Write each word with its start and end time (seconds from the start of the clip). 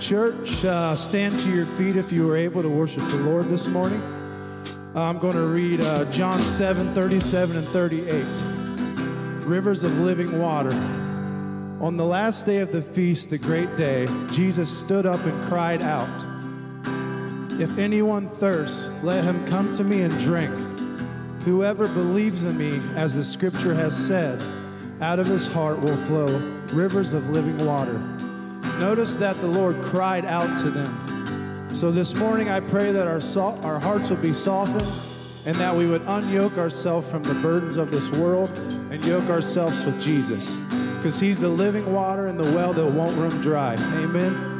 church. 0.00 0.64
Uh, 0.64 0.96
stand 0.96 1.38
to 1.38 1.54
your 1.54 1.66
feet 1.66 1.96
if 1.96 2.10
you 2.10 2.28
are 2.30 2.36
able 2.36 2.62
to 2.62 2.68
worship 2.70 3.06
the 3.08 3.20
Lord 3.22 3.46
this 3.46 3.66
morning. 3.66 4.02
I'm 4.94 5.18
going 5.18 5.34
to 5.34 5.46
read 5.46 5.80
uh, 5.82 6.06
John 6.06 6.40
7 6.40 6.94
37 6.94 7.56
and 7.56 7.66
38. 7.66 8.24
Rivers 9.46 9.84
of 9.84 9.96
living 9.98 10.40
water. 10.40 10.74
On 11.80 11.96
the 11.96 12.04
last 12.04 12.46
day 12.46 12.58
of 12.58 12.72
the 12.72 12.80
feast, 12.80 13.30
the 13.30 13.38
great 13.38 13.76
day, 13.76 14.06
Jesus 14.30 14.70
stood 14.70 15.06
up 15.06 15.22
and 15.24 15.44
cried 15.44 15.82
out, 15.82 16.24
If 17.60 17.76
anyone 17.78 18.28
thirsts, 18.28 18.88
let 19.02 19.22
him 19.22 19.46
come 19.46 19.72
to 19.74 19.84
me 19.84 20.00
and 20.02 20.18
drink. 20.18 20.54
Whoever 21.44 21.88
believes 21.88 22.44
in 22.44 22.56
me, 22.56 22.80
as 22.96 23.16
the 23.16 23.24
scripture 23.24 23.74
has 23.74 23.96
said, 23.96 24.42
out 25.00 25.18
of 25.18 25.26
his 25.26 25.46
heart 25.46 25.80
will 25.80 25.96
flow 26.04 26.38
rivers 26.72 27.12
of 27.12 27.28
living 27.30 27.64
water. 27.66 28.02
Notice 28.80 29.12
that 29.16 29.38
the 29.42 29.46
Lord 29.46 29.82
cried 29.82 30.24
out 30.24 30.58
to 30.60 30.70
them. 30.70 31.68
So 31.74 31.90
this 31.90 32.14
morning, 32.14 32.48
I 32.48 32.60
pray 32.60 32.92
that 32.92 33.06
our, 33.06 33.20
so- 33.20 33.54
our 33.62 33.78
hearts 33.78 34.08
will 34.08 34.16
be 34.16 34.32
softened 34.32 34.88
and 35.46 35.54
that 35.56 35.76
we 35.76 35.86
would 35.86 36.00
unyoke 36.06 36.56
ourselves 36.56 37.10
from 37.10 37.22
the 37.22 37.34
burdens 37.34 37.76
of 37.76 37.90
this 37.90 38.10
world 38.12 38.48
and 38.90 39.04
yoke 39.04 39.28
ourselves 39.28 39.84
with 39.84 40.00
Jesus. 40.00 40.56
Because 40.96 41.20
he's 41.20 41.38
the 41.38 41.48
living 41.48 41.92
water 41.92 42.28
and 42.28 42.40
the 42.40 42.50
well 42.52 42.72
that 42.72 42.86
won't 42.86 43.18
run 43.18 43.38
dry. 43.42 43.74
Amen. 43.74 44.59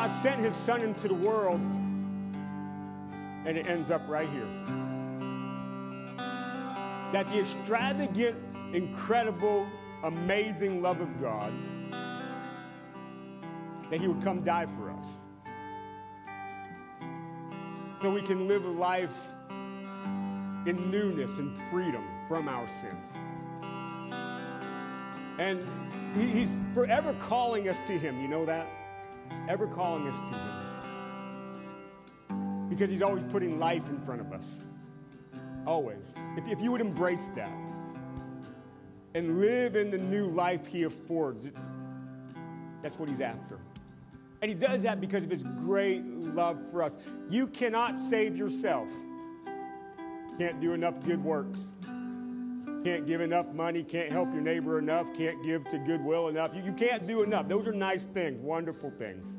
God 0.00 0.22
sent 0.22 0.40
his 0.40 0.56
son 0.56 0.80
into 0.80 1.08
the 1.08 1.14
world, 1.14 1.60
and 3.44 3.48
it 3.48 3.68
ends 3.68 3.90
up 3.90 4.00
right 4.08 4.30
here. 4.30 4.48
That 7.12 7.28
the 7.28 7.40
extravagant, 7.40 8.38
incredible, 8.72 9.68
amazing 10.02 10.80
love 10.80 11.02
of 11.02 11.20
God, 11.20 11.52
that 13.90 14.00
he 14.00 14.08
would 14.08 14.24
come 14.24 14.42
die 14.42 14.64
for 14.64 14.90
us. 14.90 15.18
So 18.00 18.10
we 18.10 18.22
can 18.22 18.48
live 18.48 18.64
a 18.64 18.68
life 18.68 19.12
in 19.50 20.90
newness 20.90 21.36
and 21.36 21.54
freedom 21.70 22.08
from 22.26 22.48
our 22.48 22.66
sin. 22.80 22.96
And 25.38 25.62
he's 26.16 26.48
forever 26.72 27.14
calling 27.18 27.68
us 27.68 27.76
to 27.86 27.98
him. 27.98 28.18
You 28.22 28.28
know 28.28 28.46
that? 28.46 28.66
Ever 29.48 29.66
calling 29.66 30.06
us 30.08 30.16
to 30.30 30.36
him. 30.36 30.68
Because 32.68 32.90
he's 32.90 33.02
always 33.02 33.24
putting 33.30 33.58
life 33.58 33.88
in 33.88 34.00
front 34.00 34.20
of 34.20 34.32
us. 34.32 34.60
Always. 35.66 36.14
If, 36.36 36.46
if 36.48 36.60
you 36.60 36.70
would 36.72 36.80
embrace 36.80 37.28
that 37.34 37.70
and 39.14 39.40
live 39.40 39.76
in 39.76 39.90
the 39.90 39.98
new 39.98 40.26
life 40.26 40.66
he 40.66 40.84
affords, 40.84 41.48
that's 42.82 42.98
what 42.98 43.08
he's 43.08 43.20
after. 43.20 43.58
And 44.42 44.48
he 44.48 44.54
does 44.54 44.82
that 44.82 45.00
because 45.00 45.24
of 45.24 45.30
his 45.30 45.42
great 45.42 46.02
love 46.04 46.58
for 46.70 46.82
us. 46.82 46.92
You 47.28 47.46
cannot 47.48 47.98
save 48.08 48.36
yourself. 48.36 48.88
Can't 50.38 50.60
do 50.60 50.72
enough 50.72 51.04
good 51.04 51.22
works. 51.22 51.60
Can't 52.84 53.06
give 53.06 53.20
enough 53.20 53.46
money. 53.52 53.82
Can't 53.82 54.10
help 54.10 54.32
your 54.32 54.42
neighbor 54.42 54.78
enough. 54.78 55.06
Can't 55.14 55.42
give 55.42 55.68
to 55.68 55.78
goodwill 55.78 56.28
enough. 56.28 56.54
You, 56.54 56.62
you 56.62 56.72
can't 56.72 57.06
do 57.06 57.22
enough. 57.22 57.48
Those 57.48 57.66
are 57.66 57.72
nice 57.72 58.04
things, 58.14 58.40
wonderful 58.40 58.90
things. 58.98 59.38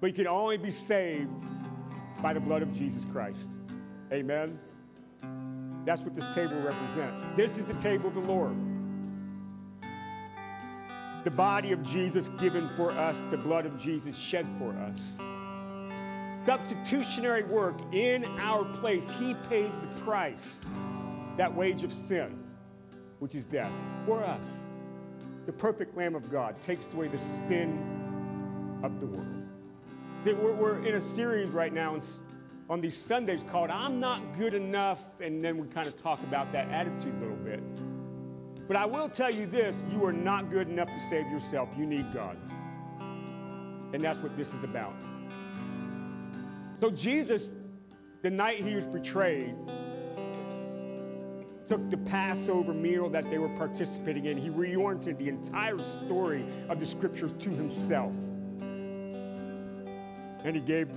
But 0.00 0.08
you 0.08 0.12
can 0.12 0.28
only 0.28 0.56
be 0.56 0.70
saved 0.70 1.30
by 2.22 2.32
the 2.32 2.40
blood 2.40 2.62
of 2.62 2.72
Jesus 2.72 3.04
Christ. 3.04 3.48
Amen. 4.12 4.58
That's 5.84 6.02
what 6.02 6.14
this 6.14 6.26
table 6.34 6.60
represents. 6.60 7.22
This 7.36 7.56
is 7.56 7.64
the 7.64 7.80
table 7.80 8.08
of 8.08 8.14
the 8.14 8.20
Lord 8.20 8.56
the 11.28 11.36
body 11.36 11.72
of 11.72 11.82
Jesus 11.82 12.30
given 12.38 12.70
for 12.74 12.90
us, 12.92 13.20
the 13.30 13.36
blood 13.36 13.66
of 13.66 13.76
Jesus 13.76 14.16
shed 14.16 14.46
for 14.58 14.72
us. 14.78 14.98
Substitutionary 16.46 17.42
work 17.42 17.76
in 17.92 18.24
our 18.38 18.64
place. 18.64 19.04
He 19.18 19.34
paid 19.34 19.70
the 19.82 20.00
price, 20.00 20.56
that 21.38 21.54
wage 21.54 21.84
of 21.84 21.92
sin, 21.92 22.44
which 23.20 23.34
is 23.34 23.44
death, 23.44 23.72
for 24.04 24.22
us. 24.22 24.44
The 25.46 25.52
perfect 25.52 25.96
Lamb 25.96 26.14
of 26.14 26.30
God 26.30 26.60
takes 26.62 26.86
away 26.92 27.08
the 27.08 27.18
sin 27.48 28.80
of 28.82 29.00
the 29.00 29.06
world. 29.06 30.58
We're 30.58 30.84
in 30.84 30.96
a 30.96 31.00
series 31.14 31.48
right 31.48 31.72
now 31.72 31.98
on 32.68 32.80
these 32.80 32.96
Sundays 32.96 33.42
called 33.48 33.70
I'm 33.70 33.98
Not 33.98 34.36
Good 34.36 34.52
Enough, 34.52 34.98
and 35.20 35.42
then 35.42 35.56
we 35.56 35.66
kind 35.68 35.86
of 35.86 35.96
talk 35.96 36.20
about 36.24 36.52
that 36.52 36.68
attitude 36.68 37.14
a 37.14 37.20
little 37.20 37.36
bit. 37.36 37.62
But 38.66 38.76
I 38.76 38.84
will 38.84 39.08
tell 39.08 39.32
you 39.32 39.46
this 39.46 39.74
you 39.90 40.04
are 40.04 40.12
not 40.12 40.50
good 40.50 40.68
enough 40.68 40.88
to 40.88 41.00
save 41.08 41.30
yourself. 41.30 41.70
You 41.78 41.86
need 41.86 42.12
God. 42.12 42.36
And 43.94 44.02
that's 44.02 44.18
what 44.18 44.36
this 44.36 44.52
is 44.52 44.64
about. 44.64 44.92
So, 46.80 46.90
Jesus, 46.90 47.48
the 48.22 48.30
night 48.30 48.58
he 48.58 48.74
was 48.74 48.84
betrayed, 48.84 49.54
took 51.68 51.90
the 51.90 51.96
Passover 51.98 52.72
meal 52.72 53.08
that 53.10 53.30
they 53.30 53.38
were 53.38 53.48
participating 53.50 54.26
in. 54.26 54.38
He 54.38 54.48
reoriented 54.48 55.18
the 55.18 55.28
entire 55.28 55.80
story 55.82 56.44
of 56.68 56.80
the 56.80 56.86
scriptures 56.86 57.32
to 57.40 57.50
himself. 57.50 58.14
And 60.44 60.54
he 60.54 60.60
gave 60.60 60.88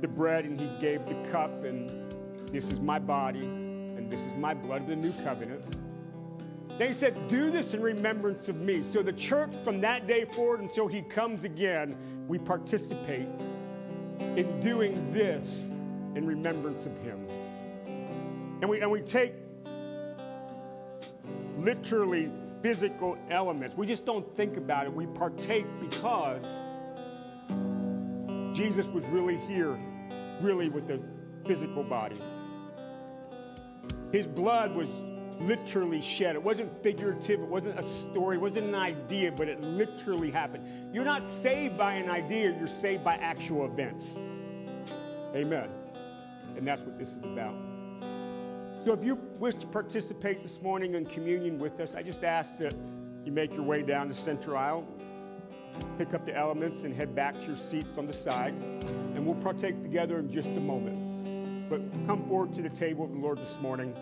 the 0.00 0.08
bread 0.08 0.44
and 0.44 0.58
he 0.58 0.70
gave 0.80 1.04
the 1.06 1.14
cup, 1.30 1.64
and 1.64 1.90
this 2.52 2.70
is 2.70 2.80
my 2.80 2.98
body, 2.98 3.44
and 3.44 4.10
this 4.10 4.20
is 4.20 4.36
my 4.38 4.54
blood 4.54 4.82
of 4.82 4.88
the 4.88 4.96
new 4.96 5.12
covenant. 5.24 5.64
They 6.78 6.94
said, 6.94 7.28
Do 7.28 7.50
this 7.50 7.74
in 7.74 7.82
remembrance 7.82 8.48
of 8.48 8.56
me. 8.56 8.82
So 8.82 9.02
the 9.02 9.12
church, 9.12 9.54
from 9.64 9.80
that 9.82 10.06
day 10.06 10.24
forward 10.24 10.60
until 10.60 10.88
he 10.88 11.02
comes 11.02 11.44
again, 11.44 11.96
we 12.26 12.38
participate 12.38 13.28
in 14.18 14.60
doing 14.60 15.12
this 15.12 15.44
in 16.14 16.26
remembrance 16.26 16.86
of 16.86 16.96
him. 16.98 17.26
And 18.60 18.70
we, 18.70 18.80
and 18.80 18.90
we 18.90 19.00
take 19.00 19.34
literally 21.64 22.30
physical 22.62 23.18
elements. 23.30 23.76
We 23.76 23.86
just 23.86 24.04
don't 24.04 24.36
think 24.36 24.56
about 24.56 24.86
it. 24.86 24.92
We 24.92 25.06
partake 25.06 25.66
because 25.80 26.44
Jesus 28.52 28.86
was 28.86 29.04
really 29.06 29.36
here, 29.36 29.78
really 30.40 30.68
with 30.68 30.90
a 30.90 31.00
physical 31.46 31.84
body. 31.84 32.16
His 34.12 34.26
blood 34.26 34.74
was 34.74 34.88
literally 35.40 36.02
shed. 36.02 36.34
It 36.34 36.42
wasn't 36.42 36.82
figurative, 36.82 37.40
it 37.40 37.48
wasn't 37.48 37.78
a 37.78 37.84
story, 37.84 38.36
it 38.36 38.40
wasn't 38.40 38.66
an 38.66 38.74
idea, 38.74 39.30
but 39.30 39.48
it 39.48 39.60
literally 39.60 40.30
happened. 40.30 40.66
You're 40.92 41.04
not 41.04 41.26
saved 41.42 41.78
by 41.78 41.94
an 41.94 42.10
idea, 42.10 42.54
you're 42.58 42.68
saved 42.68 43.04
by 43.04 43.14
actual 43.14 43.64
events. 43.66 44.18
Amen. 45.34 45.70
And 46.56 46.66
that's 46.66 46.82
what 46.82 46.98
this 46.98 47.10
is 47.10 47.22
about. 47.22 47.69
So 48.86 48.94
if 48.94 49.04
you 49.04 49.16
wish 49.38 49.56
to 49.56 49.66
participate 49.66 50.42
this 50.42 50.62
morning 50.62 50.94
in 50.94 51.04
communion 51.04 51.58
with 51.58 51.78
us, 51.80 51.94
I 51.94 52.02
just 52.02 52.24
ask 52.24 52.56
that 52.58 52.74
you 53.26 53.30
make 53.30 53.52
your 53.52 53.62
way 53.62 53.82
down 53.82 54.08
the 54.08 54.14
center 54.14 54.56
aisle, 54.56 54.86
pick 55.98 56.14
up 56.14 56.24
the 56.24 56.34
elements, 56.34 56.84
and 56.84 56.94
head 56.94 57.14
back 57.14 57.34
to 57.34 57.42
your 57.42 57.56
seats 57.56 57.98
on 57.98 58.06
the 58.06 58.12
side. 58.14 58.54
And 58.54 59.26
we'll 59.26 59.34
partake 59.34 59.82
together 59.82 60.18
in 60.18 60.30
just 60.30 60.48
a 60.48 60.60
moment. 60.60 61.68
But 61.68 61.82
come 62.06 62.26
forward 62.26 62.54
to 62.54 62.62
the 62.62 62.70
table 62.70 63.04
of 63.04 63.12
the 63.12 63.18
Lord 63.18 63.38
this 63.38 63.58
morning. 63.60 63.94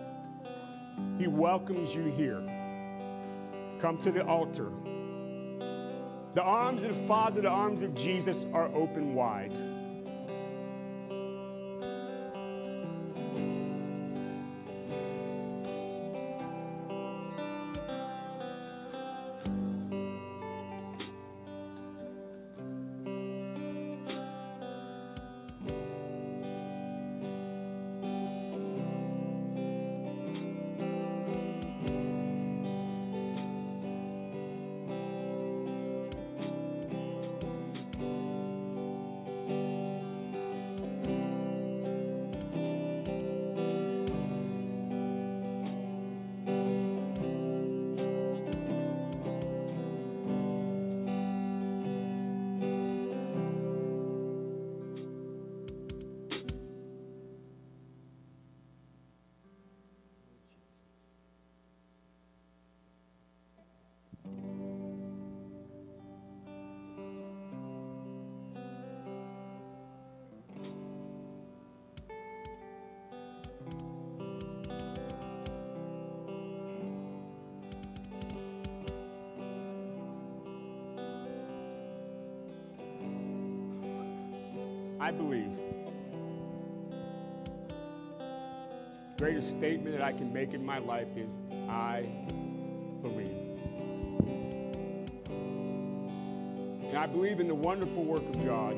He 1.19 1.27
welcomes 1.27 1.93
you 1.93 2.05
here. 2.05 2.41
Come 3.81 3.99
to 4.05 4.13
the 4.13 4.25
altar. 4.27 4.71
The 6.35 6.43
arms 6.43 6.85
of 6.85 6.95
the 6.95 7.07
Father, 7.09 7.41
the 7.41 7.51
arms 7.51 7.83
of 7.83 7.97
Jesus 7.97 8.47
are 8.53 8.73
open 8.73 9.15
wide. 9.15 9.59
I 85.09 85.11
believe. 85.11 85.59
Greatest 89.17 89.49
statement 89.53 89.97
that 89.97 90.03
I 90.03 90.13
can 90.13 90.31
make 90.35 90.53
in 90.53 90.63
my 90.63 90.77
life 90.77 91.09
is 91.17 91.31
I 91.67 92.07
believe. 93.01 93.35
And 96.83 96.95
I 96.95 97.07
believe 97.07 97.41
in 97.41 97.49
the 97.49 97.55
wonderful 97.55 98.05
work 98.05 98.21
of 98.21 98.45
God. 98.45 98.77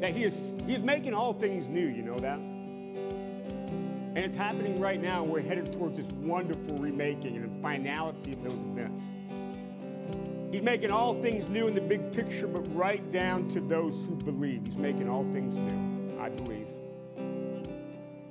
That 0.00 0.14
He 0.14 0.24
is 0.24 0.54
He's 0.66 0.78
making 0.78 1.12
all 1.12 1.34
things 1.34 1.68
new, 1.68 1.86
you 1.86 2.00
know 2.00 2.18
that? 2.18 2.38
And 2.38 4.16
it's 4.16 4.34
happening 4.34 4.80
right 4.80 5.02
now, 5.02 5.22
and 5.22 5.30
we're 5.30 5.42
headed 5.42 5.70
towards 5.70 5.98
this 5.98 6.06
wonderful 6.14 6.78
remaking 6.78 7.36
and 7.36 7.60
finality 7.60 8.32
of 8.32 8.42
those 8.42 8.54
events. 8.54 9.04
He's 10.54 10.62
making 10.62 10.92
all 10.92 11.20
things 11.20 11.48
new 11.48 11.66
in 11.66 11.74
the 11.74 11.80
big 11.80 12.12
picture, 12.12 12.46
but 12.46 12.60
right 12.76 13.10
down 13.10 13.48
to 13.48 13.60
those 13.60 13.92
who 14.06 14.14
believe. 14.14 14.64
He's 14.64 14.76
making 14.76 15.08
all 15.08 15.24
things 15.32 15.56
new, 15.56 16.16
I 16.20 16.28
believe. 16.28 16.68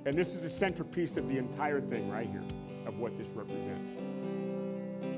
And 0.06 0.18
this 0.18 0.34
is 0.34 0.40
the 0.40 0.50
centerpiece 0.50 1.18
of 1.18 1.28
the 1.28 1.38
entire 1.38 1.82
thing 1.82 2.10
right 2.10 2.30
here, 2.30 2.46
of 2.86 2.98
what 2.98 3.18
this 3.18 3.28
represents. 3.36 3.92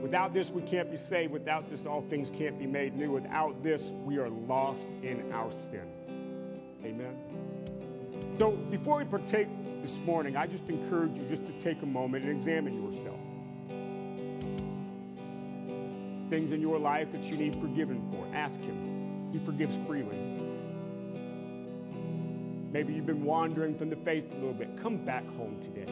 Without 0.02 0.34
this, 0.34 0.50
we 0.50 0.64
can't 0.64 0.90
be 0.90 0.98
saved. 0.98 1.32
Without 1.32 1.70
this, 1.70 1.86
all 1.86 2.02
things 2.10 2.32
can't 2.36 2.58
be 2.58 2.66
made 2.66 2.96
new. 2.96 3.12
Without 3.12 3.62
this, 3.62 3.92
we 4.04 4.18
are 4.18 4.32
lost 4.32 4.88
in 5.04 5.32
our 5.32 5.52
sin. 5.52 5.88
Amen. 6.84 7.16
So 8.40 8.54
before 8.72 8.98
we 8.98 9.06
partake 9.06 9.48
this 9.84 10.00
morning, 10.00 10.36
I 10.36 10.48
just 10.48 10.70
encourage 10.70 11.16
you 11.16 11.26
just 11.30 11.46
to 11.46 11.52
take 11.60 11.84
a 11.84 11.86
moment 11.86 12.26
and 12.26 12.36
examine 12.36 12.82
yourself. 12.84 13.15
Things 16.36 16.52
in 16.52 16.60
your 16.60 16.78
life 16.78 17.14
that 17.14 17.24
you 17.24 17.38
need 17.38 17.56
forgiven 17.62 18.06
for, 18.12 18.28
ask 18.36 18.60
Him. 18.60 19.30
He 19.32 19.40
forgives 19.46 19.74
freely. 19.88 20.18
Maybe 22.74 22.92
you've 22.94 23.06
been 23.06 23.24
wandering 23.24 23.78
from 23.78 23.90
the 23.90 23.96
faith 23.96 24.26
a 24.34 24.36
little 24.36 24.52
bit. 24.52 24.76
Come 24.84 24.98
back 24.98 25.26
home 25.38 25.62
today. 25.64 25.90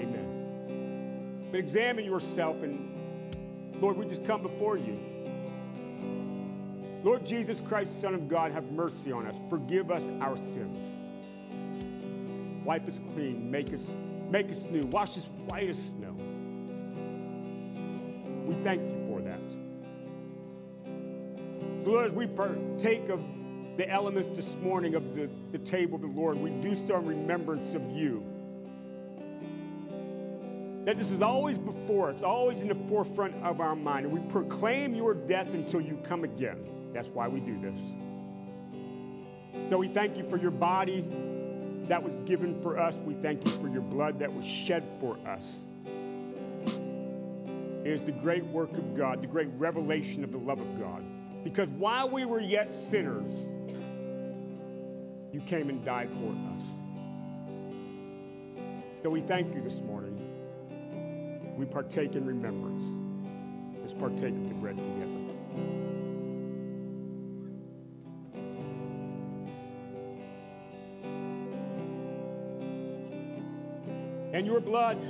Amen. 0.00 1.48
But 1.50 1.58
examine 1.58 2.04
yourself 2.04 2.62
and, 2.62 3.82
Lord, 3.82 3.96
we 3.96 4.06
just 4.06 4.24
come 4.24 4.42
before 4.42 4.76
you. 4.76 4.96
Lord 7.02 7.26
Jesus 7.26 7.60
Christ, 7.60 8.00
Son 8.00 8.14
of 8.14 8.28
God, 8.28 8.52
have 8.52 8.70
mercy 8.70 9.10
on 9.10 9.26
us. 9.26 9.34
Forgive 9.50 9.90
us 9.90 10.08
our 10.20 10.36
sins. 10.36 10.78
Wipe 12.64 12.86
us 12.86 13.00
clean. 13.12 13.50
Make 13.50 13.74
us, 13.74 13.82
make 14.30 14.52
us 14.52 14.62
new. 14.70 14.82
Wash 14.82 15.18
us 15.18 15.26
white 15.48 15.68
as 15.68 15.82
snow. 15.82 16.14
We 18.46 18.54
thank 18.62 18.82
you 18.82 18.97
Lord, 21.88 22.14
we 22.14 22.26
partake 22.26 23.08
of 23.08 23.24
the 23.78 23.88
elements 23.88 24.36
this 24.36 24.56
morning 24.56 24.94
of 24.94 25.14
the, 25.14 25.30
the 25.52 25.58
table 25.58 25.94
of 25.94 26.02
the 26.02 26.08
Lord, 26.08 26.36
we 26.36 26.50
do 26.50 26.74
so 26.74 26.98
in 26.98 27.06
remembrance 27.06 27.72
of 27.72 27.90
you. 27.90 28.22
That 30.84 30.98
this 30.98 31.10
is 31.10 31.22
always 31.22 31.56
before 31.56 32.10
us, 32.10 32.22
always 32.22 32.60
in 32.60 32.68
the 32.68 32.74
forefront 32.88 33.42
of 33.42 33.62
our 33.62 33.74
mind. 33.74 34.04
And 34.04 34.12
we 34.12 34.20
proclaim 34.28 34.94
your 34.94 35.14
death 35.14 35.54
until 35.54 35.80
you 35.80 35.98
come 36.04 36.24
again. 36.24 36.58
That's 36.92 37.08
why 37.08 37.26
we 37.26 37.40
do 37.40 37.58
this. 37.58 37.80
So 39.70 39.78
we 39.78 39.88
thank 39.88 40.18
you 40.18 40.28
for 40.28 40.36
your 40.36 40.50
body 40.50 41.02
that 41.88 42.02
was 42.02 42.18
given 42.26 42.60
for 42.60 42.78
us. 42.78 42.96
We 42.96 43.14
thank 43.14 43.46
you 43.46 43.52
for 43.52 43.68
your 43.68 43.80
blood 43.80 44.18
that 44.18 44.30
was 44.30 44.44
shed 44.44 44.84
for 45.00 45.16
us. 45.26 45.62
It 47.82 47.92
is 47.92 48.02
the 48.02 48.12
great 48.12 48.44
work 48.44 48.76
of 48.76 48.94
God, 48.94 49.22
the 49.22 49.26
great 49.26 49.48
revelation 49.56 50.22
of 50.22 50.32
the 50.32 50.38
love 50.38 50.60
of 50.60 50.78
God. 50.78 51.02
Because 51.44 51.68
while 51.70 52.10
we 52.10 52.24
were 52.24 52.40
yet 52.40 52.72
sinners, 52.90 53.30
you 55.32 55.40
came 55.46 55.68
and 55.68 55.84
died 55.84 56.10
for 56.10 56.34
us. 56.56 56.64
So 59.02 59.10
we 59.10 59.20
thank 59.20 59.54
you 59.54 59.62
this 59.62 59.80
morning. 59.82 60.16
We 61.56 61.64
partake 61.64 62.14
in 62.14 62.24
remembrance. 62.24 62.84
Let's 63.80 63.94
partake 63.94 64.34
of 64.34 64.48
the 64.48 64.54
bread 64.54 64.76
together. 64.76 65.18
and 74.38 74.46
your 74.46 74.60
blood, 74.60 75.00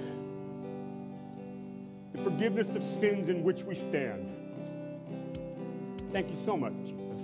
the 2.15 2.23
forgiveness 2.25 2.75
of 2.75 2.83
sins 2.83 3.29
in 3.29 3.43
which 3.43 3.63
we 3.63 3.75
stand. 3.75 4.38
Thank 6.13 6.31
you 6.31 6.37
so 6.45 6.57
much, 6.57 6.73
Jesus. 6.85 7.23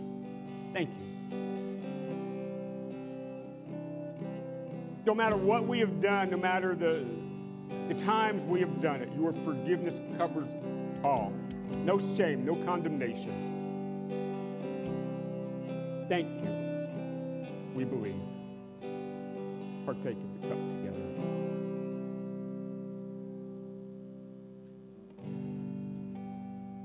Thank 0.73 0.91
you. 0.91 1.05
No 5.07 5.15
matter 5.15 5.37
what 5.37 5.67
we 5.67 5.79
have 5.81 6.01
done, 6.01 6.31
no 6.31 6.37
matter 6.37 6.75
the, 6.75 7.05
the 7.89 7.95
times 7.95 8.43
we 8.43 8.61
have 8.61 8.81
done 8.81 9.01
it, 9.01 9.11
your 9.17 9.33
forgiveness 9.45 10.01
covers 10.19 10.49
all. 11.03 11.33
No 11.85 11.99
shame, 11.99 12.45
no 12.45 12.57
condemnation. 12.57 13.65
Thank 16.09 16.29
you. 16.43 16.51
We 17.75 17.85
believe. 17.85 18.21
Partake 19.87 20.17
of 20.17 20.43
the 20.43 20.49
cup 20.49 20.59
together. 20.71 21.01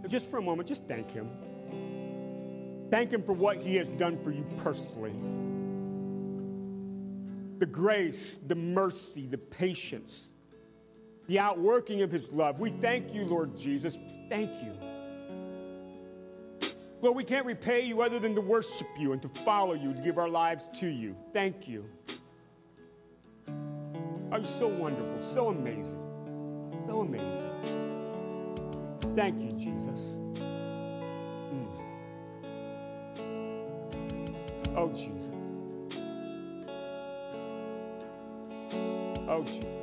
just 0.09 0.29
for 0.31 0.39
a 0.39 0.41
moment, 0.41 0.67
just 0.67 0.87
thank 0.87 1.11
Him. 1.11 1.29
Thank 2.91 3.11
Him 3.11 3.23
for 3.23 3.33
what 3.33 3.57
He 3.57 3.75
has 3.75 3.89
done 3.91 4.17
for 4.23 4.31
you 4.31 4.45
personally. 4.57 5.13
The 7.59 7.65
grace, 7.65 8.39
the 8.47 8.55
mercy, 8.55 9.27
the 9.27 9.37
patience, 9.37 10.33
the 11.27 11.39
outworking 11.39 12.01
of 12.01 12.11
His 12.11 12.31
love. 12.31 12.59
We 12.59 12.69
thank 12.69 13.13
you, 13.13 13.25
Lord 13.25 13.55
Jesus. 13.55 13.97
Thank 14.29 14.63
you. 14.63 14.73
Lord, 17.01 17.15
we 17.15 17.23
can't 17.23 17.45
repay 17.45 17.81
you 17.81 18.01
other 18.01 18.19
than 18.19 18.35
to 18.35 18.41
worship 18.41 18.87
you 18.97 19.13
and 19.13 19.21
to 19.21 19.29
follow 19.29 19.73
you, 19.73 19.93
to 19.93 20.01
give 20.01 20.17
our 20.17 20.27
lives 20.27 20.67
to 20.75 20.87
you. 20.87 21.15
Thank 21.33 21.67
you. 21.67 21.85
Are 24.31 24.39
you 24.39 24.45
so 24.45 24.67
wonderful, 24.67 25.21
so 25.21 25.47
amazing, 25.47 25.97
so 26.87 27.01
amazing. 27.01 27.49
Thank 29.15 29.41
you, 29.41 29.49
Jesus. 29.51 30.17
Oh, 34.79 34.87
Jesus. 34.91 35.29
Oh, 39.27 39.43
Jesus. 39.43 39.78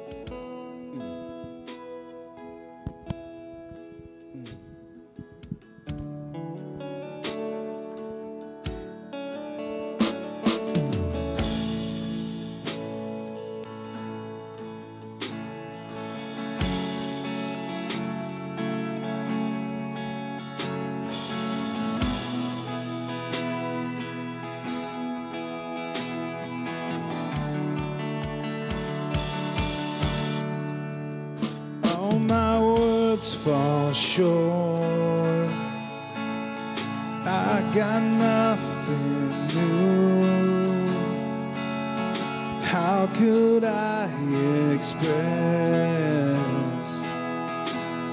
Fall. 34.16 35.48
I 37.26 37.62
got 37.74 38.02
nothing 38.02 39.46
new. 39.54 40.26
How 42.62 43.08
could 43.14 43.64
I 43.64 44.08
express 44.74 45.16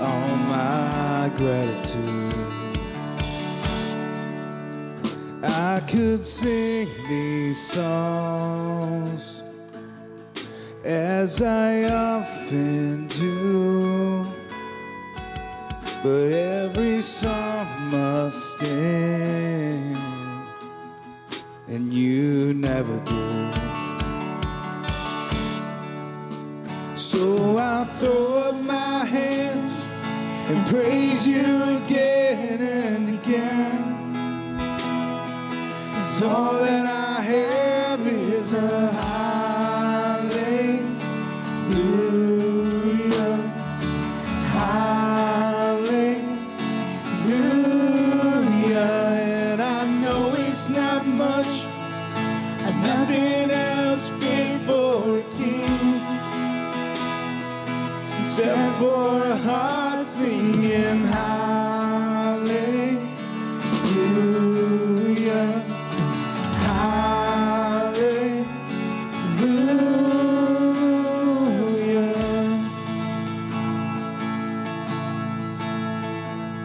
all 0.01 0.35
my 0.55 1.31
gratitude? 1.37 2.33
I 5.43 5.81
could 5.87 6.25
sing 6.25 6.87
these 7.07 7.61
songs 7.61 9.41
as 10.83 11.41
I 11.41 11.85
often 11.85 12.82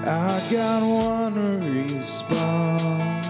I 0.06 0.40
got 0.50 0.82
one 0.82 1.34
response. 1.86 3.28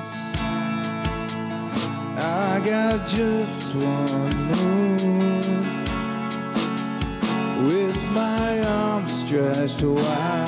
I 2.21 2.63
got 2.65 3.09
just 3.09 3.75
one 3.75 4.47
move 4.47 5.49
with 7.73 8.05
my 8.07 8.61
arms 8.65 9.13
stretched 9.21 9.83
wide. 9.83 10.48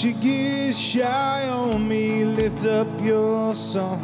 Don't 0.00 0.14
you 0.14 0.20
get 0.22 0.74
shy 0.76 1.48
on 1.48 1.88
me. 1.88 2.24
Lift 2.24 2.64
up 2.66 2.86
your 3.02 3.52
song. 3.52 4.00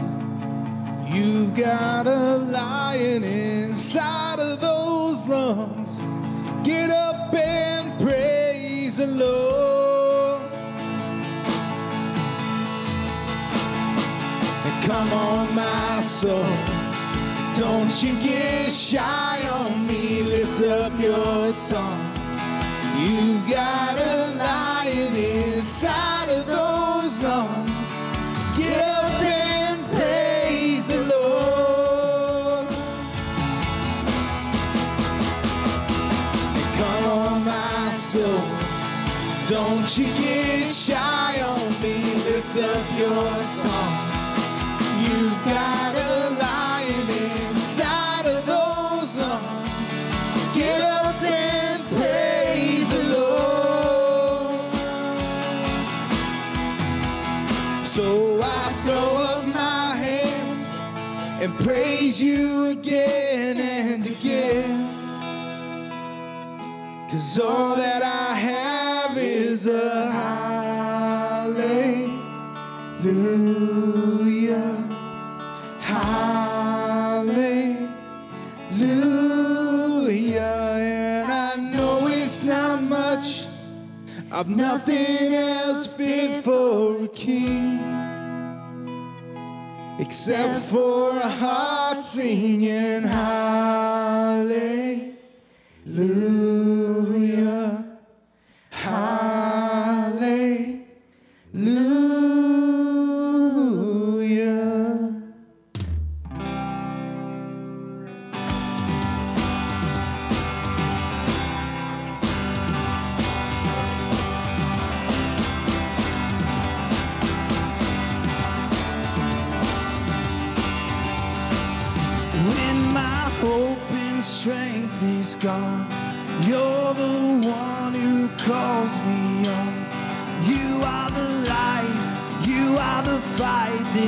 You've 1.09 1.55
got 1.55 2.09
a 2.09 2.37
lion 2.51 3.23
inside 3.23 4.41
of 4.41 4.61
those 4.61 5.25
lungs. 5.29 6.67
Get 6.67 6.91
up 6.91 7.33
and 7.33 8.01
praise 8.01 8.97
the 8.97 9.07
Lord. 9.07 10.43
And 14.65 14.83
come 14.83 15.13
on, 15.13 15.55
my 15.55 16.01
soul. 16.01 16.43
Don't 17.55 18.03
you 18.03 18.21
get 18.21 18.69
shy 18.69 19.49
on 19.49 19.87
me. 19.87 20.25
Lift 20.25 20.61
up 20.61 20.99
your 20.99 21.53
song. 21.53 22.01
You've 22.99 23.49
got 23.49 23.97
a 24.01 24.24
Don't 39.97 40.69
shy 40.69 41.41
on 41.41 41.71
me. 41.81 41.95
Lift 42.25 42.57
up 42.57 42.99
your 42.99 43.33
song. 43.61 43.95
You 44.99 45.31
got 45.45 45.95
a 45.95 46.31
lion 46.31 47.09
inside 47.11 48.27
of 48.27 48.45
those 48.45 49.15
lungs. 49.15 50.53
Get 50.53 50.81
up 50.81 51.23
and 51.23 51.81
praise 51.97 52.89
the 52.89 53.05
Lord. 53.17 54.59
So 57.87 58.41
I 58.43 58.73
throw 58.83 59.17
up 59.31 59.47
my 59.47 59.95
hands 59.95 60.69
and 61.41 61.55
praise 61.61 62.21
you 62.21 62.71
again 62.71 63.61
and 63.61 64.05
again. 64.05 64.89
Cause 67.09 67.39
all 67.39 67.77
that 67.77 68.03
I 68.03 68.35
have 68.35 68.84
is 69.55 69.67
a 69.69 70.11
hallelujah. 70.11 72.11
Hallelujah. 75.79 77.87
And 80.77 81.31
I 81.31 81.55
know 81.73 82.09
it's 82.09 82.43
not 82.43 82.83
much. 82.83 83.47
I've 84.33 84.49
nothing 84.49 85.35
else 85.35 85.87
fit 85.87 86.43
for 86.43 87.05
a 87.05 87.09
king 87.09 87.79
except 90.01 90.59
for 90.65 91.11
a 91.11 91.29
heart 91.29 92.01
singing 92.01 93.05
hallelujah. 93.05 95.13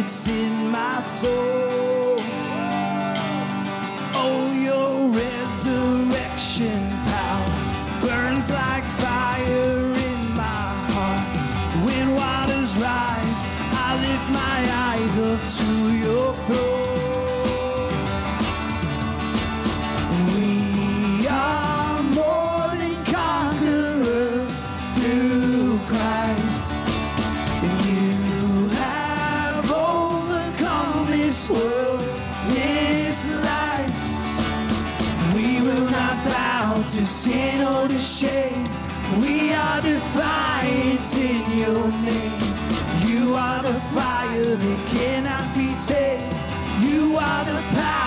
That's 0.07 0.29
in 0.29 0.71
my 0.71 1.01
soul. 1.01 1.56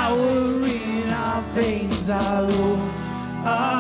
Power 0.10 0.66
in 0.66 1.12
our 1.12 1.42
veins, 1.54 2.10
our 2.10 2.42
Lord, 2.42 3.00
our 3.46 3.79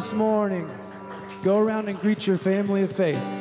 this 0.00 0.14
morning, 0.14 0.66
go 1.42 1.58
around 1.58 1.86
and 1.86 2.00
greet 2.00 2.26
your 2.26 2.38
family 2.38 2.82
of 2.82 2.90
faith. 2.90 3.39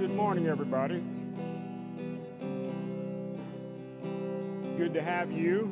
Good 0.00 0.16
morning, 0.16 0.46
everybody. 0.46 1.04
Good 4.78 4.94
to 4.94 5.02
have 5.02 5.30
you. 5.30 5.70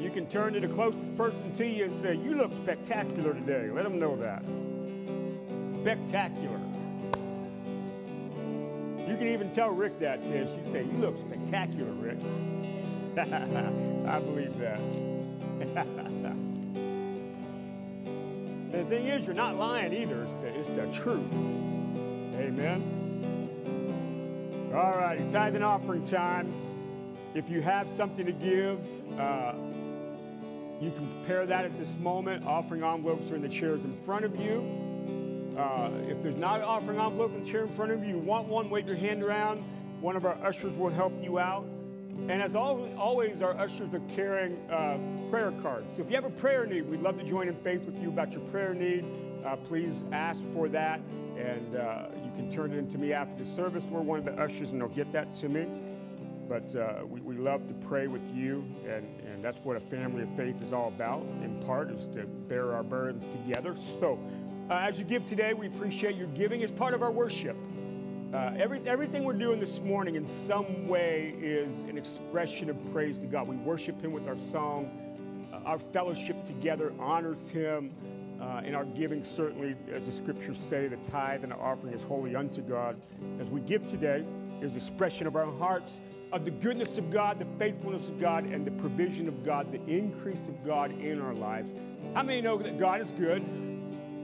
You 0.00 0.10
can 0.10 0.26
turn 0.26 0.54
to 0.54 0.60
the 0.60 0.68
closest 0.68 1.14
person 1.18 1.52
to 1.52 1.66
you 1.66 1.84
and 1.84 1.94
say, 1.94 2.16
You 2.16 2.34
look 2.34 2.54
spectacular 2.54 3.34
today. 3.34 3.68
Let 3.70 3.84
them 3.84 3.98
know 3.98 4.16
that. 4.16 4.42
Spectacular. 5.82 6.60
You 9.06 9.16
can 9.18 9.28
even 9.28 9.50
tell 9.50 9.68
Rick 9.68 9.98
that, 9.98 10.24
Tish. 10.24 10.48
You 10.48 10.72
say, 10.72 10.84
You 10.84 10.96
look 10.96 11.18
spectacular, 11.18 11.92
Rick. 11.92 12.20
I 13.18 14.18
believe 14.18 14.56
that. 14.60 16.36
the 18.70 18.84
thing 18.84 19.06
is, 19.06 19.26
you're 19.26 19.34
not 19.34 19.56
lying 19.56 19.92
either. 19.92 20.22
It's 20.22 20.32
the, 20.34 20.48
it's 20.48 20.68
the 20.68 20.86
truth. 20.90 21.32
Amen. 21.32 22.98
All 24.74 24.94
tithe 25.28 25.56
and 25.56 25.64
offering 25.64 26.06
time. 26.06 26.54
If 27.34 27.50
you 27.50 27.60
have 27.60 27.88
something 27.88 28.24
to 28.26 28.32
give, 28.32 28.78
uh, 29.18 29.54
you 30.80 30.90
can 30.92 31.08
prepare 31.18 31.44
that 31.46 31.64
at 31.64 31.78
this 31.78 31.96
moment. 31.98 32.46
Offering 32.46 32.82
envelopes 32.84 33.30
are 33.30 33.36
in 33.36 33.42
the 33.42 33.48
chairs 33.48 33.84
in 33.84 33.96
front 34.04 34.24
of 34.24 34.36
you. 34.36 35.56
Uh, 35.58 35.90
if 36.08 36.22
there's 36.22 36.36
not 36.36 36.60
an 36.60 36.64
offering 36.64 36.98
envelope 36.98 37.34
in 37.34 37.42
the 37.42 37.48
chair 37.48 37.64
in 37.64 37.74
front 37.74 37.92
of 37.92 38.02
you, 38.04 38.10
you 38.10 38.18
want 38.18 38.46
one, 38.46 38.70
wave 38.70 38.86
your 38.86 38.96
hand 38.96 39.22
around. 39.22 39.62
One 40.00 40.16
of 40.16 40.24
our 40.24 40.38
ushers 40.42 40.72
will 40.74 40.90
help 40.90 41.12
you 41.22 41.38
out. 41.38 41.66
And 42.28 42.40
as 42.40 42.54
always, 42.54 43.42
our 43.42 43.56
ushers 43.58 43.92
are 43.92 44.02
carrying 44.14 44.56
uh, 44.70 44.98
prayer 45.30 45.52
cards. 45.62 45.92
So 45.96 46.02
if 46.02 46.10
you 46.10 46.16
have 46.16 46.24
a 46.24 46.30
prayer 46.30 46.66
need, 46.66 46.82
we'd 46.82 47.02
love 47.02 47.16
to 47.18 47.24
join 47.24 47.46
in 47.46 47.54
faith 47.54 47.82
with 47.82 48.00
you 48.02 48.08
about 48.08 48.32
your 48.32 48.42
prayer 48.42 48.74
need. 48.74 49.04
Uh, 49.44 49.56
please 49.56 50.02
ask 50.10 50.42
for 50.52 50.68
that, 50.68 51.00
and 51.38 51.76
uh, 51.76 52.06
you 52.24 52.32
can 52.34 52.50
turn 52.50 52.72
it 52.72 52.78
into 52.78 52.98
me 52.98 53.12
after 53.12 53.44
the 53.44 53.48
service. 53.48 53.84
We're 53.84 54.00
one 54.00 54.18
of 54.18 54.24
the 54.24 54.34
ushers, 54.34 54.72
and 54.72 54.80
they'll 54.80 54.88
get 54.88 55.12
that 55.12 55.32
to 55.34 55.48
me. 55.48 55.68
But 56.48 56.74
uh, 56.74 57.06
we, 57.08 57.20
we 57.20 57.36
love 57.36 57.68
to 57.68 57.74
pray 57.74 58.08
with 58.08 58.28
you, 58.34 58.64
and, 58.88 59.06
and 59.20 59.42
that's 59.42 59.60
what 59.60 59.76
a 59.76 59.80
family 59.80 60.24
of 60.24 60.36
faith 60.36 60.60
is 60.60 60.72
all 60.72 60.88
about, 60.88 61.22
in 61.44 61.62
part, 61.64 61.92
is 61.92 62.08
to 62.08 62.26
bear 62.26 62.74
our 62.74 62.82
burdens 62.82 63.26
together. 63.26 63.76
So 63.76 64.18
uh, 64.68 64.78
as 64.82 64.98
you 64.98 65.04
give 65.04 65.26
today, 65.26 65.54
we 65.54 65.68
appreciate 65.68 66.16
your 66.16 66.26
giving 66.28 66.64
as 66.64 66.72
part 66.72 66.92
of 66.92 67.02
our 67.04 67.12
worship. 67.12 67.56
Uh, 68.34 68.52
every, 68.56 68.80
everything 68.86 69.24
we're 69.24 69.32
doing 69.32 69.60
this 69.60 69.80
morning 69.80 70.16
in 70.16 70.26
some 70.26 70.88
way 70.88 71.34
is 71.40 71.72
an 71.88 71.96
expression 71.96 72.68
of 72.68 72.92
praise 72.92 73.16
to 73.18 73.26
God. 73.26 73.46
We 73.46 73.56
worship 73.56 74.00
Him 74.02 74.12
with 74.12 74.26
our 74.26 74.38
song. 74.38 74.90
Our 75.70 75.78
fellowship 75.78 76.44
together 76.44 76.92
honors 76.98 77.48
Him. 77.48 77.92
Uh, 78.40 78.60
and 78.64 78.74
our 78.74 78.86
giving, 78.86 79.22
certainly, 79.22 79.76
as 79.92 80.04
the 80.04 80.10
scriptures 80.10 80.58
say, 80.58 80.88
the 80.88 80.96
tithe 80.96 81.44
and 81.44 81.52
the 81.52 81.56
offering 81.58 81.94
is 81.94 82.02
holy 82.02 82.34
unto 82.34 82.60
God. 82.60 83.00
As 83.38 83.50
we 83.50 83.60
give 83.60 83.86
today, 83.86 84.24
is 84.60 84.76
expression 84.76 85.28
of 85.28 85.36
our 85.36 85.46
hearts 85.46 85.92
of 86.32 86.44
the 86.44 86.50
goodness 86.50 86.98
of 86.98 87.12
God, 87.12 87.38
the 87.38 87.46
faithfulness 87.56 88.08
of 88.08 88.18
God, 88.18 88.46
and 88.46 88.66
the 88.66 88.72
provision 88.72 89.28
of 89.28 89.44
God, 89.44 89.70
the 89.70 89.84
increase 89.86 90.48
of 90.48 90.64
God 90.64 90.90
in 91.00 91.20
our 91.20 91.34
lives. 91.34 91.70
How 92.16 92.24
many 92.24 92.40
know 92.40 92.56
that 92.56 92.76
God 92.76 93.00
is 93.00 93.12
good? 93.12 93.40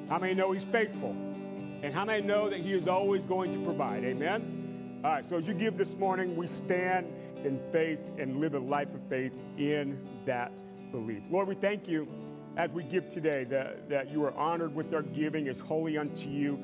How 0.08 0.18
many 0.18 0.34
know 0.34 0.50
He's 0.50 0.64
faithful? 0.64 1.10
And 1.10 1.94
how 1.94 2.04
many 2.04 2.26
know 2.26 2.50
that 2.50 2.58
He 2.58 2.72
is 2.72 2.88
always 2.88 3.24
going 3.24 3.52
to 3.52 3.60
provide? 3.60 4.02
Amen? 4.02 5.00
All 5.04 5.12
right, 5.12 5.28
so 5.28 5.36
as 5.36 5.46
you 5.46 5.54
give 5.54 5.78
this 5.78 5.96
morning, 5.96 6.34
we 6.34 6.48
stand 6.48 7.06
in 7.44 7.60
faith 7.70 8.00
and 8.18 8.40
live 8.40 8.54
a 8.54 8.58
life 8.58 8.92
of 8.92 9.00
faith 9.08 9.32
in 9.58 9.96
that 10.24 10.50
belief. 10.96 11.24
Lord, 11.30 11.46
we 11.46 11.54
thank 11.54 11.86
you 11.86 12.08
as 12.56 12.70
we 12.70 12.82
give 12.82 13.10
today 13.10 13.44
that, 13.44 13.90
that 13.90 14.10
you 14.10 14.24
are 14.24 14.34
honored 14.34 14.74
with 14.74 14.94
our 14.94 15.02
giving 15.02 15.46
as 15.46 15.60
holy 15.60 15.98
unto 15.98 16.30
you. 16.30 16.58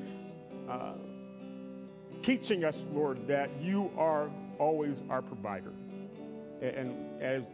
Uh, 0.67 0.93
teaching 2.23 2.65
us, 2.65 2.83
Lord, 2.93 3.27
that 3.27 3.51
you 3.61 3.91
are 3.95 4.31
always 4.57 5.03
our 5.09 5.21
provider. 5.21 5.71
And, 6.61 7.21
as 7.21 7.51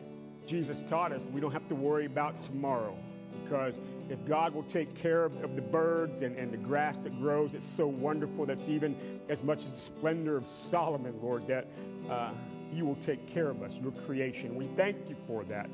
Jesus 0.48 0.82
taught 0.84 1.12
us, 1.12 1.26
we 1.26 1.42
don't 1.42 1.52
have 1.52 1.68
to 1.68 1.76
worry 1.76 2.06
about 2.06 2.42
tomorrow 2.42 2.98
because 3.44 3.82
if 4.10 4.24
God 4.26 4.54
will 4.54 4.64
take 4.64 4.96
care 4.96 5.26
of, 5.26 5.44
of, 5.44 5.56
the 5.56 5.62
birds 5.62 6.22
and, 6.22 6.36
and 6.38 6.52
the 6.52 6.58
grass 6.58 7.00
that 7.00 7.20
grows, 7.20 7.54
it's 7.54 7.66
so 7.66 7.88
wonderful. 7.88 8.46
That's 8.46 8.70
even 8.70 8.96
as 9.28 9.44
much 9.44 9.58
as 9.60 9.72
the 9.72 9.78
splendor 9.78 10.38
of 10.38 10.46
Solomon, 10.46 11.20
Lord, 11.22 11.46
that 11.48 11.68
uh, 12.10 12.32
you 12.74 12.86
will 12.86 12.96
take 12.96 13.28
care 13.28 13.50
of 13.50 13.62
us, 13.64 13.80
your 13.80 13.92
creation. 13.92 14.56
We 14.56 14.68
thank 14.76 15.10
you 15.10 15.16
for 15.28 15.44
that. 15.46 15.70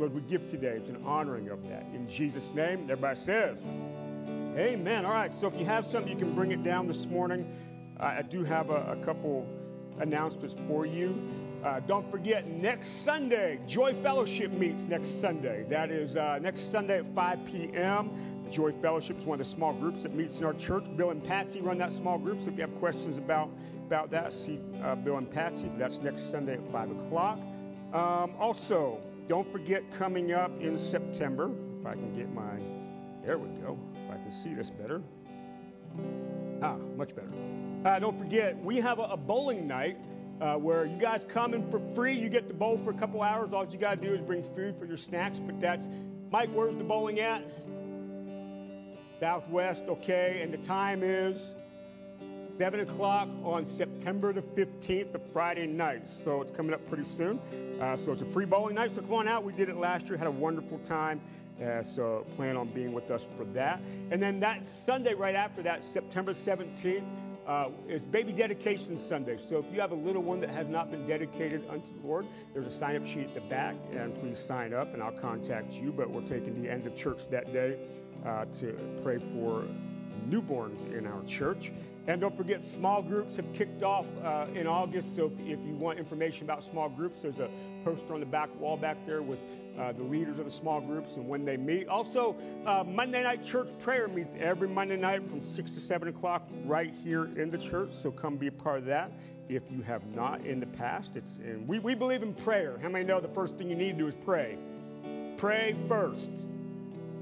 Lord, 0.00 0.14
we 0.14 0.22
give 0.22 0.50
today, 0.50 0.68
it's 0.68 0.88
an 0.88 1.02
honoring 1.04 1.50
of 1.50 1.62
that. 1.68 1.84
In 1.92 2.08
Jesus' 2.08 2.54
name, 2.54 2.84
everybody 2.84 3.16
says, 3.16 3.62
Amen. 4.56 5.04
All 5.04 5.12
right, 5.12 5.32
so 5.32 5.46
if 5.46 5.58
you 5.58 5.66
have 5.66 5.84
something, 5.84 6.10
you 6.10 6.18
can 6.18 6.34
bring 6.34 6.52
it 6.52 6.62
down 6.62 6.86
this 6.86 7.06
morning. 7.06 7.54
Uh, 8.00 8.14
I 8.16 8.22
do 8.22 8.42
have 8.42 8.70
a, 8.70 8.96
a 8.98 9.04
couple 9.04 9.46
announcements 9.98 10.56
for 10.66 10.86
you. 10.86 11.22
Uh, 11.62 11.80
don't 11.80 12.10
forget, 12.10 12.48
next 12.48 13.04
Sunday, 13.04 13.60
Joy 13.66 13.92
Fellowship 14.02 14.50
meets 14.52 14.84
next 14.84 15.20
Sunday. 15.20 15.66
That 15.68 15.90
is 15.90 16.16
uh, 16.16 16.38
next 16.40 16.72
Sunday 16.72 17.00
at 17.00 17.14
5 17.14 17.44
p.m. 17.44 18.10
Joy 18.50 18.72
Fellowship 18.72 19.18
is 19.18 19.26
one 19.26 19.38
of 19.38 19.46
the 19.46 19.52
small 19.52 19.74
groups 19.74 20.04
that 20.04 20.14
meets 20.14 20.40
in 20.40 20.46
our 20.46 20.54
church. 20.54 20.86
Bill 20.96 21.10
and 21.10 21.22
Patsy 21.22 21.60
run 21.60 21.76
that 21.76 21.92
small 21.92 22.16
group, 22.18 22.40
so 22.40 22.48
if 22.48 22.56
you 22.56 22.62
have 22.62 22.74
questions 22.76 23.18
about, 23.18 23.50
about 23.86 24.10
that, 24.12 24.32
see 24.32 24.60
uh, 24.82 24.94
Bill 24.94 25.18
and 25.18 25.30
Patsy. 25.30 25.70
That's 25.76 26.00
next 26.00 26.30
Sunday 26.30 26.54
at 26.54 26.72
5 26.72 26.90
o'clock. 26.92 27.38
Um, 27.92 28.34
also, 28.38 29.02
don't 29.28 29.50
forget 29.50 29.90
coming 29.92 30.32
up 30.32 30.50
in 30.60 30.78
September, 30.78 31.50
if 31.80 31.86
I 31.86 31.94
can 31.94 32.14
get 32.16 32.32
my, 32.32 32.58
there 33.24 33.38
we 33.38 33.48
go, 33.60 33.78
if 34.04 34.10
I 34.10 34.16
can 34.16 34.30
see 34.30 34.54
this 34.54 34.70
better. 34.70 35.02
Ah, 36.62 36.76
much 36.96 37.14
better. 37.14 37.32
Uh, 37.84 37.98
don't 37.98 38.18
forget, 38.18 38.58
we 38.62 38.76
have 38.76 38.98
a, 38.98 39.04
a 39.04 39.16
bowling 39.16 39.66
night 39.66 39.96
uh, 40.40 40.56
where 40.56 40.84
you 40.84 40.96
guys 40.96 41.24
come 41.28 41.54
in 41.54 41.70
for 41.70 41.80
free. 41.94 42.14
You 42.14 42.28
get 42.28 42.48
to 42.48 42.54
bowl 42.54 42.78
for 42.78 42.90
a 42.90 42.94
couple 42.94 43.22
hours. 43.22 43.52
All 43.52 43.66
you 43.66 43.78
got 43.78 44.00
to 44.00 44.08
do 44.08 44.14
is 44.14 44.20
bring 44.20 44.42
food 44.54 44.76
for 44.78 44.84
your 44.86 44.96
snacks. 44.96 45.38
But 45.38 45.60
that's, 45.60 45.88
Mike, 46.30 46.50
where's 46.52 46.76
the 46.76 46.84
bowling 46.84 47.20
at? 47.20 47.44
Southwest, 49.18 49.84
okay. 49.88 50.40
And 50.42 50.52
the 50.52 50.58
time 50.58 51.02
is 51.02 51.54
7 52.60 52.80
o'clock 52.80 53.26
on 53.42 53.64
September 53.64 54.34
the 54.34 54.42
15th, 54.42 55.12
the 55.12 55.18
Friday 55.18 55.66
night. 55.66 56.06
So 56.06 56.42
it's 56.42 56.50
coming 56.50 56.74
up 56.74 56.86
pretty 56.86 57.04
soon. 57.04 57.38
Uh, 57.80 57.96
so 57.96 58.12
it's 58.12 58.20
a 58.20 58.26
free 58.26 58.44
bowling 58.44 58.74
night. 58.74 58.90
So 58.90 59.00
come 59.00 59.14
on 59.14 59.28
out. 59.28 59.44
We 59.44 59.54
did 59.54 59.70
it 59.70 59.78
last 59.78 60.10
year, 60.10 60.18
had 60.18 60.26
a 60.26 60.30
wonderful 60.30 60.78
time. 60.80 61.22
Uh, 61.58 61.82
so 61.82 62.26
plan 62.36 62.58
on 62.58 62.68
being 62.68 62.92
with 62.92 63.10
us 63.10 63.26
for 63.34 63.44
that. 63.44 63.80
And 64.10 64.22
then 64.22 64.40
that 64.40 64.68
Sunday 64.68 65.14
right 65.14 65.34
after 65.34 65.62
that, 65.62 65.82
September 65.82 66.34
17th, 66.34 67.02
uh, 67.46 67.70
Baby 68.10 68.32
Dedication 68.32 68.98
Sunday. 68.98 69.38
So 69.38 69.56
if 69.56 69.64
you 69.72 69.80
have 69.80 69.92
a 69.92 69.94
little 69.94 70.22
one 70.22 70.38
that 70.40 70.50
has 70.50 70.68
not 70.68 70.90
been 70.90 71.06
dedicated 71.06 71.64
unto 71.70 71.88
the 71.98 72.06
Lord, 72.06 72.26
there's 72.52 72.66
a 72.66 72.70
sign 72.70 72.94
up 72.94 73.06
sheet 73.06 73.28
at 73.28 73.34
the 73.34 73.40
back, 73.40 73.74
and 73.90 74.14
please 74.20 74.38
sign 74.38 74.74
up 74.74 74.92
and 74.92 75.02
I'll 75.02 75.12
contact 75.12 75.80
you. 75.80 75.92
But 75.92 76.10
we're 76.10 76.26
taking 76.26 76.60
the 76.60 76.68
end 76.68 76.86
of 76.86 76.94
church 76.94 77.26
that 77.28 77.54
day 77.54 77.78
uh, 78.26 78.44
to 78.56 78.78
pray 79.02 79.16
for 79.32 79.64
newborns 80.28 80.92
in 80.92 81.06
our 81.06 81.22
church. 81.24 81.72
And 82.10 82.20
don't 82.20 82.36
forget, 82.36 82.60
small 82.60 83.02
groups 83.02 83.36
have 83.36 83.52
kicked 83.52 83.84
off 83.84 84.04
uh, 84.24 84.46
in 84.52 84.66
August. 84.66 85.14
So 85.14 85.26
if, 85.26 85.46
if, 85.46 85.64
you 85.64 85.76
want 85.76 86.00
information 86.00 86.42
about 86.42 86.64
small 86.64 86.88
groups, 86.88 87.22
there's 87.22 87.38
a 87.38 87.48
poster 87.84 88.14
on 88.14 88.18
the 88.18 88.26
back 88.26 88.48
wall 88.58 88.76
back 88.76 88.96
there 89.06 89.22
with 89.22 89.38
uh, 89.78 89.92
the 89.92 90.02
leaders 90.02 90.40
of 90.40 90.44
the 90.44 90.50
small 90.50 90.80
groups 90.80 91.14
and 91.14 91.28
when 91.28 91.44
they 91.44 91.56
meet. 91.56 91.86
Also, 91.86 92.36
uh, 92.66 92.82
Monday 92.84 93.22
night 93.22 93.44
church 93.44 93.68
prayer 93.78 94.08
meets 94.08 94.34
every 94.40 94.66
Monday 94.66 94.96
night 94.96 95.22
from 95.30 95.40
6 95.40 95.70
to 95.70 95.78
7 95.78 96.08
o'clock 96.08 96.48
right 96.64 96.92
here 97.04 97.26
in 97.36 97.48
the 97.48 97.58
church. 97.58 97.92
So 97.92 98.10
come 98.10 98.36
be 98.36 98.48
a 98.48 98.52
part 98.52 98.78
of 98.78 98.86
that 98.86 99.12
if 99.48 99.62
you 99.70 99.80
have 99.82 100.04
not 100.08 100.44
in 100.44 100.58
the 100.58 100.66
past. 100.66 101.16
It's, 101.16 101.36
and 101.36 101.68
we, 101.68 101.78
we 101.78 101.94
believe 101.94 102.24
in 102.24 102.34
prayer. 102.34 102.76
How 102.82 102.88
many 102.88 103.04
know 103.04 103.20
the 103.20 103.28
first 103.28 103.56
thing 103.56 103.70
you 103.70 103.76
need 103.76 103.92
to 103.92 103.98
do 103.98 104.08
is 104.08 104.16
pray? 104.16 104.58
Pray 105.36 105.76
first. 105.86 106.32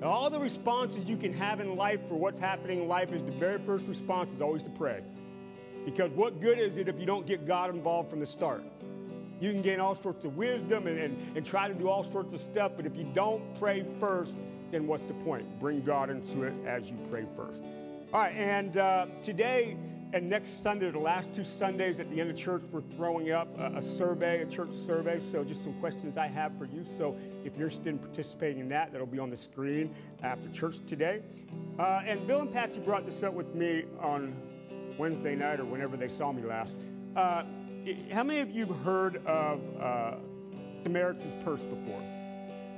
All 0.02 0.30
the 0.30 0.38
responses 0.38 1.08
you 1.08 1.16
can 1.16 1.32
have 1.32 1.58
in 1.58 1.74
life 1.74 2.00
for 2.08 2.14
what's 2.14 2.38
happening 2.38 2.82
in 2.82 2.88
life 2.88 3.12
is 3.12 3.22
the 3.24 3.32
very 3.32 3.58
first 3.58 3.88
response 3.88 4.32
is 4.32 4.40
always 4.40 4.62
to 4.62 4.70
pray. 4.70 5.02
Because 5.84 6.12
what 6.12 6.40
good 6.40 6.58
is 6.58 6.76
it 6.76 6.88
if 6.88 7.00
you 7.00 7.06
don't 7.06 7.26
get 7.26 7.46
God 7.46 7.70
involved 7.74 8.10
from 8.10 8.20
the 8.20 8.26
start? 8.26 8.62
You 9.40 9.52
can 9.52 9.60
gain 9.60 9.80
all 9.80 9.96
sorts 9.96 10.24
of 10.24 10.36
wisdom 10.36 10.86
and, 10.86 10.98
and, 10.98 11.18
and 11.36 11.44
try 11.44 11.66
to 11.66 11.74
do 11.74 11.88
all 11.88 12.04
sorts 12.04 12.32
of 12.32 12.40
stuff, 12.40 12.72
but 12.76 12.86
if 12.86 12.96
you 12.96 13.08
don't 13.12 13.42
pray 13.58 13.84
first, 13.96 14.38
then 14.70 14.86
what's 14.86 15.02
the 15.04 15.14
point? 15.14 15.58
Bring 15.58 15.80
God 15.80 16.10
into 16.10 16.42
it 16.42 16.54
as 16.64 16.90
you 16.90 16.96
pray 17.10 17.24
first. 17.36 17.64
All 18.12 18.20
right, 18.20 18.34
and 18.36 18.76
uh, 18.76 19.06
today 19.22 19.76
and 20.12 20.28
next 20.28 20.62
Sunday, 20.62 20.90
the 20.90 20.98
last 20.98 21.34
two 21.34 21.44
Sundays 21.44 22.00
at 22.00 22.10
the 22.10 22.20
end 22.20 22.30
of 22.30 22.36
church, 22.36 22.62
we're 22.72 22.80
throwing 22.80 23.30
up 23.30 23.48
a, 23.58 23.78
a, 23.78 23.82
survey, 23.82 24.40
a 24.40 24.46
church 24.46 24.72
survey. 24.72 25.20
So, 25.20 25.44
just 25.44 25.62
some 25.62 25.74
questions 25.80 26.16
I 26.16 26.26
have 26.28 26.56
for 26.56 26.64
you. 26.64 26.84
So, 26.96 27.16
if 27.44 27.56
you're 27.56 27.68
interested 27.68 27.88
in 27.88 27.98
participating 27.98 28.60
in 28.60 28.68
that, 28.70 28.90
that'll 28.92 29.06
be 29.06 29.18
on 29.18 29.28
the 29.28 29.36
screen 29.36 29.94
after 30.22 30.48
church 30.50 30.78
today. 30.86 31.22
Uh, 31.78 32.02
and 32.06 32.26
Bill 32.26 32.40
and 32.40 32.52
Patsy 32.52 32.80
brought 32.80 33.04
this 33.04 33.22
up 33.22 33.34
with 33.34 33.54
me 33.54 33.84
on 34.00 34.34
Wednesday 34.96 35.34
night 35.34 35.60
or 35.60 35.66
whenever 35.66 35.96
they 35.96 36.08
saw 36.08 36.32
me 36.32 36.42
last. 36.42 36.78
Uh, 37.14 37.44
how 38.10 38.22
many 38.22 38.40
of 38.40 38.50
you 38.50 38.66
have 38.66 38.76
heard 38.78 39.16
of 39.26 39.60
uh, 39.78 40.14
Samaritan's 40.82 41.42
Purse 41.44 41.64
before? 41.64 42.02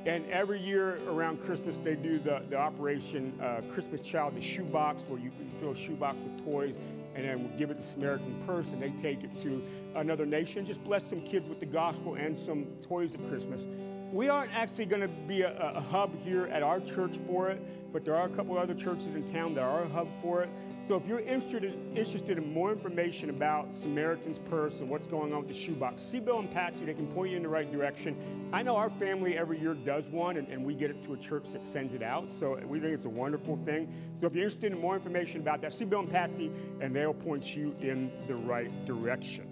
And 0.06 0.24
every 0.30 0.58
year 0.58 0.98
around 1.08 1.44
Christmas, 1.44 1.76
they 1.76 1.94
do 1.94 2.18
the, 2.18 2.42
the 2.48 2.56
Operation 2.56 3.38
uh, 3.40 3.60
Christmas 3.70 4.00
Child, 4.00 4.34
the 4.34 4.40
shoebox, 4.40 5.02
where 5.08 5.20
you, 5.20 5.30
you 5.38 5.58
fill 5.58 5.72
a 5.72 5.76
shoebox 5.76 6.18
with 6.18 6.44
toys 6.44 6.74
and 7.20 7.28
then 7.28 7.56
give 7.56 7.70
it 7.70 7.78
to 7.78 7.82
Samaritan 7.82 8.42
Purse, 8.46 8.68
and 8.68 8.82
they 8.82 8.90
take 9.02 9.22
it 9.24 9.42
to 9.42 9.62
another 9.94 10.24
nation. 10.24 10.64
Just 10.64 10.82
bless 10.84 11.04
some 11.04 11.20
kids 11.20 11.48
with 11.48 11.60
the 11.60 11.66
gospel 11.66 12.14
and 12.14 12.38
some 12.38 12.64
toys 12.82 13.14
at 13.14 13.26
Christmas. 13.28 13.66
We 14.12 14.28
aren't 14.28 14.52
actually 14.56 14.86
going 14.86 15.02
to 15.02 15.08
be 15.08 15.42
a, 15.42 15.56
a, 15.56 15.80
hub 15.80 16.18
here 16.24 16.46
at 16.46 16.64
our 16.64 16.80
church 16.80 17.16
for 17.28 17.48
it, 17.48 17.92
but 17.92 18.04
there 18.04 18.16
are 18.16 18.26
a 18.26 18.28
couple 18.28 18.58
other 18.58 18.74
churches 18.74 19.14
in 19.14 19.32
town 19.32 19.54
that 19.54 19.62
are 19.62 19.84
a 19.84 19.88
hub 19.88 20.08
for 20.20 20.42
it. 20.42 20.50
So 20.88 20.96
if 20.96 21.06
you're 21.06 21.20
interested, 21.20 21.78
interested 21.94 22.36
in 22.36 22.52
more 22.52 22.72
information 22.72 23.30
about 23.30 23.72
Samaritan's 23.72 24.40
Purse 24.40 24.80
and 24.80 24.90
what's 24.90 25.06
going 25.06 25.32
on 25.32 25.38
with 25.38 25.48
the 25.48 25.54
shoebox, 25.54 26.02
see 26.02 26.18
Bill 26.18 26.40
and 26.40 26.50
Patsy. 26.50 26.84
They 26.84 26.94
can 26.94 27.06
point 27.06 27.30
you 27.30 27.36
in 27.36 27.44
the 27.44 27.48
right 27.48 27.70
direction. 27.70 28.16
I 28.52 28.64
know 28.64 28.74
our 28.74 28.90
family 28.90 29.38
every 29.38 29.60
year 29.60 29.74
does 29.74 30.06
one, 30.08 30.38
and, 30.38 30.48
and 30.48 30.64
we 30.64 30.74
get 30.74 30.90
it 30.90 31.04
to 31.04 31.12
a 31.12 31.16
church 31.16 31.48
that 31.50 31.62
sends 31.62 31.94
it 31.94 32.02
out. 32.02 32.28
So 32.28 32.58
we 32.66 32.80
think 32.80 32.94
it's 32.94 33.04
a 33.04 33.08
wonderful 33.08 33.58
thing. 33.64 33.92
So 34.20 34.26
if 34.26 34.34
you're 34.34 34.42
interested 34.42 34.72
in 34.72 34.80
more 34.80 34.96
information 34.96 35.40
about 35.40 35.62
that, 35.62 35.72
see 35.72 35.84
Bill 35.84 36.00
and 36.00 36.10
Patsy, 36.10 36.50
and 36.80 36.96
they'll 36.96 37.14
point 37.14 37.54
you 37.54 37.76
in 37.80 38.10
the 38.26 38.34
right 38.34 38.72
direction. 38.84 39.46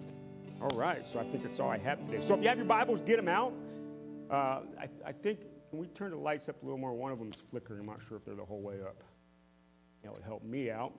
All 0.60 0.76
right, 0.76 1.06
so 1.06 1.20
I 1.20 1.22
think 1.22 1.44
that's 1.44 1.60
all 1.60 1.70
I 1.70 1.78
have 1.78 2.00
today. 2.00 2.18
So 2.18 2.34
if 2.34 2.42
you 2.42 2.48
have 2.48 2.58
your 2.58 2.66
Bibles, 2.66 3.02
get 3.02 3.16
them 3.16 3.28
out. 3.28 3.52
Uh, 4.30 4.60
I, 4.78 4.88
I, 5.06 5.12
think, 5.12 5.40
can 5.70 5.78
we 5.78 5.86
turn 5.88 6.10
the 6.10 6.16
lights 6.16 6.48
up 6.48 6.62
a 6.62 6.64
little 6.64 6.78
more? 6.78 6.92
One 6.92 7.12
of 7.12 7.18
them's 7.18 7.38
flickering. 7.50 7.80
I'm 7.80 7.86
not 7.86 8.00
sure 8.08 8.18
if 8.18 8.24
they're 8.24 8.34
the 8.34 8.44
whole 8.44 8.60
way 8.60 8.80
up. 8.82 9.02
That 10.02 10.12
would 10.12 10.22
help 10.22 10.44
me 10.44 10.70
out. 10.70 10.92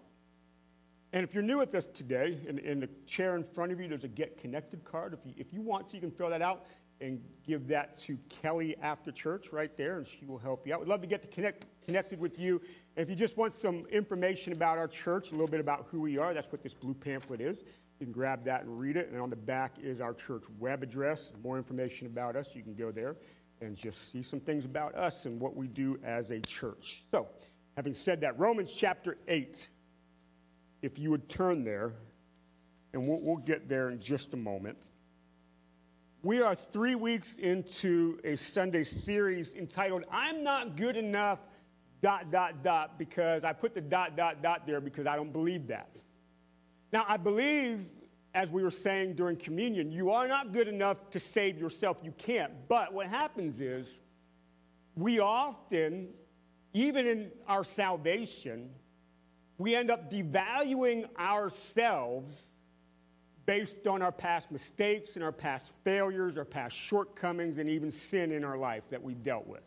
And 1.11 1.23
if 1.23 1.33
you're 1.33 1.43
new 1.43 1.57
with 1.57 1.73
us 1.73 1.87
today, 1.87 2.37
in, 2.47 2.59
in, 2.59 2.79
the 2.79 2.89
chair 3.07 3.35
in 3.35 3.43
front 3.43 3.71
of 3.71 3.79
you, 3.79 3.87
there's 3.87 4.03
a 4.03 4.09
Get 4.09 4.37
Connected 4.37 4.83
card. 4.83 5.13
If 5.13 5.19
you, 5.25 5.33
if 5.37 5.53
you 5.53 5.61
want 5.61 5.89
to, 5.89 5.95
you 5.95 6.01
can 6.01 6.11
fill 6.11 6.29
that 6.29 6.41
out 6.41 6.65
and 7.01 7.21
give 7.47 7.67
that 7.67 7.97
to 7.97 8.17
Kelly 8.29 8.75
after 8.81 9.11
church 9.11 9.51
right 9.51 9.75
there, 9.77 9.97
and 9.97 10.05
she 10.05 10.25
will 10.25 10.37
help 10.37 10.67
you 10.67 10.73
out. 10.73 10.81
We'd 10.81 10.89
love 10.89 11.01
to 11.01 11.07
get 11.07 11.21
to 11.23 11.27
connect, 11.29 11.65
connected 11.85 12.19
with 12.19 12.37
you. 12.37 12.61
And 12.95 13.03
if 13.03 13.09
you 13.09 13.15
just 13.15 13.37
want 13.37 13.53
some 13.53 13.85
information 13.87 14.53
about 14.53 14.77
our 14.77 14.87
church, 14.87 15.29
a 15.29 15.31
little 15.31 15.47
bit 15.47 15.61
about 15.61 15.87
who 15.89 16.01
we 16.01 16.17
are, 16.17 16.33
that's 16.33 16.51
what 16.51 16.61
this 16.61 16.73
blue 16.73 16.93
pamphlet 16.93 17.41
is. 17.41 17.63
You 17.99 18.05
can 18.05 18.13
grab 18.13 18.45
that 18.45 18.63
and 18.63 18.79
read 18.79 18.95
it. 18.95 19.09
And 19.09 19.19
on 19.19 19.29
the 19.29 19.35
back 19.35 19.75
is 19.81 19.99
our 19.99 20.13
church 20.13 20.43
web 20.57 20.83
address. 20.83 21.33
More 21.43 21.57
information 21.57 22.07
about 22.07 22.35
us, 22.35 22.55
you 22.55 22.63
can 22.63 22.75
go 22.75 22.91
there 22.91 23.17
and 23.61 23.75
just 23.75 24.09
see 24.09 24.23
some 24.23 24.39
things 24.39 24.63
about 24.63 24.95
us 24.95 25.25
and 25.25 25.39
what 25.39 25.55
we 25.55 25.67
do 25.67 25.99
as 26.03 26.31
a 26.31 26.39
church. 26.39 27.03
So, 27.11 27.27
having 27.75 27.93
said 27.93 28.21
that, 28.21 28.39
Romans 28.39 28.73
chapter 28.73 29.17
8, 29.27 29.67
if 30.81 30.97
you 30.97 31.11
would 31.11 31.27
turn 31.27 31.65
there, 31.65 31.93
and 32.93 33.07
we'll, 33.07 33.19
we'll 33.21 33.37
get 33.37 33.67
there 33.67 33.89
in 33.89 33.99
just 33.99 34.33
a 34.33 34.37
moment. 34.37 34.77
We 36.21 36.41
are 36.41 36.55
three 36.55 36.95
weeks 36.95 37.37
into 37.37 38.19
a 38.23 38.35
Sunday 38.35 38.83
series 38.83 39.55
entitled, 39.55 40.05
I'm 40.11 40.43
Not 40.43 40.75
Good 40.75 40.97
Enough, 40.97 41.39
dot, 42.01 42.31
dot, 42.31 42.63
dot, 42.63 42.97
because 42.97 43.43
I 43.43 43.53
put 43.53 43.73
the 43.73 43.81
dot, 43.81 44.15
dot, 44.15 44.41
dot 44.41 44.65
there 44.65 44.81
because 44.81 45.05
I 45.05 45.15
don't 45.15 45.31
believe 45.31 45.67
that. 45.67 45.89
Now, 46.91 47.05
I 47.07 47.17
believe, 47.17 47.85
as 48.33 48.49
we 48.49 48.63
were 48.63 48.71
saying 48.71 49.15
during 49.15 49.37
communion, 49.37 49.91
you 49.91 50.11
are 50.11 50.27
not 50.27 50.53
good 50.53 50.67
enough 50.67 51.09
to 51.11 51.19
save 51.19 51.59
yourself. 51.59 51.97
You 52.03 52.13
can't. 52.17 52.51
But 52.67 52.93
what 52.93 53.07
happens 53.07 53.61
is, 53.61 53.99
we 54.95 55.19
often, 55.19 56.09
even 56.73 57.07
in 57.07 57.31
our 57.47 57.63
salvation, 57.63 58.71
we 59.57 59.75
end 59.75 59.91
up 59.91 60.11
devaluing 60.11 61.05
ourselves 61.17 62.47
based 63.45 63.87
on 63.87 64.01
our 64.01 64.11
past 64.11 64.51
mistakes 64.51 65.15
and 65.15 65.23
our 65.23 65.31
past 65.31 65.73
failures, 65.83 66.37
our 66.37 66.45
past 66.45 66.75
shortcomings, 66.75 67.57
and 67.57 67.69
even 67.69 67.91
sin 67.91 68.31
in 68.31 68.43
our 68.43 68.57
life 68.57 68.83
that 68.89 69.01
we've 69.01 69.23
dealt 69.23 69.47
with. 69.47 69.63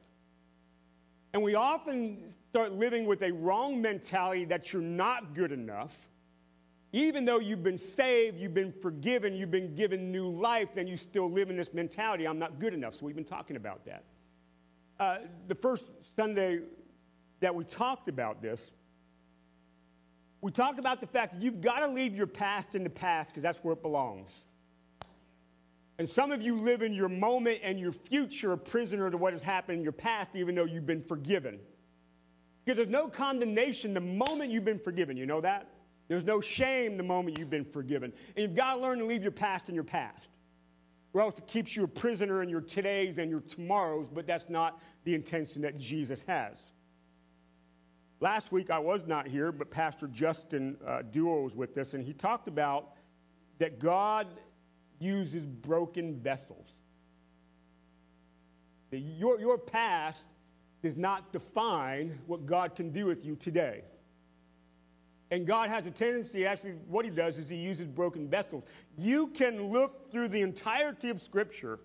And 1.35 1.43
we 1.43 1.55
often 1.55 2.29
start 2.51 2.73
living 2.73 3.07
with 3.07 3.23
a 3.23 3.33
wrong 3.33 3.81
mentality 3.81 4.45
that 4.47 4.73
you're 4.73 4.83
not 4.83 5.35
good 5.35 5.51
enough 5.51 5.97
even 6.93 7.25
though 7.25 7.39
you've 7.39 7.63
been 7.63 7.79
saved, 7.79 8.39
you've 8.39 8.53
been 8.53 8.73
forgiven, 8.73 9.35
you've 9.35 9.51
been 9.51 9.75
given 9.75 10.13
new 10.13 10.27
life, 10.27 10.69
then 10.75 10.87
you 10.87 10.99
still 10.99 11.31
live 11.31 11.49
in 11.49 11.57
this 11.57 11.73
mentality 11.73 12.27
I'm 12.27 12.39
not 12.39 12.61
good 12.61 12.75
enough. 12.75 12.95
So 12.97 13.07
we've 13.07 13.17
been 13.17 13.25
talking 13.25 13.57
about 13.57 13.85
that. 13.87 14.05
Uh, 15.01 15.19
the 15.49 15.55
first 15.55 15.91
Sunday 16.17 16.61
that 17.41 17.55
we 17.55 17.65
talked 17.65 18.09
about 18.09 18.43
this, 18.43 18.75
we 20.43 20.51
talked 20.51 20.79
about 20.79 21.01
the 21.01 21.07
fact 21.07 21.35
that 21.35 21.43
you've 21.43 21.61
got 21.61 21.81
to 21.81 21.87
leave 21.87 22.15
your 22.15 22.27
past 22.27 22.75
in 22.75 22.85
the 22.85 22.91
past 22.91 23.31
because 23.31 23.43
that's 23.43 23.59
where 23.61 23.73
it 23.73 23.83
belongs. 23.83 24.45
And 25.99 26.09
some 26.09 26.33
of 26.33 26.43
you 26.43 26.59
live 26.59 26.83
in 26.83 26.93
your 26.93 27.09
moment 27.09 27.61
and 27.63 27.79
your 27.79 27.93
future 27.93 28.53
a 28.53 28.59
prisoner 28.59 29.11
to 29.11 29.17
what 29.17 29.33
has 29.33 29.43
happened 29.43 29.79
in 29.79 29.83
your 29.83 29.93
past, 29.93 30.35
even 30.35 30.55
though 30.55 30.65
you've 30.65 30.87
been 30.87 31.03
forgiven. 31.03 31.59
Because 32.65 32.77
there's 32.77 32.89
no 32.89 33.09
condemnation 33.09 33.95
the 33.95 34.01
moment 34.01 34.51
you've 34.51 34.65
been 34.65 34.79
forgiven. 34.79 35.17
You 35.17 35.27
know 35.27 35.41
that? 35.41 35.69
There's 36.09 36.25
no 36.25 36.41
shame 36.41 36.97
the 36.97 37.03
moment 37.03 37.39
you've 37.39 37.51
been 37.51 37.65
forgiven. 37.65 38.13
And 38.37 38.43
you've 38.43 38.55
got 38.55 38.75
to 38.75 38.81
learn 38.81 38.99
to 38.99 39.05
leave 39.05 39.23
your 39.23 39.33
past 39.33 39.69
in 39.69 39.75
your 39.75 39.85
past. 39.85 40.39
Or 41.15 41.21
else 41.21 41.39
it 41.39 41.47
keeps 41.47 41.77
you 41.77 41.85
a 41.85 41.89
prisoner 41.89 42.43
in 42.43 42.49
your 42.49 42.63
todays 42.63 43.19
and 43.19 43.31
your 43.31 43.41
tomorrows, 43.41 44.09
but 44.09 44.27
that's 44.27 44.49
not 44.49 44.81
the 45.05 45.15
intention 45.15 45.63
that 45.63 45.79
Jesus 45.79 46.23
has. 46.25 46.73
Last 48.21 48.53
week 48.53 48.71
I 48.71 48.79
was 48.79 49.07
not 49.07 49.27
here, 49.27 49.53
but 49.53 49.71
Pastor 49.71 50.07
Justin 50.07 50.77
uh, 50.87 51.03
Duo 51.03 51.43
was 51.43 51.57
with 51.57 51.77
us, 51.77 51.95
and 51.95 52.05
he 52.05 52.13
talked 52.13 52.49
about 52.49 52.93
that 53.59 53.79
God 53.79 54.29
uses 55.01 55.45
broken 55.45 56.21
vessels. 56.21 56.69
That 58.91 58.99
your, 58.99 59.41
your 59.41 59.59
past 59.59 60.27
does 60.83 60.97
not 60.97 61.33
define 61.33 62.19
what 62.27 62.47
God 62.47 62.75
can 62.75 62.91
do 62.91 63.07
with 63.07 63.25
you 63.25 63.37
today. 63.37 63.83
And 65.33 65.47
God 65.47 65.71
has 65.71 65.87
a 65.87 65.91
tendency, 65.91 66.45
actually, 66.45 66.73
what 66.89 67.07
he 67.07 67.11
does 67.11 67.39
is 67.39 67.49
he 67.49 67.57
uses 67.57 67.89
broken 67.89 68.29
vessels. 68.29 68.65
You 68.99 69.29
can 69.29 69.73
look 69.73 70.13
through 70.13 70.29
the 70.29 70.43
entirety 70.43 71.09
of 71.09 71.23
Scripture 71.23 71.81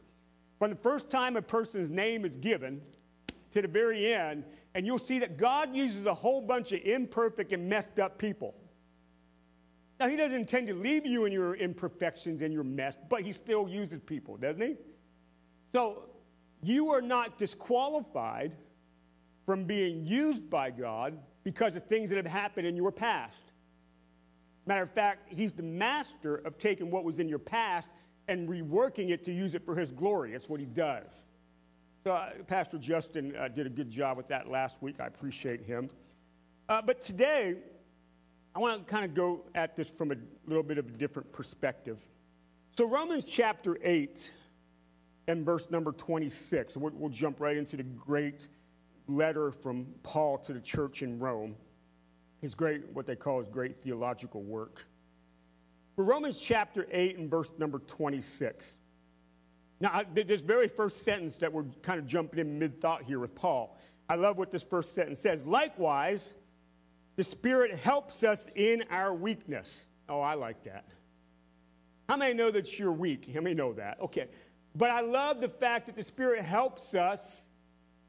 from 0.60 0.72
the 0.72 0.76
first 0.76 1.10
time 1.10 1.38
a 1.38 1.42
person's 1.42 1.90
name 1.90 2.26
is 2.26 2.36
given 2.36 2.82
to 3.54 3.62
the 3.62 3.68
very 3.70 4.14
end, 4.14 4.44
and 4.76 4.86
you'll 4.86 5.00
see 5.00 5.20
that 5.20 5.38
God 5.38 5.74
uses 5.74 6.06
a 6.06 6.14
whole 6.14 6.42
bunch 6.42 6.74
of 6.74 6.82
imperfect 6.82 7.54
and 7.54 7.70
messed 7.70 8.00
up 8.00 8.18
people. 8.18 8.54
Now, 9.98 10.10
he 10.10 10.18
doesn't 10.18 10.36
intend 10.36 10.68
to 10.68 10.74
leave 10.74 11.06
you 11.06 11.24
in 11.24 11.32
your 11.32 11.56
imperfections 11.56 12.42
and 12.42 12.54
your 12.54 12.66
mess, 12.66 12.98
but 13.08 13.22
he 13.22 13.32
still 13.32 13.70
uses 13.70 14.02
people, 14.02 14.36
doesn't 14.36 14.62
he? 14.62 14.76
So, 15.74 16.10
you 16.62 16.92
are 16.92 17.02
not 17.02 17.40
disqualified 17.40 18.58
from 19.46 19.64
being 19.64 20.06
used 20.06 20.50
by 20.50 20.70
God 20.70 21.18
because 21.48 21.78
of 21.78 21.86
things 21.86 22.10
that 22.10 22.18
have 22.18 22.26
happened 22.26 22.68
in 22.68 22.76
your 22.76 22.92
past. 22.92 23.54
Matter 24.66 24.84
of 24.84 24.92
fact, 24.92 25.32
he's 25.34 25.54
the 25.54 25.64
master 25.64 26.36
of 26.36 26.58
taking 26.58 26.92
what 26.92 27.06
was 27.06 27.20
in 27.20 27.30
your 27.30 27.40
past 27.40 27.88
and 28.28 28.50
reworking 28.50 29.12
it 29.12 29.24
to 29.24 29.32
use 29.32 29.56
it 29.56 29.64
for 29.64 29.74
his 29.74 29.94
glory. 29.94 30.32
That's 30.32 30.50
what 30.50 30.60
he 30.60 30.66
does. 30.66 31.28
So, 32.04 32.12
uh, 32.12 32.32
Pastor 32.48 32.78
Justin 32.78 33.34
uh, 33.38 33.48
did 33.48 33.66
a 33.66 33.70
good 33.70 33.90
job 33.90 34.18
with 34.18 34.28
that 34.28 34.50
last 34.50 34.82
week. 34.82 34.96
I 35.00 35.06
appreciate 35.06 35.62
him. 35.62 35.90
Uh, 36.68 36.82
but 36.82 37.02
today, 37.02 37.56
I 38.54 38.60
want 38.60 38.86
to 38.86 38.94
kind 38.94 39.06
of 39.06 39.14
go 39.14 39.46
at 39.56 39.74
this 39.78 39.90
from 39.90 40.12
a 40.12 40.16
little 40.48 40.64
bit 40.64 40.78
of 40.78 40.88
a 40.88 40.92
different 40.92 41.32
perspective. 41.32 42.02
So, 42.78 42.90
Romans 42.90 43.24
chapter 43.24 43.78
8 43.82 44.34
and 45.30 45.46
verse 45.46 45.72
number 45.72 45.94
26, 45.94 46.76
we'll, 46.76 46.92
we'll 46.94 47.10
jump 47.10 47.40
right 47.40 47.56
into 47.56 47.78
the 47.78 47.84
great 47.84 48.50
letter 49.08 49.52
from 49.52 49.88
Paul 50.04 50.38
to 50.40 50.54
the 50.54 50.60
church 50.60 51.02
in 51.02 51.20
Rome, 51.20 51.56
his 52.42 52.54
great, 52.54 52.88
what 52.94 53.06
they 53.06 53.16
call 53.16 53.40
his 53.40 53.50
great 53.50 53.78
theological 53.78 54.44
work. 54.44 54.86
For 55.96 56.04
Romans 56.06 56.40
chapter 56.40 56.88
8 56.92 57.18
and 57.18 57.30
verse 57.30 57.54
number 57.58 57.80
26. 57.80 58.82
Now, 59.80 60.02
this 60.14 60.42
very 60.42 60.68
first 60.68 61.04
sentence 61.04 61.38
that 61.38 61.52
we're 61.52 61.66
kind 61.82 62.00
of 62.00 62.08
jumping 62.08 62.40
in 62.40 62.58
mid 62.60 62.82
thought 62.82 63.04
here 63.04 63.20
with 63.20 63.36
Paul, 63.36 63.78
I 64.10 64.16
love 64.16 64.38
what 64.38 64.52
this 64.52 64.64
first 64.64 64.96
sentence 64.96 65.20
says. 65.20 65.44
Likewise, 65.44 66.36
the 67.16 67.24
Spirit 67.24 67.76
helps 67.78 68.24
us 68.24 68.50
in 68.56 68.84
our 68.90 69.14
weakness. 69.14 69.86
Oh, 70.08 70.22
I 70.22 70.36
like 70.36 70.64
that. 70.64 70.86
How 72.08 72.16
many 72.16 72.34
know 72.34 72.50
that 72.52 72.80
you're 72.80 72.92
weak? 72.92 73.30
How 73.34 73.42
many 73.42 73.56
know 73.56 73.74
that? 73.74 74.00
Okay. 74.02 74.28
But 74.76 74.92
I 74.92 75.02
love 75.02 75.42
the 75.42 75.50
fact 75.50 75.88
that 75.88 75.96
the 75.96 76.04
Spirit 76.04 76.42
helps 76.42 76.94
us 76.94 77.44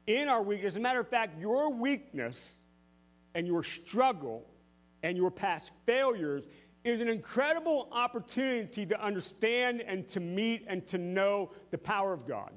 in 0.09 0.27
our 0.27 0.41
weakness. 0.41 0.69
As 0.69 0.75
a 0.75 0.79
matter 0.79 0.99
of 0.99 1.07
fact, 1.07 1.39
your 1.39 1.71
weakness 1.71 2.57
and 3.35 3.45
your 3.45 3.63
struggle 3.63 4.49
and 5.03 5.15
your 5.15 5.29
past 5.29 5.71
failures 5.85 6.47
is 6.83 6.99
an 6.99 7.07
incredible 7.07 7.87
opportunity 7.91 8.87
to 8.87 8.99
understand 8.99 9.81
and 9.81 10.07
to 10.09 10.19
meet 10.19 10.65
and 10.67 10.85
to 10.87 10.97
know 10.97 11.51
the 11.69 11.77
power 11.77 12.11
of 12.11 12.27
God. 12.27 12.51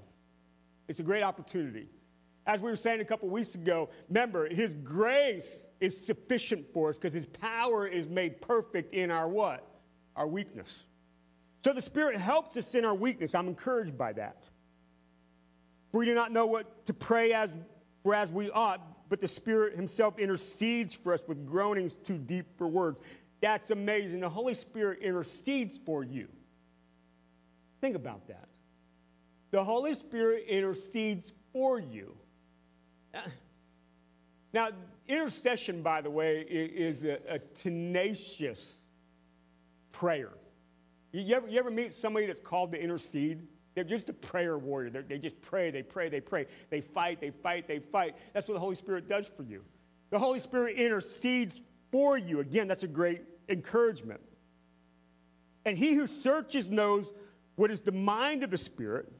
It's 0.88 0.98
a 0.98 1.02
great 1.02 1.22
opportunity. 1.22 1.88
As 2.46 2.58
we 2.60 2.70
were 2.70 2.76
saying 2.76 3.00
a 3.00 3.04
couple 3.04 3.28
weeks 3.28 3.54
ago, 3.54 3.90
remember, 4.08 4.48
His 4.48 4.72
grace 4.74 5.62
is 5.78 6.06
sufficient 6.06 6.72
for 6.72 6.88
us 6.88 6.96
because 6.96 7.14
His 7.14 7.26
power 7.26 7.86
is 7.86 8.08
made 8.08 8.40
perfect 8.40 8.94
in 8.94 9.10
our 9.10 9.28
what? 9.28 9.68
Our 10.16 10.26
weakness. 10.26 10.86
So 11.62 11.74
the 11.74 11.82
Spirit 11.82 12.16
helps 12.16 12.56
us 12.56 12.74
in 12.74 12.86
our 12.86 12.94
weakness. 12.94 13.34
I'm 13.34 13.46
encouraged 13.46 13.98
by 13.98 14.14
that. 14.14 14.50
For 15.92 15.98
we 15.98 16.06
do 16.06 16.14
not 16.14 16.32
know 16.32 16.46
what 16.46 16.86
to 16.86 16.94
pray 16.94 17.34
as, 17.34 17.50
for 18.02 18.14
as 18.14 18.30
we 18.30 18.50
ought, 18.50 18.80
but 19.10 19.20
the 19.20 19.28
Spirit 19.28 19.76
Himself 19.76 20.18
intercedes 20.18 20.94
for 20.94 21.12
us 21.12 21.22
with 21.28 21.46
groanings 21.46 21.94
too 21.94 22.16
deep 22.16 22.46
for 22.56 22.66
words. 22.66 22.98
That's 23.42 23.70
amazing. 23.70 24.20
The 24.20 24.28
Holy 24.28 24.54
Spirit 24.54 25.00
intercedes 25.00 25.78
for 25.84 26.02
you. 26.02 26.28
Think 27.82 27.94
about 27.94 28.26
that. 28.28 28.48
The 29.50 29.62
Holy 29.62 29.94
Spirit 29.94 30.46
intercedes 30.48 31.32
for 31.52 31.78
you. 31.78 32.16
Uh, 33.14 33.20
now, 34.54 34.68
intercession, 35.08 35.82
by 35.82 36.00
the 36.00 36.10
way, 36.10 36.40
is 36.48 37.04
a, 37.04 37.18
a 37.28 37.38
tenacious 37.38 38.76
prayer. 39.90 40.30
You 41.12 41.36
ever, 41.36 41.48
you 41.48 41.58
ever 41.58 41.70
meet 41.70 41.94
somebody 41.94 42.26
that's 42.26 42.40
called 42.40 42.72
to 42.72 42.82
intercede? 42.82 43.46
They're 43.74 43.84
just 43.84 44.08
a 44.08 44.12
prayer 44.12 44.58
warrior. 44.58 44.90
They're, 44.90 45.02
they 45.02 45.18
just 45.18 45.40
pray, 45.40 45.70
they 45.70 45.82
pray, 45.82 46.08
they 46.08 46.20
pray. 46.20 46.46
They 46.70 46.80
fight, 46.80 47.20
they 47.20 47.30
fight, 47.30 47.66
they 47.66 47.78
fight. 47.78 48.16
That's 48.32 48.46
what 48.48 48.54
the 48.54 48.60
Holy 48.60 48.74
Spirit 48.74 49.08
does 49.08 49.30
for 49.34 49.42
you. 49.42 49.62
The 50.10 50.18
Holy 50.18 50.40
Spirit 50.40 50.76
intercedes 50.76 51.62
for 51.90 52.18
you. 52.18 52.40
Again, 52.40 52.68
that's 52.68 52.82
a 52.82 52.88
great 52.88 53.22
encouragement. 53.48 54.20
And 55.64 55.76
he 55.76 55.94
who 55.94 56.06
searches 56.06 56.68
knows 56.68 57.12
what 57.56 57.70
is 57.70 57.80
the 57.80 57.92
mind 57.92 58.42
of 58.42 58.50
the 58.50 58.58
Spirit, 58.58 59.10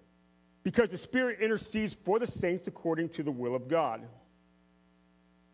because 0.65 0.89
the 0.89 0.99
Spirit 0.99 1.41
intercedes 1.41 1.97
for 2.05 2.19
the 2.19 2.27
saints 2.27 2.67
according 2.67 3.09
to 3.11 3.23
the 3.23 3.33
will 3.33 3.55
of 3.55 3.69
God. 3.69 4.03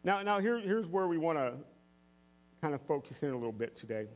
Now, 0.05 0.23
now 0.23 0.39
here, 0.39 0.59
here's 0.59 0.89
where 0.89 1.07
we 1.07 1.19
want 1.19 1.39
to 1.39 1.55
kind 2.63 2.75
of 2.75 2.81
focus 2.83 3.23
in 3.23 3.31
a 3.31 3.37
little 3.37 3.53
bit 3.53 3.75
today. 3.77 4.07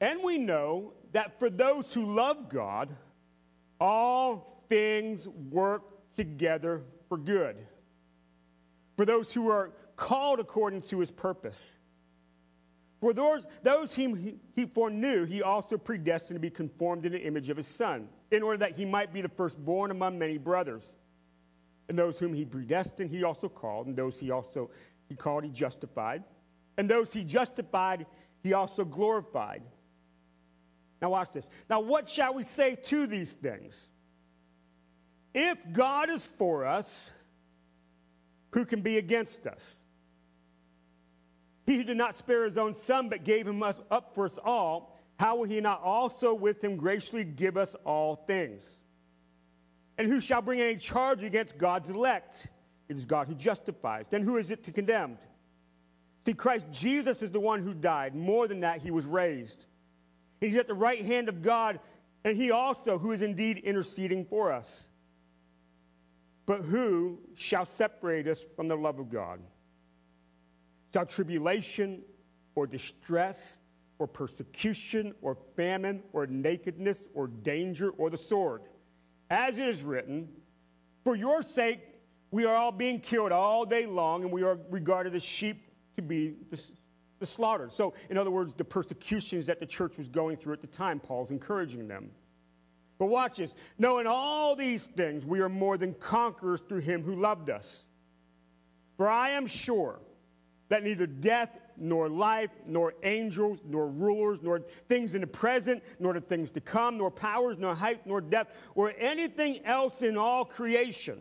And 0.00 0.20
we 0.22 0.38
know 0.38 0.94
that 1.12 1.38
for 1.38 1.48
those 1.48 1.94
who 1.94 2.06
love 2.06 2.48
God, 2.48 2.88
all 3.82 4.62
things 4.68 5.26
work 5.28 5.90
together 6.14 6.82
for 7.08 7.18
good. 7.18 7.56
For 8.96 9.04
those 9.04 9.32
who 9.32 9.48
are 9.50 9.72
called 9.96 10.38
according 10.38 10.82
to 10.82 11.00
his 11.00 11.10
purpose. 11.10 11.76
For 13.00 13.12
those, 13.12 13.44
those 13.64 13.92
whom 13.92 14.16
he, 14.16 14.38
he 14.54 14.66
foreknew, 14.66 15.24
he 15.24 15.42
also 15.42 15.76
predestined 15.78 16.36
to 16.36 16.40
be 16.40 16.48
conformed 16.48 17.04
in 17.06 17.10
the 17.10 17.20
image 17.20 17.50
of 17.50 17.56
his 17.56 17.66
son, 17.66 18.08
in 18.30 18.44
order 18.44 18.58
that 18.58 18.70
he 18.70 18.84
might 18.84 19.12
be 19.12 19.20
the 19.20 19.28
firstborn 19.28 19.90
among 19.90 20.16
many 20.16 20.38
brothers. 20.38 20.96
And 21.88 21.98
those 21.98 22.20
whom 22.20 22.32
he 22.32 22.44
predestined, 22.44 23.10
he 23.10 23.24
also 23.24 23.48
called, 23.48 23.88
and 23.88 23.96
those 23.96 24.20
he 24.20 24.30
also 24.30 24.70
he 25.08 25.16
called, 25.16 25.42
he 25.42 25.50
justified. 25.50 26.22
And 26.78 26.88
those 26.88 27.12
he 27.12 27.24
justified, 27.24 28.06
he 28.44 28.52
also 28.52 28.84
glorified. 28.84 29.62
Now, 31.02 31.10
watch 31.10 31.32
this. 31.32 31.48
Now, 31.68 31.80
what 31.80 32.08
shall 32.08 32.32
we 32.32 32.44
say 32.44 32.76
to 32.76 33.08
these 33.08 33.32
things? 33.32 33.90
If 35.34 35.72
God 35.72 36.08
is 36.08 36.26
for 36.26 36.64
us, 36.64 37.12
who 38.52 38.64
can 38.64 38.82
be 38.82 38.98
against 38.98 39.48
us? 39.48 39.80
He 41.66 41.76
who 41.76 41.84
did 41.84 41.96
not 41.96 42.16
spare 42.16 42.44
his 42.44 42.56
own 42.56 42.76
son, 42.76 43.08
but 43.08 43.24
gave 43.24 43.48
him 43.48 43.62
up 43.62 44.14
for 44.14 44.26
us 44.26 44.38
all, 44.44 45.00
how 45.18 45.36
will 45.36 45.44
he 45.44 45.60
not 45.60 45.80
also 45.82 46.34
with 46.34 46.62
him 46.62 46.76
graciously 46.76 47.24
give 47.24 47.56
us 47.56 47.74
all 47.84 48.14
things? 48.14 48.82
And 49.98 50.06
who 50.06 50.20
shall 50.20 50.42
bring 50.42 50.60
any 50.60 50.76
charge 50.76 51.22
against 51.22 51.58
God's 51.58 51.90
elect? 51.90 52.46
It 52.88 52.96
is 52.96 53.04
God 53.04 53.26
who 53.26 53.34
justifies. 53.34 54.08
Then 54.08 54.22
who 54.22 54.36
is 54.36 54.50
it 54.50 54.64
to 54.64 54.72
condemn? 54.72 55.18
See, 56.24 56.34
Christ 56.34 56.66
Jesus 56.70 57.22
is 57.22 57.30
the 57.30 57.40
one 57.40 57.60
who 57.60 57.74
died. 57.74 58.14
More 58.14 58.46
than 58.46 58.60
that, 58.60 58.80
he 58.80 58.90
was 58.90 59.06
raised. 59.06 59.66
He's 60.42 60.56
at 60.56 60.66
the 60.66 60.74
right 60.74 61.04
hand 61.04 61.28
of 61.28 61.40
God, 61.40 61.78
and 62.24 62.36
he 62.36 62.50
also, 62.50 62.98
who 62.98 63.12
is 63.12 63.22
indeed 63.22 63.58
interceding 63.58 64.24
for 64.24 64.52
us. 64.52 64.90
But 66.46 66.62
who 66.62 67.20
shall 67.36 67.64
separate 67.64 68.26
us 68.26 68.44
from 68.56 68.66
the 68.66 68.74
love 68.74 68.98
of 68.98 69.08
God? 69.08 69.38
Shall 70.92 71.06
tribulation 71.06 72.02
or 72.56 72.66
distress 72.66 73.60
or 74.00 74.08
persecution 74.08 75.14
or 75.22 75.38
famine 75.54 76.02
or 76.12 76.26
nakedness 76.26 77.04
or 77.14 77.28
danger 77.28 77.90
or 77.90 78.10
the 78.10 78.16
sword? 78.16 78.62
As 79.30 79.58
it 79.58 79.68
is 79.68 79.82
written, 79.82 80.28
For 81.04 81.14
your 81.14 81.42
sake 81.42 81.78
we 82.32 82.46
are 82.46 82.56
all 82.56 82.72
being 82.72 82.98
killed 82.98 83.30
all 83.30 83.64
day 83.64 83.86
long, 83.86 84.24
and 84.24 84.32
we 84.32 84.42
are 84.42 84.58
regarded 84.70 85.14
as 85.14 85.22
sheep 85.22 85.58
to 85.94 86.02
be 86.02 86.34
the 87.22 87.26
slaughter. 87.26 87.70
So, 87.70 87.94
in 88.10 88.18
other 88.18 88.30
words, 88.30 88.52
the 88.52 88.64
persecutions 88.64 89.46
that 89.46 89.60
the 89.60 89.66
church 89.66 89.96
was 89.96 90.10
going 90.10 90.36
through 90.36 90.52
at 90.52 90.60
the 90.60 90.66
time, 90.66 91.00
Paul's 91.00 91.30
encouraging 91.30 91.88
them. 91.88 92.10
But 92.98 93.06
watch 93.06 93.38
this. 93.38 93.54
Knowing 93.78 94.06
all 94.06 94.54
these 94.54 94.86
things, 94.86 95.24
we 95.24 95.40
are 95.40 95.48
more 95.48 95.78
than 95.78 95.94
conquerors 95.94 96.60
through 96.60 96.80
him 96.80 97.02
who 97.02 97.16
loved 97.16 97.48
us. 97.48 97.88
For 98.96 99.08
I 99.08 99.30
am 99.30 99.46
sure 99.46 99.98
that 100.68 100.84
neither 100.84 101.06
death, 101.06 101.58
nor 101.76 102.08
life, 102.08 102.50
nor 102.66 102.94
angels, 103.02 103.60
nor 103.64 103.88
rulers, 103.88 104.40
nor 104.42 104.60
things 104.88 105.14
in 105.14 105.22
the 105.22 105.26
present, 105.26 105.82
nor 105.98 106.12
the 106.12 106.20
things 106.20 106.50
to 106.52 106.60
come, 106.60 106.98
nor 106.98 107.10
powers, 107.10 107.58
nor 107.58 107.74
height, 107.74 108.06
nor 108.06 108.20
depth, 108.20 108.56
or 108.74 108.92
anything 108.98 109.64
else 109.64 110.02
in 110.02 110.16
all 110.16 110.44
creation 110.44 111.18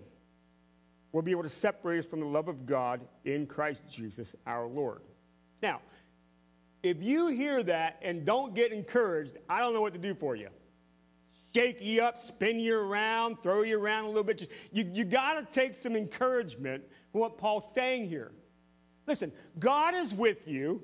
will 1.11 1.21
be 1.21 1.31
able 1.31 1.43
to 1.43 1.49
separate 1.49 1.99
us 1.99 2.05
from 2.05 2.19
the 2.19 2.25
love 2.25 2.47
of 2.47 2.65
God 2.65 3.01
in 3.25 3.45
Christ 3.45 3.83
Jesus 3.89 4.35
our 4.45 4.67
Lord. 4.67 5.01
Now, 5.61 5.81
if 6.83 7.01
you 7.01 7.27
hear 7.27 7.61
that 7.63 7.99
and 8.01 8.25
don't 8.25 8.55
get 8.55 8.71
encouraged, 8.71 9.37
I 9.47 9.59
don't 9.59 9.73
know 9.73 9.81
what 9.81 9.93
to 9.93 9.99
do 9.99 10.15
for 10.15 10.35
you. 10.35 10.49
Shake 11.53 11.81
you 11.81 12.01
up, 12.01 12.19
spin 12.19 12.59
you 12.59 12.77
around, 12.77 13.43
throw 13.43 13.63
you 13.63 13.79
around 13.79 14.05
a 14.05 14.07
little 14.07 14.23
bit. 14.23 14.49
You, 14.71 14.89
you 14.91 15.03
got 15.03 15.37
to 15.37 15.53
take 15.53 15.75
some 15.75 15.95
encouragement 15.95 16.83
from 17.11 17.21
what 17.21 17.37
Paul's 17.37 17.65
saying 17.75 18.09
here. 18.09 18.31
Listen, 19.05 19.31
God 19.59 19.93
is 19.93 20.13
with 20.13 20.47
you, 20.47 20.81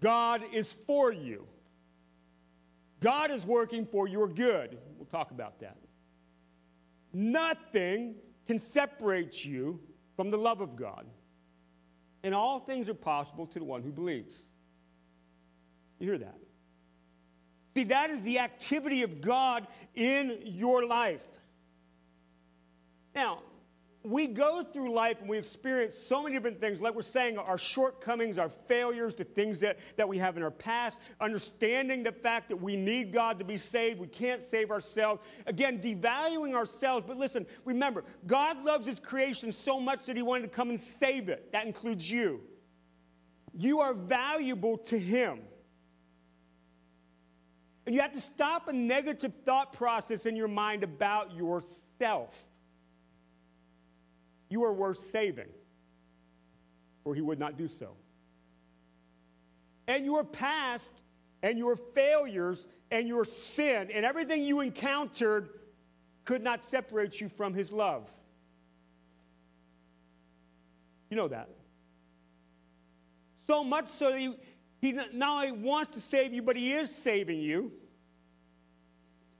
God 0.00 0.42
is 0.52 0.72
for 0.72 1.12
you. 1.12 1.46
God 3.00 3.30
is 3.30 3.46
working 3.46 3.86
for 3.86 4.08
your 4.08 4.28
good. 4.28 4.78
We'll 4.96 5.06
talk 5.06 5.30
about 5.30 5.60
that. 5.60 5.76
Nothing 7.12 8.14
can 8.46 8.60
separate 8.60 9.44
you 9.44 9.80
from 10.16 10.30
the 10.30 10.36
love 10.36 10.60
of 10.60 10.76
God. 10.76 11.06
And 12.22 12.34
all 12.34 12.60
things 12.60 12.88
are 12.88 12.94
possible 12.94 13.46
to 13.46 13.58
the 13.58 13.64
one 13.64 13.82
who 13.82 13.90
believes. 13.90 14.44
You 15.98 16.08
hear 16.08 16.18
that? 16.18 16.38
See, 17.74 17.84
that 17.84 18.10
is 18.10 18.22
the 18.22 18.38
activity 18.40 19.02
of 19.02 19.20
God 19.20 19.66
in 19.94 20.38
your 20.44 20.86
life. 20.86 21.24
Now, 23.14 23.40
we 24.02 24.26
go 24.26 24.62
through 24.62 24.92
life 24.92 25.20
and 25.20 25.28
we 25.28 25.36
experience 25.36 25.94
so 25.94 26.22
many 26.22 26.34
different 26.34 26.58
things, 26.58 26.80
like 26.80 26.94
we're 26.94 27.02
saying, 27.02 27.36
our 27.36 27.58
shortcomings, 27.58 28.38
our 28.38 28.48
failures, 28.48 29.14
the 29.14 29.24
things 29.24 29.60
that, 29.60 29.78
that 29.96 30.08
we 30.08 30.16
have 30.16 30.38
in 30.38 30.42
our 30.42 30.50
past, 30.50 30.98
understanding 31.20 32.02
the 32.02 32.12
fact 32.12 32.48
that 32.48 32.56
we 32.56 32.76
need 32.76 33.12
God 33.12 33.38
to 33.38 33.44
be 33.44 33.58
saved. 33.58 34.00
We 34.00 34.06
can't 34.06 34.40
save 34.40 34.70
ourselves. 34.70 35.22
Again, 35.46 35.80
devaluing 35.80 36.54
ourselves. 36.54 37.04
But 37.06 37.18
listen, 37.18 37.46
remember, 37.66 38.04
God 38.26 38.64
loves 38.64 38.86
His 38.86 38.98
creation 38.98 39.52
so 39.52 39.78
much 39.78 40.06
that 40.06 40.16
He 40.16 40.22
wanted 40.22 40.44
to 40.44 40.48
come 40.48 40.70
and 40.70 40.80
save 40.80 41.28
it. 41.28 41.52
That 41.52 41.66
includes 41.66 42.10
you. 42.10 42.40
You 43.52 43.80
are 43.80 43.92
valuable 43.92 44.78
to 44.78 44.98
Him. 44.98 45.40
And 47.84 47.94
you 47.94 48.00
have 48.00 48.12
to 48.12 48.20
stop 48.20 48.68
a 48.68 48.72
negative 48.72 49.32
thought 49.44 49.74
process 49.74 50.20
in 50.20 50.36
your 50.36 50.48
mind 50.48 50.84
about 50.84 51.34
yourself 51.34 52.34
you 54.50 54.64
are 54.64 54.72
worth 54.72 55.10
saving, 55.12 55.48
or 57.04 57.14
he 57.14 57.22
would 57.22 57.38
not 57.38 57.56
do 57.56 57.68
so. 57.68 57.92
And 59.86 60.04
your 60.04 60.24
past 60.24 60.90
and 61.42 61.56
your 61.56 61.76
failures 61.76 62.66
and 62.90 63.08
your 63.08 63.24
sin 63.24 63.88
and 63.94 64.04
everything 64.04 64.42
you 64.42 64.60
encountered 64.60 65.48
could 66.24 66.42
not 66.42 66.64
separate 66.64 67.20
you 67.20 67.28
from 67.28 67.54
his 67.54 67.72
love. 67.72 68.10
You 71.08 71.16
know 71.16 71.28
that. 71.28 71.48
So 73.48 73.64
much 73.64 73.88
so 73.88 74.10
that 74.10 74.18
he, 74.18 74.36
he 74.80 74.92
not 75.12 75.46
only 75.46 75.52
wants 75.52 75.94
to 75.94 76.00
save 76.00 76.32
you, 76.32 76.42
but 76.42 76.56
he 76.56 76.72
is 76.72 76.94
saving 76.94 77.40
you 77.40 77.72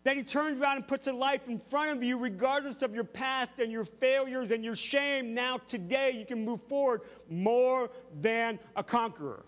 that 0.04 0.16
he 0.16 0.22
turns 0.22 0.60
around 0.60 0.76
and 0.76 0.88
puts 0.88 1.06
a 1.06 1.12
life 1.12 1.46
in 1.46 1.58
front 1.58 1.96
of 1.96 2.02
you, 2.02 2.18
regardless 2.18 2.82
of 2.82 2.94
your 2.94 3.04
past 3.04 3.58
and 3.58 3.70
your 3.70 3.84
failures 3.84 4.50
and 4.50 4.64
your 4.64 4.76
shame. 4.76 5.34
Now, 5.34 5.58
today, 5.58 6.12
you 6.14 6.24
can 6.24 6.44
move 6.44 6.60
forward 6.68 7.02
more 7.28 7.90
than 8.20 8.58
a 8.76 8.82
conqueror 8.82 9.44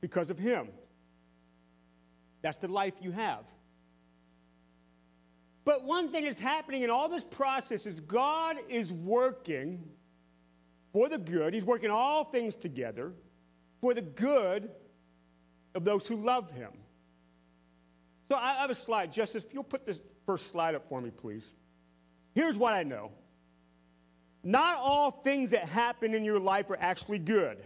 because 0.00 0.28
of 0.28 0.38
him. 0.38 0.68
That's 2.42 2.58
the 2.58 2.68
life 2.68 2.92
you 3.00 3.10
have. 3.12 3.44
But 5.64 5.84
one 5.84 6.12
thing 6.12 6.24
that's 6.24 6.38
happening 6.38 6.82
in 6.82 6.90
all 6.90 7.08
this 7.08 7.24
process 7.24 7.86
is 7.86 8.00
God 8.00 8.58
is 8.68 8.92
working 8.92 9.82
for 10.92 11.08
the 11.08 11.16
good. 11.16 11.54
He's 11.54 11.64
working 11.64 11.88
all 11.88 12.24
things 12.24 12.54
together 12.54 13.14
for 13.80 13.94
the 13.94 14.02
good 14.02 14.70
of 15.74 15.84
those 15.84 16.06
who 16.06 16.16
love 16.16 16.50
him. 16.50 16.70
So 18.30 18.36
I 18.36 18.54
have 18.54 18.70
a 18.70 18.74
slide. 18.74 19.12
Justice, 19.12 19.44
if 19.44 19.52
you'll 19.52 19.64
put 19.64 19.86
this 19.86 20.00
first 20.26 20.48
slide 20.48 20.74
up 20.74 20.88
for 20.88 21.00
me, 21.00 21.10
please. 21.10 21.54
Here's 22.34 22.56
what 22.56 22.72
I 22.72 22.82
know 22.82 23.10
not 24.42 24.76
all 24.80 25.10
things 25.10 25.50
that 25.50 25.66
happen 25.66 26.14
in 26.14 26.22
your 26.22 26.38
life 26.38 26.68
are 26.70 26.78
actually 26.78 27.18
good. 27.18 27.58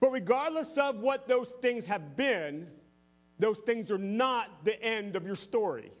But 0.00 0.10
regardless 0.10 0.76
of 0.76 0.98
what 0.98 1.28
those 1.28 1.50
things 1.62 1.86
have 1.86 2.16
been, 2.16 2.68
those 3.38 3.58
things 3.58 3.90
are 3.90 3.98
not 3.98 4.64
the 4.64 4.80
end 4.82 5.14
of 5.14 5.24
your 5.24 5.36
story. 5.36 5.92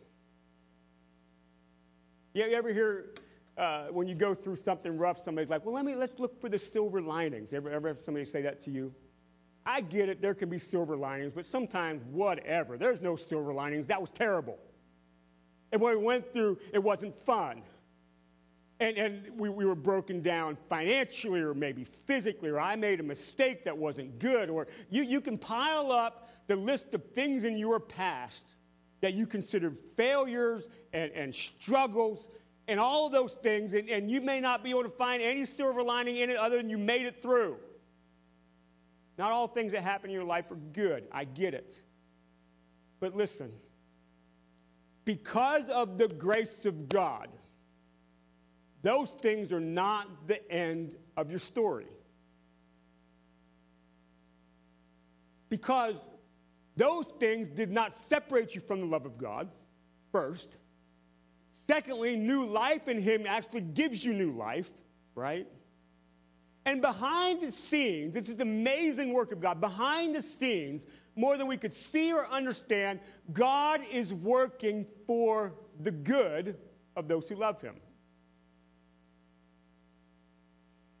You 2.34 2.44
ever 2.44 2.72
hear 2.72 3.14
uh, 3.56 3.86
when 3.86 4.06
you 4.06 4.14
go 4.14 4.34
through 4.34 4.56
something 4.56 4.96
rough, 4.96 5.24
somebody's 5.24 5.50
like, 5.50 5.64
well, 5.64 5.74
let 5.74 5.84
me, 5.84 5.94
let's 5.94 6.18
look 6.18 6.40
for 6.40 6.48
the 6.48 6.58
silver 6.58 7.00
linings. 7.00 7.52
Ever, 7.52 7.70
ever 7.70 7.88
have 7.88 7.98
somebody 7.98 8.24
say 8.24 8.42
that 8.42 8.60
to 8.64 8.70
you? 8.70 8.94
I 9.68 9.82
get 9.82 10.08
it, 10.08 10.22
there 10.22 10.32
can 10.32 10.48
be 10.48 10.58
silver 10.58 10.96
linings, 10.96 11.32
but 11.34 11.44
sometimes, 11.44 12.02
whatever. 12.10 12.78
There's 12.78 13.02
no 13.02 13.16
silver 13.16 13.52
linings. 13.52 13.86
That 13.88 14.00
was 14.00 14.08
terrible. 14.08 14.58
And 15.72 15.82
what 15.82 15.94
we 15.94 16.02
went 16.02 16.32
through, 16.32 16.58
it 16.72 16.82
wasn't 16.82 17.14
fun. 17.26 17.60
And, 18.80 18.96
and 18.96 19.38
we, 19.38 19.50
we 19.50 19.66
were 19.66 19.74
broken 19.74 20.22
down 20.22 20.56
financially 20.70 21.42
or 21.42 21.52
maybe 21.52 21.84
physically, 21.84 22.48
or 22.48 22.58
I 22.58 22.76
made 22.76 22.98
a 22.98 23.02
mistake 23.02 23.66
that 23.66 23.76
wasn't 23.76 24.18
good, 24.18 24.48
or 24.48 24.68
you, 24.88 25.02
you 25.02 25.20
can 25.20 25.36
pile 25.36 25.92
up 25.92 26.30
the 26.46 26.56
list 26.56 26.94
of 26.94 27.04
things 27.12 27.44
in 27.44 27.58
your 27.58 27.78
past 27.78 28.54
that 29.02 29.12
you 29.12 29.26
considered 29.26 29.76
failures 29.98 30.70
and, 30.94 31.12
and 31.12 31.34
struggles 31.34 32.26
and 32.68 32.80
all 32.80 33.04
of 33.04 33.12
those 33.12 33.34
things, 33.34 33.74
and, 33.74 33.90
and 33.90 34.10
you 34.10 34.22
may 34.22 34.40
not 34.40 34.64
be 34.64 34.70
able 34.70 34.84
to 34.84 34.88
find 34.88 35.20
any 35.20 35.44
silver 35.44 35.82
lining 35.82 36.16
in 36.16 36.30
it 36.30 36.38
other 36.38 36.56
than 36.56 36.70
you 36.70 36.78
made 36.78 37.04
it 37.04 37.20
through. 37.20 37.58
Not 39.18 39.32
all 39.32 39.48
things 39.48 39.72
that 39.72 39.82
happen 39.82 40.10
in 40.10 40.14
your 40.14 40.24
life 40.24 40.50
are 40.52 40.58
good. 40.72 41.08
I 41.10 41.24
get 41.24 41.52
it. 41.52 41.82
But 43.00 43.16
listen, 43.16 43.52
because 45.04 45.68
of 45.68 45.98
the 45.98 46.06
grace 46.06 46.64
of 46.64 46.88
God, 46.88 47.28
those 48.82 49.10
things 49.10 49.52
are 49.52 49.60
not 49.60 50.28
the 50.28 50.48
end 50.50 50.94
of 51.16 51.30
your 51.30 51.40
story. 51.40 51.86
Because 55.48 55.96
those 56.76 57.06
things 57.18 57.48
did 57.48 57.72
not 57.72 57.92
separate 57.94 58.54
you 58.54 58.60
from 58.60 58.80
the 58.80 58.86
love 58.86 59.04
of 59.04 59.18
God, 59.18 59.48
first. 60.12 60.58
Secondly, 61.66 62.16
new 62.16 62.46
life 62.46 62.86
in 62.86 63.00
Him 63.00 63.26
actually 63.26 63.62
gives 63.62 64.04
you 64.04 64.12
new 64.12 64.30
life, 64.30 64.70
right? 65.16 65.48
And 66.68 66.82
behind 66.82 67.40
the 67.40 67.50
scenes, 67.50 68.12
this 68.12 68.28
is 68.28 68.40
amazing 68.40 69.14
work 69.14 69.32
of 69.32 69.40
God. 69.40 69.58
Behind 69.58 70.14
the 70.14 70.22
scenes, 70.22 70.84
more 71.16 71.38
than 71.38 71.46
we 71.46 71.56
could 71.56 71.72
see 71.72 72.12
or 72.12 72.26
understand, 72.26 73.00
God 73.32 73.80
is 73.90 74.12
working 74.12 74.86
for 75.06 75.54
the 75.80 75.90
good 75.90 76.58
of 76.94 77.08
those 77.08 77.26
who 77.26 77.36
love 77.36 77.62
Him. 77.62 77.76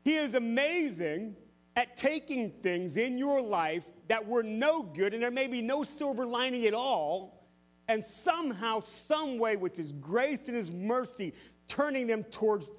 He 0.04 0.14
is 0.14 0.34
amazing 0.34 1.36
at 1.76 1.98
taking 1.98 2.50
things 2.62 2.96
in 2.96 3.18
your 3.18 3.42
life 3.42 3.84
that 4.08 4.26
were 4.26 4.42
no 4.42 4.82
good 4.82 5.12
and 5.12 5.22
there 5.22 5.30
may 5.30 5.48
be 5.48 5.60
no 5.60 5.82
silver 5.82 6.24
lining 6.24 6.64
at 6.64 6.72
all, 6.72 7.46
and 7.88 8.02
somehow, 8.02 8.80
some 8.80 9.38
way, 9.38 9.56
with 9.56 9.76
His 9.76 9.92
grace 9.92 10.40
and 10.46 10.56
His 10.56 10.70
mercy, 10.70 11.34
turning 11.68 12.06
them 12.06 12.24
towards 12.24 12.70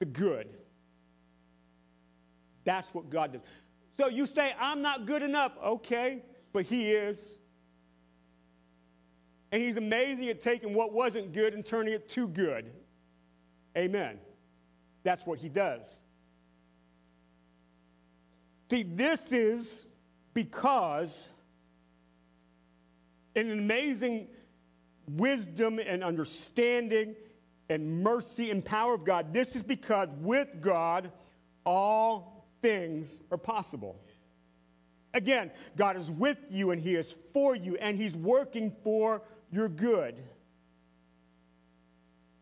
the 0.00 0.04
good. 0.04 0.59
That's 2.64 2.88
what 2.92 3.10
God 3.10 3.32
does. 3.32 3.42
So 3.96 4.08
you 4.08 4.26
say, 4.26 4.54
I'm 4.58 4.82
not 4.82 5.06
good 5.06 5.22
enough. 5.22 5.52
Okay, 5.62 6.22
but 6.52 6.64
He 6.64 6.90
is. 6.92 7.34
And 9.52 9.62
He's 9.62 9.76
amazing 9.76 10.28
at 10.28 10.42
taking 10.42 10.74
what 10.74 10.92
wasn't 10.92 11.32
good 11.32 11.54
and 11.54 11.64
turning 11.64 11.92
it 11.92 12.08
to 12.10 12.28
good. 12.28 12.70
Amen. 13.76 14.18
That's 15.02 15.26
what 15.26 15.38
He 15.38 15.48
does. 15.48 15.82
See, 18.70 18.84
this 18.84 19.32
is 19.32 19.88
because, 20.32 21.28
in 23.34 23.50
an 23.50 23.58
amazing 23.58 24.28
wisdom 25.08 25.80
and 25.80 26.04
understanding 26.04 27.16
and 27.68 28.02
mercy 28.02 28.50
and 28.50 28.64
power 28.64 28.94
of 28.94 29.04
God, 29.04 29.34
this 29.34 29.56
is 29.56 29.62
because 29.62 30.08
with 30.20 30.60
God, 30.60 31.10
all 31.66 32.29
things 32.62 33.22
are 33.30 33.38
possible. 33.38 34.00
Again, 35.12 35.50
God 35.76 35.96
is 35.96 36.10
with 36.10 36.38
you 36.50 36.70
and 36.70 36.80
He 36.80 36.94
is 36.94 37.16
for 37.32 37.54
you 37.56 37.76
and 37.76 37.96
He's 37.96 38.14
working 38.14 38.74
for 38.82 39.22
your 39.50 39.68
good. 39.68 40.22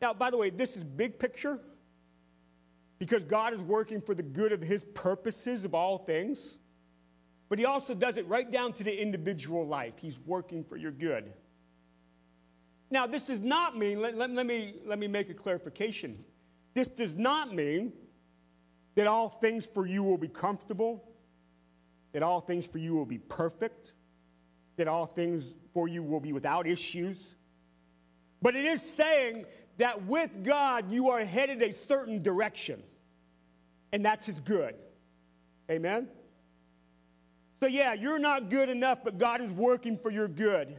Now, 0.00 0.12
by 0.12 0.30
the 0.30 0.36
way, 0.36 0.50
this 0.50 0.76
is 0.76 0.84
big 0.84 1.18
picture 1.18 1.58
because 2.98 3.22
God 3.24 3.52
is 3.52 3.60
working 3.60 4.00
for 4.00 4.14
the 4.14 4.22
good 4.22 4.52
of 4.52 4.60
his 4.60 4.82
purposes 4.94 5.64
of 5.64 5.74
all 5.74 5.98
things. 5.98 6.58
But 7.48 7.58
he 7.58 7.64
also 7.64 7.94
does 7.94 8.16
it 8.16 8.26
right 8.28 8.50
down 8.50 8.72
to 8.74 8.84
the 8.84 9.00
individual 9.02 9.66
life. 9.66 9.94
He's 9.96 10.18
working 10.26 10.64
for 10.64 10.76
your 10.76 10.92
good. 10.92 11.32
Now, 12.90 13.06
this 13.06 13.22
does 13.22 13.40
not 13.40 13.76
mean, 13.76 14.00
let, 14.00 14.16
let, 14.16 14.30
let, 14.30 14.46
me, 14.46 14.74
let 14.84 14.98
me 14.98 15.08
make 15.08 15.30
a 15.30 15.34
clarification. 15.34 16.24
This 16.74 16.88
does 16.88 17.16
not 17.16 17.54
mean 17.54 17.92
that 18.98 19.06
all 19.06 19.28
things 19.28 19.64
for 19.64 19.86
you 19.86 20.02
will 20.02 20.18
be 20.18 20.26
comfortable, 20.26 21.08
that 22.10 22.24
all 22.24 22.40
things 22.40 22.66
for 22.66 22.78
you 22.78 22.96
will 22.96 23.06
be 23.06 23.18
perfect, 23.18 23.94
that 24.74 24.88
all 24.88 25.06
things 25.06 25.54
for 25.72 25.86
you 25.86 26.02
will 26.02 26.18
be 26.18 26.32
without 26.32 26.66
issues. 26.66 27.36
But 28.42 28.56
it 28.56 28.64
is 28.64 28.82
saying 28.82 29.46
that 29.76 30.02
with 30.06 30.42
God, 30.42 30.90
you 30.90 31.10
are 31.10 31.20
headed 31.24 31.62
a 31.62 31.72
certain 31.72 32.24
direction, 32.24 32.82
and 33.92 34.04
that's 34.04 34.26
His 34.26 34.40
good. 34.40 34.74
Amen? 35.70 36.08
So, 37.60 37.68
yeah, 37.68 37.92
you're 37.92 38.18
not 38.18 38.50
good 38.50 38.68
enough, 38.68 39.04
but 39.04 39.16
God 39.16 39.40
is 39.40 39.52
working 39.52 39.96
for 39.96 40.10
your 40.10 40.26
good. 40.26 40.76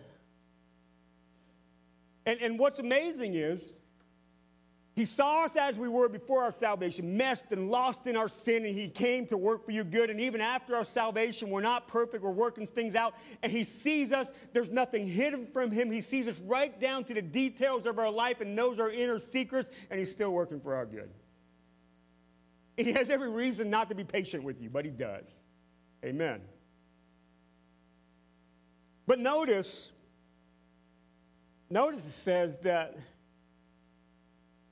And, 2.25 2.37
and 2.41 2.59
what's 2.59 2.79
amazing 2.79 3.35
is, 3.35 3.73
he 4.99 5.05
saw 5.05 5.45
us 5.45 5.55
as 5.55 5.79
we 5.79 5.87
were 5.87 6.09
before 6.09 6.43
our 6.43 6.51
salvation, 6.51 7.15
messed 7.15 7.53
and 7.53 7.71
lost 7.71 8.05
in 8.05 8.17
our 8.17 8.27
sin, 8.27 8.65
and 8.65 8.75
He 8.75 8.89
came 8.89 9.25
to 9.27 9.37
work 9.37 9.63
for 9.63 9.71
your 9.71 9.85
good. 9.85 10.09
And 10.09 10.19
even 10.19 10.41
after 10.41 10.75
our 10.75 10.83
salvation, 10.83 11.49
we're 11.49 11.61
not 11.61 11.87
perfect, 11.87 12.21
we're 12.21 12.31
working 12.31 12.67
things 12.67 12.95
out, 12.95 13.15
and 13.41 13.49
He 13.49 13.63
sees 13.63 14.11
us. 14.11 14.29
There's 14.51 14.71
nothing 14.71 15.07
hidden 15.07 15.47
from 15.53 15.71
Him. 15.71 15.89
He 15.89 16.01
sees 16.01 16.27
us 16.27 16.37
right 16.39 16.77
down 16.81 17.05
to 17.05 17.13
the 17.13 17.21
details 17.21 17.85
of 17.85 17.97
our 17.97 18.11
life 18.11 18.41
and 18.41 18.57
knows 18.57 18.77
our 18.77 18.91
inner 18.91 19.19
secrets, 19.19 19.69
and 19.89 20.01
He's 20.01 20.11
still 20.11 20.33
working 20.33 20.59
for 20.59 20.75
our 20.75 20.85
good. 20.85 21.09
He 22.75 22.91
has 22.91 23.09
every 23.09 23.29
reason 23.29 23.69
not 23.69 23.87
to 23.87 23.95
be 23.95 24.03
patient 24.03 24.43
with 24.43 24.61
you, 24.61 24.69
but 24.69 24.83
He 24.83 24.91
does. 24.91 25.23
Amen. 26.03 26.41
But 29.07 29.19
notice, 29.19 29.93
notice 31.69 32.05
it 32.05 32.09
says 32.09 32.57
that 32.63 32.97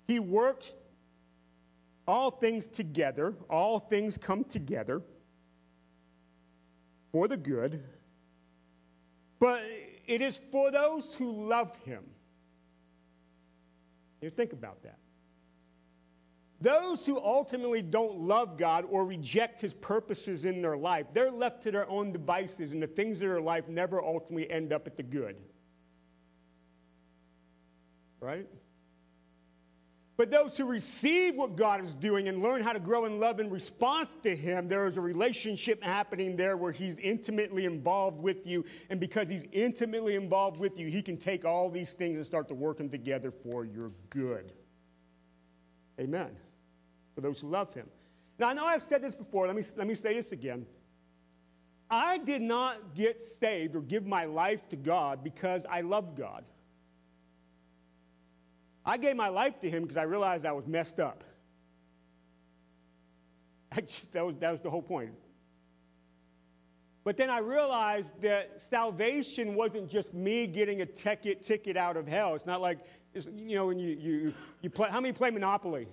he 0.08 0.20
works 0.20 0.74
all 2.08 2.32
things 2.32 2.66
together, 2.66 3.36
all 3.50 3.80
things 3.80 4.18
come 4.18 4.46
together 4.46 5.02
for 7.12 7.28
the 7.28 7.38
good, 7.38 7.84
but 9.40 9.62
it 10.08 10.22
is 10.22 10.40
for 10.52 10.72
those 10.72 11.16
who 11.16 11.32
love 11.32 11.76
him. 11.84 12.04
You 14.22 14.30
think 14.30 14.54
about 14.54 14.82
that. 14.84 14.98
Those 16.60 17.06
who 17.06 17.20
ultimately 17.20 17.84
don't 17.84 18.20
love 18.20 18.58
God 18.58 18.86
or 18.90 19.06
reject 19.06 19.62
his 19.62 19.76
purposes 19.76 20.44
in 20.44 20.62
their 20.62 20.78
life, 20.78 21.06
they're 21.14 21.30
left 21.30 21.62
to 21.64 21.72
their 21.72 21.88
own 21.88 22.12
devices, 22.12 22.72
and 22.72 22.82
the 22.82 22.88
things 22.88 23.22
in 23.22 23.28
their 23.28 23.42
life 23.42 23.68
never 23.68 24.02
ultimately 24.02 24.50
end 24.50 24.74
up 24.74 24.88
at 24.88 24.98
the 24.98 25.04
good. 25.04 25.36
Right? 28.20 28.48
But 30.18 30.32
those 30.32 30.58
who 30.58 30.66
receive 30.66 31.36
what 31.36 31.56
God 31.56 31.84
is 31.84 31.94
doing 31.94 32.28
and 32.28 32.42
learn 32.42 32.64
how 32.64 32.74
to 32.74 32.80
grow 32.80 33.06
in 33.06 33.20
love 33.20 33.40
in 33.40 33.52
response 33.52 34.10
to 34.24 34.36
Him, 34.36 34.68
there 34.68 34.88
is 34.88 34.98
a 34.98 35.02
relationship 35.02 35.84
happening 35.84 36.36
there 36.36 36.58
where 36.58 36.72
He's 36.72 36.98
intimately 36.98 37.66
involved 37.66 38.20
with 38.20 38.48
you. 38.48 38.66
And 38.90 39.00
because 39.00 39.30
He's 39.30 39.44
intimately 39.52 40.16
involved 40.16 40.60
with 40.60 40.80
you, 40.80 40.88
He 40.88 41.04
can 41.04 41.18
take 41.18 41.46
all 41.46 41.70
these 41.70 41.94
things 41.94 42.16
and 42.16 42.26
start 42.26 42.48
to 42.48 42.56
work 42.56 42.80
them 42.80 42.90
together 42.90 43.32
for 43.32 43.64
your 43.64 43.92
good. 44.10 44.54
Amen. 46.00 46.36
For 47.14 47.22
those 47.22 47.40
who 47.40 47.48
love 47.50 47.72
Him. 47.76 47.88
Now, 48.40 48.50
I 48.50 48.54
know 48.54 48.66
I've 48.66 48.82
said 48.82 49.04
this 49.04 49.14
before. 49.14 49.46
Let 49.46 49.56
me, 49.56 49.64
let 49.76 49.86
me 49.86 49.94
say 49.94 50.16
this 50.16 50.32
again. 50.32 50.66
I 51.92 52.18
did 52.18 52.42
not 52.42 52.96
get 52.96 53.22
saved 53.40 53.76
or 53.76 53.82
give 53.82 54.08
my 54.08 54.26
life 54.26 54.68
to 54.70 54.76
God 54.76 55.24
because 55.24 55.62
I 55.70 55.82
love 55.82 56.16
God. 56.16 56.44
I 58.88 58.98
gave 58.98 59.18
my 59.18 59.28
life 59.28 59.60
to 59.60 59.70
him 59.70 59.84
because 59.84 59.98
I 59.98 60.04
realized 60.04 60.46
I 60.46 60.54
was 60.54 60.66
messed 60.66 61.02
up. 61.02 61.26
Just, 63.76 64.14
that, 64.14 64.26
was, 64.26 64.36
that 64.40 64.50
was 64.50 64.62
the 64.62 64.70
whole 64.70 64.82
point. 64.82 65.12
But 67.04 67.18
then 67.18 67.30
I 67.30 67.40
realized 67.40 68.10
that 68.22 68.62
salvation 68.70 69.56
wasn't 69.56 69.90
just 69.90 70.14
me 70.14 70.46
getting 70.46 70.82
a 70.82 70.86
ticket, 70.86 71.42
ticket 71.42 71.78
out 71.78 71.96
of 71.96 72.06
hell. 72.06 72.36
It's 72.36 72.46
not 72.46 72.60
like 72.60 72.80
It's, 73.14 73.28
you 73.34 73.56
know, 73.56 73.68
when 73.68 73.80
you, 73.80 73.96
you, 73.98 74.34
you 74.62 74.70
play, 74.70 74.90
how 74.90 75.00
many 75.00 75.14
play 75.14 75.30
Monopoly? 75.30 75.88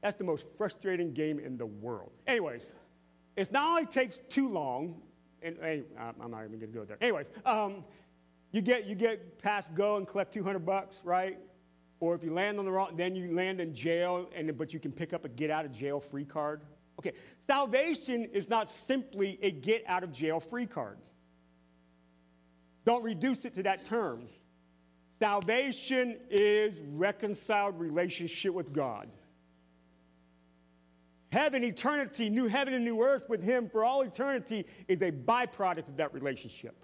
That's 0.00 0.16
the 0.16 0.24
most 0.24 0.46
frustrating 0.56 1.12
game 1.12 1.38
in 1.38 1.58
the 1.58 1.66
world. 1.66 2.12
Anyways, 2.26 2.72
it 3.36 3.52
not 3.52 3.68
only 3.68 3.84
takes 3.84 4.18
too 4.30 4.48
long, 4.48 5.02
and, 5.42 5.58
I'm 5.98 6.30
not 6.30 6.44
even 6.44 6.58
to 6.60 6.66
go 6.66 6.84
there. 6.84 6.96
Anyways, 7.02 7.26
um, 7.44 7.84
you 8.50 8.62
get 8.62 8.86
you 8.86 8.94
get 8.94 9.38
past 9.42 9.74
go 9.74 9.96
and 9.96 10.08
collect 10.08 10.32
200 10.32 10.64
bucks, 10.64 10.96
right? 11.04 11.38
Or 12.00 12.14
if 12.14 12.24
you 12.24 12.32
land 12.32 12.58
on 12.58 12.64
the 12.64 12.72
wrong, 12.72 12.96
then 12.96 13.14
you 13.14 13.32
land 13.32 13.60
in 13.60 13.74
jail, 13.74 14.28
and 14.34 14.56
but 14.56 14.72
you 14.72 14.80
can 14.80 14.90
pick 14.90 15.12
up 15.12 15.24
a 15.24 15.28
get 15.28 15.50
out 15.50 15.66
of 15.66 15.72
jail 15.72 16.00
free 16.00 16.24
card. 16.24 16.62
Okay, 16.98 17.12
salvation 17.46 18.24
is 18.32 18.48
not 18.48 18.68
simply 18.68 19.38
a 19.42 19.50
get 19.50 19.84
out 19.86 20.02
of 20.02 20.12
jail 20.12 20.40
free 20.40 20.66
card. 20.66 20.98
Don't 22.86 23.02
reduce 23.02 23.44
it 23.44 23.54
to 23.54 23.62
that 23.62 23.86
terms. 23.86 24.32
Salvation 25.18 26.18
is 26.30 26.80
reconciled 26.92 27.78
relationship 27.78 28.54
with 28.54 28.72
God. 28.72 29.08
Heaven, 31.30 31.62
eternity, 31.62 32.30
new 32.30 32.46
heaven 32.46 32.74
and 32.74 32.84
new 32.84 33.02
earth 33.02 33.28
with 33.28 33.42
Him 33.42 33.68
for 33.68 33.84
all 33.84 34.00
eternity 34.02 34.66
is 34.88 35.02
a 35.02 35.12
byproduct 35.12 35.88
of 35.88 35.96
that 35.98 36.12
relationship. 36.14 36.74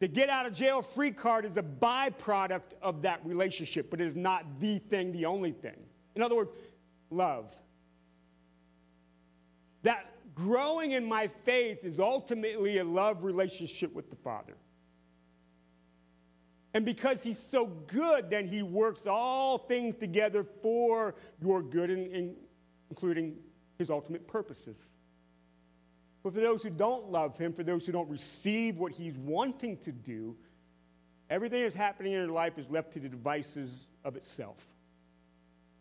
The 0.00 0.08
get 0.08 0.28
out 0.28 0.46
of 0.46 0.52
jail 0.52 0.82
free 0.82 1.10
card 1.10 1.44
is 1.44 1.56
a 1.56 1.62
byproduct 1.62 2.74
of 2.82 3.02
that 3.02 3.20
relationship, 3.24 3.90
but 3.90 4.00
it 4.00 4.06
is 4.06 4.14
not 4.14 4.44
the 4.60 4.78
thing, 4.78 5.12
the 5.12 5.26
only 5.26 5.50
thing. 5.50 5.76
In 6.14 6.22
other 6.22 6.36
words, 6.36 6.52
love. 7.10 7.52
That 9.82 10.06
growing 10.34 10.92
in 10.92 11.04
my 11.04 11.28
faith 11.44 11.84
is 11.84 11.98
ultimately 11.98 12.78
a 12.78 12.84
love 12.84 13.24
relationship 13.24 13.92
with 13.92 14.08
the 14.08 14.16
Father. 14.16 14.54
And 16.74 16.84
because 16.84 17.22
he's 17.22 17.38
so 17.38 17.66
good, 17.66 18.30
then 18.30 18.46
he 18.46 18.62
works 18.62 19.06
all 19.06 19.58
things 19.58 19.96
together 19.96 20.44
for 20.62 21.16
your 21.40 21.62
good, 21.62 21.90
including 22.90 23.36
his 23.78 23.90
ultimate 23.90 24.28
purposes. 24.28 24.90
But 26.28 26.34
for 26.34 26.40
those 26.42 26.62
who 26.62 26.68
don't 26.68 27.10
love 27.10 27.38
him, 27.38 27.54
for 27.54 27.62
those 27.62 27.86
who 27.86 27.92
don't 27.92 28.10
receive 28.10 28.76
what 28.76 28.92
he's 28.92 29.16
wanting 29.16 29.78
to 29.78 29.90
do, 29.90 30.36
everything 31.30 31.62
that's 31.62 31.74
happening 31.74 32.12
in 32.12 32.18
your 32.18 32.30
life 32.30 32.58
is 32.58 32.68
left 32.68 32.92
to 32.92 33.00
the 33.00 33.08
devices 33.08 33.88
of 34.04 34.14
itself. 34.14 34.58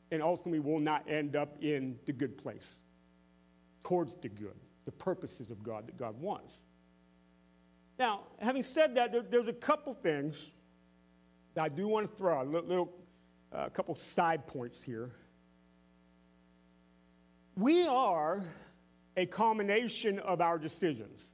And 0.10 0.24
ultimately 0.24 0.62
will 0.62 0.80
not 0.80 1.04
end 1.10 1.36
up 1.36 1.62
in 1.62 2.00
the 2.06 2.14
good 2.14 2.38
place, 2.38 2.78
towards 3.84 4.14
the 4.22 4.30
good, 4.30 4.56
the 4.86 4.92
purposes 4.94 5.52
of 5.52 5.62
God 5.64 5.86
that 5.86 5.98
God 5.98 6.18
wants. 6.18 6.62
Now, 8.00 8.22
having 8.40 8.64
said 8.64 8.96
that, 8.96 9.12
there, 9.12 9.24
there's 9.24 9.50
a 9.50 9.54
couple 9.54 9.94
things 9.94 10.54
that 11.56 11.66
I 11.66 11.68
do 11.68 11.90
want 11.90 12.10
to 12.10 12.16
throw, 12.16 12.42
a 12.42 12.46
little, 12.46 12.70
little 12.70 12.94
uh, 13.52 13.68
couple 13.68 13.96
side 13.96 14.48
points 14.48 14.82
here. 14.82 15.12
We 17.58 17.86
are 17.86 18.46
a 19.18 19.26
culmination 19.26 20.20
of 20.20 20.40
our 20.40 20.60
decisions. 20.60 21.32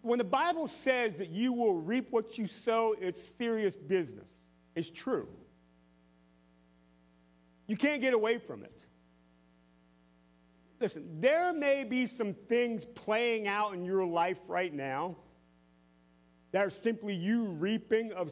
When 0.00 0.18
the 0.18 0.24
Bible 0.24 0.68
says 0.68 1.16
that 1.16 1.30
you 1.30 1.52
will 1.52 1.80
reap 1.80 2.06
what 2.10 2.38
you 2.38 2.46
sow, 2.46 2.94
it's 3.00 3.20
serious 3.36 3.74
business. 3.74 4.28
It's 4.76 4.88
true. 4.88 5.28
You 7.66 7.76
can't 7.76 8.00
get 8.00 8.14
away 8.14 8.38
from 8.38 8.62
it. 8.62 8.72
Listen, 10.78 11.20
there 11.20 11.52
may 11.52 11.82
be 11.82 12.06
some 12.06 12.32
things 12.32 12.84
playing 12.94 13.48
out 13.48 13.74
in 13.74 13.84
your 13.84 14.04
life 14.04 14.38
right 14.46 14.72
now 14.72 15.16
that 16.52 16.64
are 16.64 16.70
simply 16.70 17.14
you 17.14 17.46
reaping 17.46 18.12
of 18.12 18.30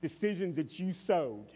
decisions 0.00 0.56
that 0.56 0.78
you 0.80 0.92
sowed. 0.92 1.46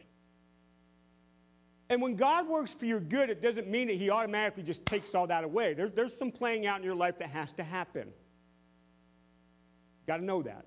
And 1.88 2.02
when 2.02 2.16
God 2.16 2.48
works 2.48 2.72
for 2.72 2.84
your 2.84 3.00
good, 3.00 3.30
it 3.30 3.40
doesn't 3.40 3.68
mean 3.68 3.88
that 3.88 3.96
He 3.96 4.10
automatically 4.10 4.62
just 4.62 4.84
takes 4.84 5.14
all 5.14 5.26
that 5.28 5.44
away. 5.44 5.74
There, 5.74 5.88
there's 5.88 6.16
some 6.16 6.32
playing 6.32 6.66
out 6.66 6.78
in 6.78 6.84
your 6.84 6.94
life 6.94 7.18
that 7.20 7.28
has 7.28 7.52
to 7.52 7.62
happen. 7.62 8.12
Got 10.06 10.18
to 10.18 10.24
know 10.24 10.42
that. 10.42 10.64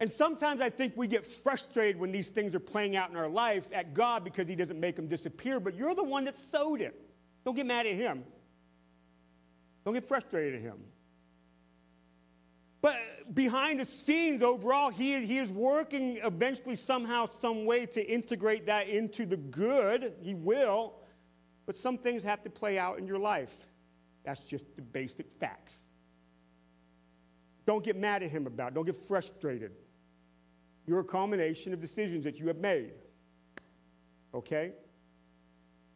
And 0.00 0.10
sometimes 0.10 0.60
I 0.60 0.70
think 0.70 0.94
we 0.96 1.06
get 1.06 1.26
frustrated 1.26 2.00
when 2.00 2.10
these 2.10 2.28
things 2.28 2.54
are 2.54 2.60
playing 2.60 2.96
out 2.96 3.10
in 3.10 3.16
our 3.16 3.28
life 3.28 3.64
at 3.72 3.94
God 3.94 4.24
because 4.24 4.48
He 4.48 4.56
doesn't 4.56 4.80
make 4.80 4.96
them 4.96 5.08
disappear, 5.08 5.60
but 5.60 5.74
you're 5.74 5.94
the 5.94 6.04
one 6.04 6.24
that 6.24 6.34
sowed 6.34 6.80
it. 6.80 7.00
Don't 7.44 7.54
get 7.54 7.66
mad 7.66 7.86
at 7.86 7.94
Him. 7.94 8.24
Don't 9.84 9.94
get 9.94 10.08
frustrated 10.08 10.54
at 10.56 10.60
Him. 10.62 10.78
But 12.80 12.96
behind 13.32 13.80
the 13.80 13.86
scenes, 13.86 14.42
overall, 14.42 14.90
he, 14.90 15.24
he 15.24 15.38
is 15.38 15.50
working 15.50 16.18
eventually, 16.18 16.76
somehow, 16.76 17.28
some 17.40 17.64
way 17.64 17.86
to 17.86 18.04
integrate 18.06 18.66
that 18.66 18.88
into 18.88 19.24
the 19.24 19.36
good. 19.36 20.14
He 20.22 20.34
will. 20.34 20.94
But 21.66 21.76
some 21.76 21.96
things 21.96 22.22
have 22.24 22.42
to 22.42 22.50
play 22.50 22.78
out 22.78 22.98
in 22.98 23.06
your 23.06 23.18
life. 23.18 23.54
That's 24.24 24.40
just 24.40 24.64
the 24.76 24.82
basic 24.82 25.26
facts. 25.40 25.76
Don't 27.66 27.84
get 27.84 27.96
mad 27.96 28.22
at 28.22 28.30
him 28.30 28.46
about 28.46 28.72
it. 28.72 28.74
Don't 28.74 28.84
get 28.84 28.96
frustrated. 29.08 29.72
You're 30.86 31.00
a 31.00 31.04
culmination 31.04 31.72
of 31.72 31.80
decisions 31.80 32.24
that 32.24 32.38
you 32.38 32.46
have 32.48 32.58
made. 32.58 32.92
Okay? 34.34 34.72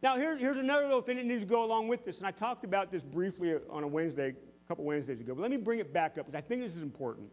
Now, 0.01 0.15
here's, 0.15 0.39
here's 0.39 0.57
another 0.57 0.85
little 0.85 1.01
thing 1.01 1.17
that 1.17 1.25
needs 1.25 1.41
to 1.41 1.45
go 1.45 1.63
along 1.63 1.89
with 1.89 2.05
this, 2.05 2.19
and 2.19 2.25
I 2.25 2.31
talked 2.31 2.63
about 2.63 2.91
this 2.91 3.03
briefly 3.03 3.55
on 3.69 3.83
a 3.83 3.87
Wednesday 3.87 4.33
couple 4.69 4.85
Wednesdays 4.85 5.19
ago, 5.19 5.33
but 5.33 5.41
let 5.41 5.49
me 5.49 5.57
bring 5.57 5.79
it 5.79 5.91
back 5.91 6.19
up 6.19 6.27
because 6.27 6.37
I 6.37 6.41
think 6.41 6.61
this 6.61 6.75
is 6.75 6.83
important. 6.83 7.31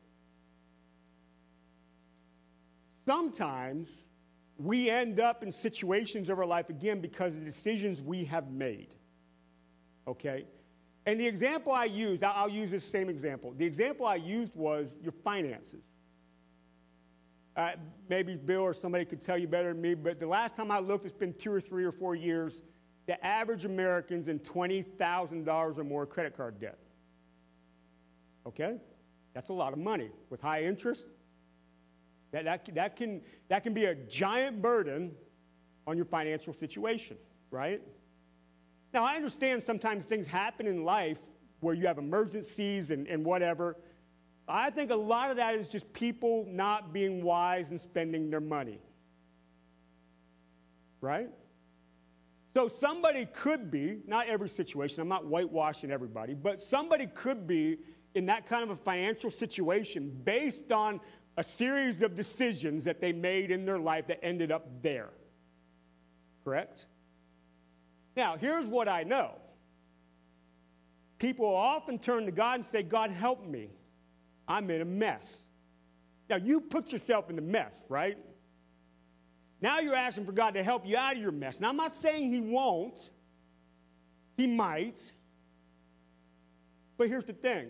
Sometimes 3.06 3.90
we 4.58 4.88
end 4.88 5.20
up 5.20 5.42
in 5.42 5.52
situations 5.52 6.30
of 6.30 6.38
our 6.38 6.46
life 6.46 6.70
again 6.70 7.02
because 7.02 7.34
of 7.34 7.40
the 7.40 7.44
decisions 7.44 8.00
we 8.00 8.24
have 8.24 8.50
made. 8.50 8.94
Okay? 10.08 10.46
And 11.04 11.20
the 11.20 11.26
example 11.26 11.72
I 11.72 11.84
used, 11.84 12.24
I'll 12.24 12.48
use 12.48 12.70
this 12.70 12.84
same 12.84 13.10
example. 13.10 13.52
The 13.54 13.66
example 13.66 14.06
I 14.06 14.14
used 14.14 14.56
was 14.56 14.96
your 15.02 15.12
finances. 15.12 15.84
Uh, 17.54 17.72
maybe 18.08 18.34
Bill 18.34 18.62
or 18.62 18.72
somebody 18.72 19.04
could 19.04 19.20
tell 19.20 19.36
you 19.36 19.46
better 19.46 19.74
than 19.74 19.82
me, 19.82 19.94
but 19.94 20.18
the 20.18 20.26
last 20.26 20.56
time 20.56 20.70
I 20.70 20.78
looked, 20.78 21.04
it's 21.04 21.14
been 21.14 21.34
two 21.34 21.52
or 21.52 21.60
three 21.60 21.84
or 21.84 21.92
four 21.92 22.14
years. 22.14 22.62
The 23.06 23.24
average 23.24 23.66
American's 23.66 24.28
in 24.28 24.40
$20,000 24.40 25.78
or 25.78 25.84
more 25.84 26.06
credit 26.06 26.34
card 26.34 26.58
debt. 26.58 26.78
Okay? 28.46 28.76
That's 29.34 29.48
a 29.48 29.52
lot 29.52 29.72
of 29.72 29.78
money 29.78 30.10
with 30.30 30.40
high 30.40 30.62
interest. 30.62 31.06
That, 32.32 32.44
that, 32.44 32.74
that, 32.74 32.96
can, 32.96 33.22
that 33.48 33.62
can 33.62 33.74
be 33.74 33.86
a 33.86 33.94
giant 33.94 34.62
burden 34.62 35.12
on 35.86 35.96
your 35.96 36.06
financial 36.06 36.52
situation, 36.52 37.16
right? 37.50 37.80
Now, 38.92 39.04
I 39.04 39.16
understand 39.16 39.62
sometimes 39.62 40.04
things 40.04 40.26
happen 40.26 40.66
in 40.66 40.84
life 40.84 41.18
where 41.60 41.74
you 41.74 41.86
have 41.86 41.98
emergencies 41.98 42.90
and, 42.90 43.06
and 43.06 43.24
whatever. 43.24 43.76
I 44.48 44.70
think 44.70 44.90
a 44.90 44.96
lot 44.96 45.30
of 45.30 45.36
that 45.36 45.54
is 45.54 45.68
just 45.68 45.92
people 45.92 46.46
not 46.48 46.92
being 46.92 47.22
wise 47.22 47.70
and 47.70 47.80
spending 47.80 48.30
their 48.30 48.40
money. 48.40 48.80
Right? 51.00 51.28
So 52.54 52.68
somebody 52.68 53.26
could 53.26 53.70
be, 53.70 53.98
not 54.06 54.28
every 54.28 54.48
situation, 54.48 55.02
I'm 55.02 55.08
not 55.08 55.26
whitewashing 55.26 55.90
everybody, 55.90 56.32
but 56.32 56.62
somebody 56.62 57.06
could 57.06 57.46
be 57.46 57.78
in 58.16 58.26
that 58.26 58.46
kind 58.46 58.64
of 58.64 58.70
a 58.70 58.76
financial 58.76 59.30
situation 59.30 60.10
based 60.24 60.72
on 60.72 60.98
a 61.36 61.44
series 61.44 62.00
of 62.00 62.14
decisions 62.14 62.82
that 62.84 62.98
they 62.98 63.12
made 63.12 63.50
in 63.50 63.66
their 63.66 63.78
life 63.78 64.06
that 64.06 64.24
ended 64.24 64.50
up 64.50 64.66
there. 64.82 65.10
Correct? 66.42 66.86
Now, 68.16 68.36
here's 68.36 68.66
what 68.66 68.88
I 68.88 69.02
know 69.02 69.32
people 71.18 71.46
often 71.46 71.98
turn 71.98 72.24
to 72.24 72.32
God 72.32 72.56
and 72.56 72.66
say, 72.66 72.82
God, 72.82 73.10
help 73.10 73.46
me. 73.46 73.68
I'm 74.48 74.70
in 74.70 74.80
a 74.80 74.86
mess. 74.86 75.46
Now, 76.30 76.36
you 76.36 76.60
put 76.60 76.92
yourself 76.92 77.28
in 77.28 77.36
the 77.36 77.42
mess, 77.42 77.84
right? 77.88 78.16
Now 79.60 79.80
you're 79.80 79.94
asking 79.94 80.24
for 80.24 80.32
God 80.32 80.54
to 80.54 80.62
help 80.62 80.86
you 80.86 80.96
out 80.96 81.16
of 81.16 81.20
your 81.20 81.32
mess. 81.32 81.60
Now, 81.60 81.68
I'm 81.68 81.76
not 81.76 81.94
saying 81.96 82.32
He 82.32 82.40
won't, 82.40 83.10
He 84.38 84.46
might. 84.46 85.00
But 86.96 87.08
here's 87.08 87.24
the 87.24 87.34
thing 87.34 87.68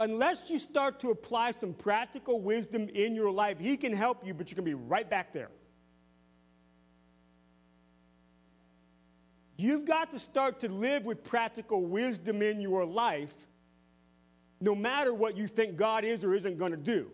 unless 0.00 0.50
you 0.50 0.58
start 0.58 0.98
to 1.00 1.10
apply 1.10 1.52
some 1.52 1.74
practical 1.74 2.40
wisdom 2.40 2.88
in 2.88 3.14
your 3.14 3.30
life, 3.30 3.58
He 3.58 3.76
can 3.76 3.92
help 3.92 4.26
you, 4.26 4.34
but 4.34 4.50
you're 4.50 4.56
going 4.56 4.68
to 4.68 4.76
be 4.76 4.88
right 4.88 5.08
back 5.08 5.32
there. 5.32 5.50
You've 9.56 9.84
got 9.84 10.10
to 10.12 10.18
start 10.18 10.60
to 10.60 10.70
live 10.70 11.04
with 11.04 11.22
practical 11.22 11.84
wisdom 11.86 12.40
in 12.40 12.62
your 12.62 12.86
life, 12.86 13.34
no 14.62 14.74
matter 14.74 15.12
what 15.12 15.36
you 15.36 15.46
think 15.46 15.76
God 15.76 16.02
is 16.02 16.24
or 16.24 16.34
isn't 16.34 16.56
going 16.56 16.72
to 16.72 16.78
do. 16.78 17.10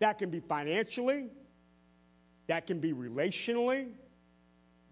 That 0.00 0.18
can 0.18 0.28
be 0.28 0.40
financially, 0.40 1.30
that 2.46 2.66
can 2.66 2.78
be 2.78 2.92
relationally, 2.92 3.88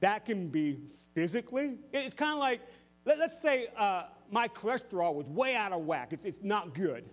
that 0.00 0.24
can 0.24 0.48
be 0.48 0.78
physically. 1.14 1.76
It's 1.92 2.14
kind 2.14 2.32
of 2.32 2.38
like, 2.38 2.62
let, 3.04 3.18
us 3.18 3.32
say, 3.42 3.66
uh, 3.76 4.04
my 4.32 4.48
cholesterol 4.48 5.14
was 5.14 5.26
way 5.26 5.54
out 5.54 5.72
of 5.72 5.84
whack. 5.84 6.12
It's, 6.12 6.24
it's 6.24 6.42
not 6.42 6.74
good. 6.74 7.04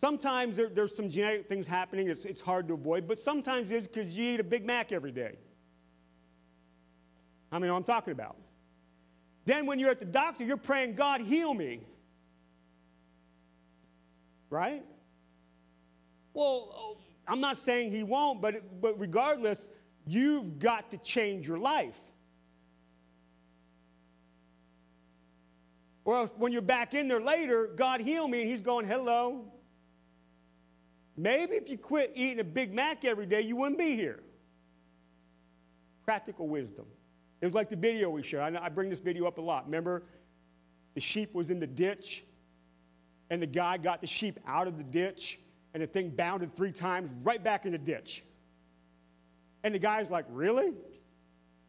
Sometimes 0.00 0.56
there, 0.56 0.68
there's 0.68 0.94
some 0.94 1.08
genetic 1.08 1.48
things 1.48 1.66
happening, 1.66 2.08
it's, 2.08 2.24
it's 2.24 2.40
hard 2.40 2.68
to 2.68 2.74
avoid, 2.74 3.08
but 3.08 3.18
sometimes 3.18 3.70
it's 3.70 3.86
because 3.86 4.16
you 4.16 4.34
eat 4.34 4.40
a 4.40 4.44
Big 4.44 4.64
Mac 4.64 4.92
every 4.92 5.12
day. 5.12 5.36
I 7.50 7.58
mean, 7.58 7.70
I'm 7.70 7.84
talking 7.84 8.12
about. 8.12 8.36
Then 9.46 9.66
when 9.66 9.78
you're 9.78 9.90
at 9.90 9.98
the 9.98 10.06
doctor, 10.06 10.44
you're 10.44 10.56
praying, 10.56 10.94
God, 10.94 11.20
heal 11.20 11.52
me. 11.52 11.80
Right? 14.50 14.84
Well, 16.34 16.98
I'm 17.26 17.40
not 17.40 17.56
saying 17.56 17.90
he 17.90 18.02
won't, 18.02 18.40
but, 18.40 18.80
but 18.80 18.98
regardless, 18.98 19.68
you've 20.06 20.58
got 20.58 20.90
to 20.90 20.98
change 20.98 21.48
your 21.48 21.58
life. 21.58 22.00
Or 26.04 26.26
when 26.36 26.52
you're 26.52 26.62
back 26.62 26.94
in 26.94 27.08
there 27.08 27.20
later, 27.20 27.68
God 27.74 28.00
heal 28.00 28.28
me, 28.28 28.42
and 28.42 28.50
he's 28.50 28.62
going, 28.62 28.86
hello. 28.86 29.46
Maybe 31.16 31.54
if 31.54 31.68
you 31.68 31.78
quit 31.78 32.12
eating 32.14 32.40
a 32.40 32.44
Big 32.44 32.74
Mac 32.74 33.04
every 33.04 33.26
day, 33.26 33.40
you 33.40 33.56
wouldn't 33.56 33.78
be 33.78 33.94
here. 33.96 34.20
Practical 36.04 36.48
wisdom. 36.48 36.86
It 37.40 37.46
was 37.46 37.54
like 37.54 37.70
the 37.70 37.76
video 37.76 38.10
we 38.10 38.22
showed. 38.22 38.40
I, 38.40 38.66
I 38.66 38.68
bring 38.68 38.90
this 38.90 39.00
video 39.00 39.26
up 39.26 39.38
a 39.38 39.40
lot. 39.40 39.64
Remember, 39.64 40.02
the 40.94 41.00
sheep 41.00 41.34
was 41.34 41.50
in 41.50 41.60
the 41.60 41.66
ditch, 41.66 42.24
and 43.30 43.40
the 43.40 43.46
guy 43.46 43.78
got 43.78 44.00
the 44.00 44.06
sheep 44.06 44.38
out 44.46 44.66
of 44.66 44.76
the 44.76 44.84
ditch, 44.84 45.40
and 45.72 45.82
the 45.82 45.86
thing 45.86 46.10
bounded 46.10 46.54
three 46.54 46.72
times 46.72 47.10
right 47.22 47.42
back 47.42 47.64
in 47.64 47.72
the 47.72 47.78
ditch. 47.78 48.24
And 49.62 49.74
the 49.74 49.78
guy's 49.78 50.10
like, 50.10 50.26
Really? 50.28 50.72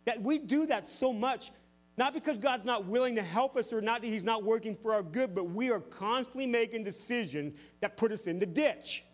That 0.06 0.22
we 0.22 0.38
do 0.38 0.68
that 0.68 0.88
so 0.88 1.12
much, 1.12 1.52
not 1.98 2.14
because 2.14 2.38
God's 2.38 2.66
not 2.66 2.86
willing 2.86 3.16
to 3.16 3.22
help 3.22 3.56
us 3.56 3.72
or 3.72 3.82
not 3.82 4.02
that 4.02 4.08
He's 4.08 4.24
not 4.24 4.44
working 4.44 4.76
for 4.76 4.94
our 4.94 5.04
good, 5.04 5.34
but 5.34 5.50
we 5.50 5.72
are 5.72 5.80
constantly 5.80 6.46
making 6.46 6.84
decisions 6.84 7.54
that 7.82 7.96
put 7.98 8.12
us 8.12 8.28
in 8.28 8.40
the 8.40 8.46
ditch. 8.46 9.06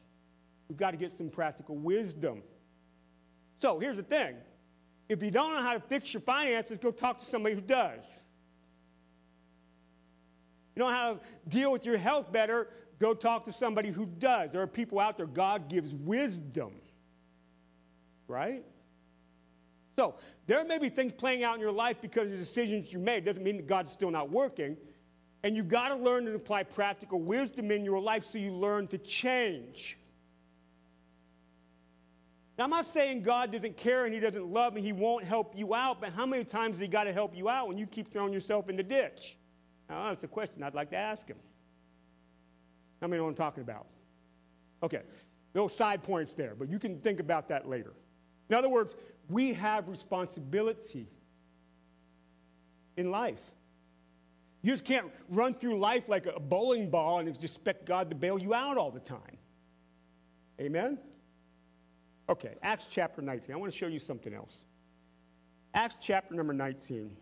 We've 0.67 0.77
got 0.77 0.91
to 0.91 0.97
get 0.97 1.11
some 1.11 1.29
practical 1.29 1.77
wisdom. 1.77 2.41
So 3.61 3.79
here's 3.79 3.97
the 3.97 4.03
thing 4.03 4.35
if 5.09 5.21
you 5.21 5.29
don't 5.29 5.53
know 5.53 5.61
how 5.61 5.73
to 5.73 5.79
fix 5.79 6.13
your 6.13 6.21
finances, 6.21 6.77
go 6.77 6.91
talk 6.91 7.19
to 7.19 7.25
somebody 7.25 7.55
who 7.55 7.61
does. 7.61 8.23
You 10.75 10.79
don't 10.79 10.91
know 10.91 10.97
how 10.97 11.13
to 11.13 11.19
deal 11.49 11.71
with 11.71 11.85
your 11.85 11.97
health 11.97 12.31
better, 12.31 12.69
go 12.97 13.13
talk 13.13 13.45
to 13.45 13.53
somebody 13.53 13.89
who 13.89 14.05
does. 14.05 14.51
There 14.51 14.61
are 14.61 14.67
people 14.67 14.99
out 14.99 15.17
there, 15.17 15.27
God 15.27 15.67
gives 15.69 15.93
wisdom. 15.93 16.71
Right? 18.27 18.63
So, 19.97 20.15
there 20.47 20.63
may 20.65 20.77
be 20.77 20.89
things 20.89 21.11
playing 21.11 21.43
out 21.43 21.55
in 21.55 21.61
your 21.61 21.71
life 21.71 21.97
because 22.01 22.25
of 22.25 22.31
the 22.31 22.37
decisions 22.37 22.93
you 22.93 22.99
made. 22.99 23.25
Doesn't 23.25 23.43
mean 23.43 23.57
that 23.57 23.67
God's 23.67 23.91
still 23.91 24.11
not 24.11 24.29
working. 24.29 24.77
And 25.43 25.55
you've 25.55 25.69
got 25.69 25.89
to 25.89 25.95
learn 25.95 26.25
to 26.25 26.35
apply 26.35 26.63
practical 26.63 27.19
wisdom 27.19 27.71
in 27.71 27.83
your 27.83 27.99
life 27.99 28.23
so 28.23 28.37
you 28.37 28.51
learn 28.51 28.87
to 28.87 28.97
change. 28.97 29.97
Now, 32.57 32.65
I'm 32.65 32.69
not 32.69 32.91
saying 32.93 33.23
God 33.23 33.51
doesn't 33.51 33.75
care 33.75 34.05
and 34.05 34.13
He 34.13 34.19
doesn't 34.19 34.45
love 34.45 34.75
and 34.75 34.85
He 34.85 34.93
won't 34.93 35.23
help 35.23 35.57
you 35.57 35.73
out, 35.73 35.99
but 35.99 36.13
how 36.13 36.25
many 36.25 36.43
times 36.43 36.75
has 36.75 36.81
He 36.81 36.87
got 36.87 37.05
to 37.05 37.13
help 37.13 37.35
you 37.35 37.49
out 37.49 37.67
when 37.67 37.77
you 37.77 37.87
keep 37.87 38.11
throwing 38.11 38.31
yourself 38.31 38.69
in 38.69 38.77
the 38.77 38.83
ditch? 38.83 39.37
Now, 39.89 40.05
that's 40.05 40.23
a 40.23 40.27
question 40.27 40.61
I'd 40.63 40.75
like 40.75 40.91
to 40.91 40.97
ask 40.97 41.27
Him. 41.27 41.37
How 43.01 43.07
many 43.07 43.17
know 43.17 43.23
what 43.23 43.31
I'm 43.31 43.35
talking 43.35 43.63
about? 43.63 43.87
Okay, 44.83 45.01
no 45.55 45.67
side 45.67 46.03
points 46.03 46.35
there, 46.35 46.53
but 46.53 46.69
you 46.69 46.77
can 46.77 46.97
think 46.97 47.19
about 47.19 47.49
that 47.49 47.67
later. 47.67 47.93
In 48.49 48.55
other 48.55 48.69
words, 48.69 48.93
we 49.31 49.53
have 49.53 49.87
responsibility 49.87 51.07
in 52.97 53.09
life. 53.09 53.41
You 54.61 54.73
just 54.73 54.85
can't 54.85 55.11
run 55.29 55.53
through 55.53 55.79
life 55.79 56.07
like 56.07 56.27
a 56.27 56.39
bowling 56.39 56.89
ball 56.89 57.19
and 57.19 57.27
expect 57.27 57.85
God 57.85 58.09
to 58.09 58.15
bail 58.15 58.37
you 58.37 58.53
out 58.53 58.77
all 58.77 58.91
the 58.91 58.99
time. 58.99 59.37
Amen? 60.59 60.99
Okay, 62.29 62.55
Acts 62.61 62.87
chapter 62.91 63.21
19. 63.21 63.55
I 63.55 63.57
want 63.57 63.71
to 63.71 63.77
show 63.77 63.87
you 63.87 63.99
something 63.99 64.33
else. 64.33 64.65
Acts 65.73 65.97
chapter 65.99 66.35
number 66.35 66.53
19. 66.53 67.15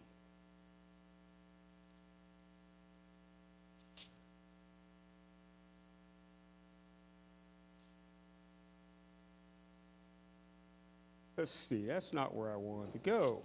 Let's 11.39 11.51
see, 11.51 11.85
that's 11.85 12.11
not 12.11 12.35
where 12.35 12.51
I 12.51 12.57
wanted 12.57 12.91
to 12.91 12.99
go. 12.99 13.41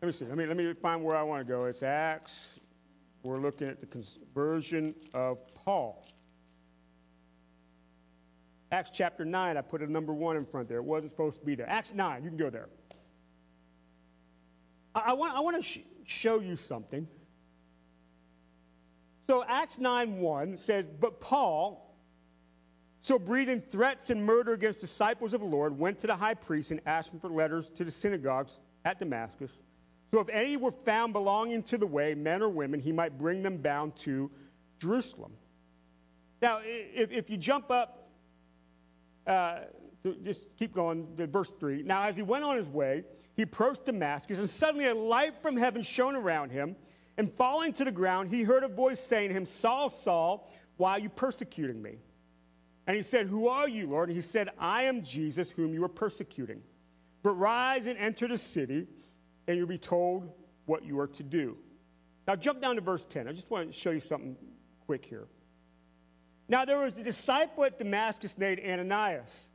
Let 0.00 0.06
me 0.06 0.12
see, 0.12 0.24
let 0.24 0.38
me, 0.38 0.46
let 0.46 0.56
me 0.56 0.72
find 0.72 1.04
where 1.04 1.14
I 1.14 1.22
want 1.22 1.46
to 1.46 1.52
go. 1.52 1.66
It's 1.66 1.82
Acts. 1.82 2.58
We're 3.22 3.36
looking 3.36 3.68
at 3.68 3.80
the 3.80 3.86
conversion 3.86 4.94
of 5.12 5.36
Paul. 5.54 6.08
Acts 8.72 8.88
chapter 8.88 9.26
9, 9.26 9.58
I 9.58 9.60
put 9.60 9.82
a 9.82 9.86
number 9.86 10.14
one 10.14 10.38
in 10.38 10.46
front 10.46 10.66
there. 10.66 10.78
It 10.78 10.84
wasn't 10.84 11.10
supposed 11.10 11.40
to 11.40 11.44
be 11.44 11.54
there. 11.54 11.68
Acts 11.68 11.92
9, 11.92 12.24
you 12.24 12.30
can 12.30 12.38
go 12.38 12.48
there. 12.48 12.70
I, 14.94 15.00
I 15.08 15.12
want, 15.12 15.34
I 15.34 15.40
want 15.40 15.56
to 15.56 15.62
sh- 15.62 15.80
show 16.06 16.40
you 16.40 16.56
something. 16.56 17.06
So, 19.26 19.44
Acts 19.46 19.78
9 19.78 20.20
1 20.20 20.56
says, 20.56 20.86
But 20.86 21.20
Paul, 21.20 21.85
so, 23.06 23.20
breathing 23.20 23.60
threats 23.60 24.10
and 24.10 24.26
murder 24.26 24.54
against 24.54 24.80
disciples 24.80 25.32
of 25.32 25.40
the 25.40 25.46
Lord, 25.46 25.78
went 25.78 26.00
to 26.00 26.08
the 26.08 26.16
high 26.16 26.34
priest 26.34 26.72
and 26.72 26.80
asked 26.86 27.12
him 27.12 27.20
for 27.20 27.28
letters 27.28 27.70
to 27.70 27.84
the 27.84 27.90
synagogues 27.92 28.58
at 28.84 28.98
Damascus. 28.98 29.62
So, 30.12 30.18
if 30.18 30.28
any 30.28 30.56
were 30.56 30.72
found 30.72 31.12
belonging 31.12 31.62
to 31.62 31.78
the 31.78 31.86
way, 31.86 32.16
men 32.16 32.42
or 32.42 32.48
women, 32.48 32.80
he 32.80 32.90
might 32.90 33.16
bring 33.16 33.44
them 33.44 33.58
bound 33.58 33.94
to 33.98 34.28
Jerusalem. 34.80 35.30
Now, 36.42 36.58
if, 36.64 37.12
if 37.12 37.30
you 37.30 37.36
jump 37.36 37.70
up, 37.70 38.08
uh, 39.24 39.58
just 40.24 40.56
keep 40.56 40.74
going, 40.74 41.06
the 41.14 41.28
verse 41.28 41.52
3. 41.60 41.84
Now, 41.84 42.02
as 42.02 42.16
he 42.16 42.22
went 42.22 42.42
on 42.42 42.56
his 42.56 42.66
way, 42.66 43.04
he 43.36 43.42
approached 43.42 43.86
Damascus, 43.86 44.40
and 44.40 44.50
suddenly 44.50 44.86
a 44.86 44.94
light 44.96 45.40
from 45.42 45.56
heaven 45.56 45.80
shone 45.82 46.16
around 46.16 46.50
him. 46.50 46.74
And 47.18 47.32
falling 47.32 47.72
to 47.74 47.84
the 47.84 47.92
ground, 47.92 48.30
he 48.30 48.42
heard 48.42 48.64
a 48.64 48.68
voice 48.68 48.98
saying 48.98 49.28
to 49.28 49.34
him, 49.36 49.44
Saul, 49.44 49.90
Saul, 49.90 50.52
why 50.76 50.94
are 50.94 50.98
you 50.98 51.08
persecuting 51.08 51.80
me? 51.80 51.98
And 52.86 52.96
he 52.96 53.02
said, 53.02 53.26
Who 53.26 53.48
are 53.48 53.68
you, 53.68 53.88
Lord? 53.88 54.08
And 54.08 54.16
he 54.16 54.22
said, 54.22 54.50
I 54.58 54.82
am 54.82 55.02
Jesus, 55.02 55.50
whom 55.50 55.74
you 55.74 55.84
are 55.84 55.88
persecuting. 55.88 56.62
But 57.22 57.32
rise 57.32 57.86
and 57.86 57.98
enter 57.98 58.28
the 58.28 58.38
city, 58.38 58.86
and 59.48 59.56
you'll 59.56 59.66
be 59.66 59.78
told 59.78 60.32
what 60.66 60.84
you 60.84 60.98
are 61.00 61.08
to 61.08 61.22
do. 61.22 61.56
Now, 62.26 62.36
jump 62.36 62.60
down 62.60 62.76
to 62.76 62.80
verse 62.80 63.04
10. 63.04 63.28
I 63.28 63.32
just 63.32 63.50
want 63.50 63.66
to 63.68 63.72
show 63.72 63.90
you 63.90 64.00
something 64.00 64.36
quick 64.86 65.04
here. 65.04 65.26
Now, 66.48 66.64
there 66.64 66.78
was 66.78 66.96
a 66.96 67.02
disciple 67.02 67.64
at 67.64 67.78
Damascus 67.78 68.38
named 68.38 68.60
Ananias. 68.64 69.50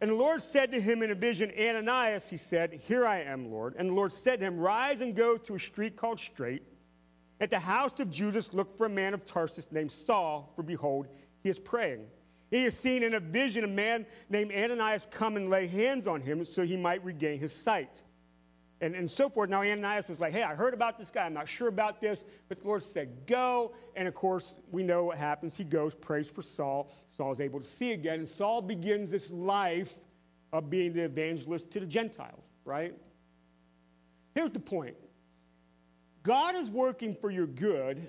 And 0.00 0.10
the 0.10 0.14
Lord 0.14 0.42
said 0.42 0.72
to 0.72 0.80
him 0.80 1.02
in 1.02 1.10
a 1.10 1.14
vision, 1.14 1.50
Ananias, 1.58 2.28
he 2.28 2.36
said, 2.36 2.74
Here 2.74 3.06
I 3.06 3.20
am, 3.20 3.50
Lord. 3.50 3.74
And 3.78 3.90
the 3.90 3.94
Lord 3.94 4.12
said 4.12 4.40
to 4.40 4.46
him, 4.46 4.58
Rise 4.58 5.00
and 5.00 5.16
go 5.16 5.38
to 5.38 5.54
a 5.54 5.58
street 5.58 5.96
called 5.96 6.20
Straight. 6.20 6.62
At 7.40 7.50
the 7.50 7.58
house 7.58 7.98
of 8.00 8.10
Judas, 8.10 8.52
look 8.52 8.76
for 8.76 8.86
a 8.86 8.90
man 8.90 9.14
of 9.14 9.24
Tarsus 9.24 9.70
named 9.72 9.92
Saul, 9.92 10.52
for 10.54 10.62
behold, 10.62 11.08
he 11.42 11.48
is 11.48 11.58
praying. 11.58 12.06
He 12.54 12.62
has 12.62 12.78
seen 12.78 13.02
in 13.02 13.14
a 13.14 13.18
vision 13.18 13.64
a 13.64 13.66
man 13.66 14.06
named 14.30 14.52
Ananias 14.52 15.08
come 15.10 15.34
and 15.34 15.50
lay 15.50 15.66
hands 15.66 16.06
on 16.06 16.20
him 16.20 16.44
so 16.44 16.62
he 16.62 16.76
might 16.76 17.04
regain 17.04 17.40
his 17.40 17.52
sight. 17.52 18.04
And, 18.80 18.94
and 18.94 19.10
so 19.10 19.28
forth. 19.28 19.50
Now, 19.50 19.62
Ananias 19.62 20.06
was 20.06 20.20
like, 20.20 20.32
hey, 20.32 20.44
I 20.44 20.54
heard 20.54 20.72
about 20.72 20.96
this 20.96 21.10
guy. 21.10 21.26
I'm 21.26 21.34
not 21.34 21.48
sure 21.48 21.66
about 21.66 22.00
this. 22.00 22.24
But 22.48 22.60
the 22.60 22.68
Lord 22.68 22.84
said, 22.84 23.26
go. 23.26 23.74
And 23.96 24.06
of 24.06 24.14
course, 24.14 24.54
we 24.70 24.84
know 24.84 25.02
what 25.02 25.18
happens. 25.18 25.56
He 25.56 25.64
goes, 25.64 25.96
prays 25.96 26.30
for 26.30 26.42
Saul. 26.42 26.92
Saul 27.16 27.32
is 27.32 27.40
able 27.40 27.58
to 27.58 27.66
see 27.66 27.90
again. 27.90 28.20
And 28.20 28.28
Saul 28.28 28.62
begins 28.62 29.10
this 29.10 29.30
life 29.30 29.92
of 30.52 30.70
being 30.70 30.92
the 30.92 31.02
evangelist 31.02 31.72
to 31.72 31.80
the 31.80 31.86
Gentiles, 31.86 32.52
right? 32.64 32.94
Here's 34.36 34.52
the 34.52 34.60
point 34.60 34.94
God 36.22 36.54
is 36.54 36.70
working 36.70 37.16
for 37.16 37.32
your 37.32 37.48
good 37.48 38.00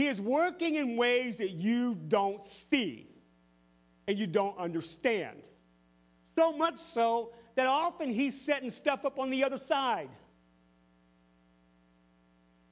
he 0.00 0.06
is 0.06 0.18
working 0.18 0.76
in 0.76 0.96
ways 0.96 1.36
that 1.36 1.50
you 1.50 1.94
don't 1.94 2.42
see 2.42 3.06
and 4.08 4.18
you 4.18 4.26
don't 4.26 4.56
understand. 4.56 5.42
So 6.38 6.56
much 6.56 6.78
so 6.78 7.34
that 7.54 7.66
often 7.66 8.08
he's 8.08 8.40
setting 8.40 8.70
stuff 8.70 9.04
up 9.04 9.18
on 9.18 9.28
the 9.28 9.44
other 9.44 9.58
side. 9.58 10.08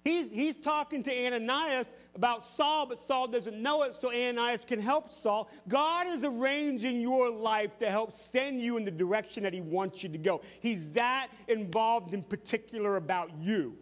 He's, 0.07 0.31
he's 0.31 0.57
talking 0.57 1.03
to 1.03 1.27
Ananias 1.27 1.93
about 2.15 2.47
Saul, 2.47 2.87
but 2.87 2.99
Saul 3.07 3.29
doesn't 3.29 3.61
know 3.61 3.83
it, 3.83 3.95
so 3.95 4.11
Ananias 4.11 4.65
can 4.65 4.81
help 4.81 5.13
Saul. 5.13 5.51
God 5.69 6.07
is 6.07 6.25
arranging 6.25 6.99
your 6.99 7.31
life 7.31 7.77
to 7.81 7.91
help 7.91 8.11
send 8.13 8.63
you 8.63 8.79
in 8.79 8.87
the 8.87 8.91
direction 8.91 9.43
that 9.43 9.53
he 9.53 9.61
wants 9.61 10.03
you 10.03 10.09
to 10.09 10.17
go. 10.17 10.41
He's 10.61 10.93
that 10.93 11.29
involved 11.47 12.15
in 12.15 12.23
particular 12.23 12.97
about 12.97 13.31
you 13.39 13.77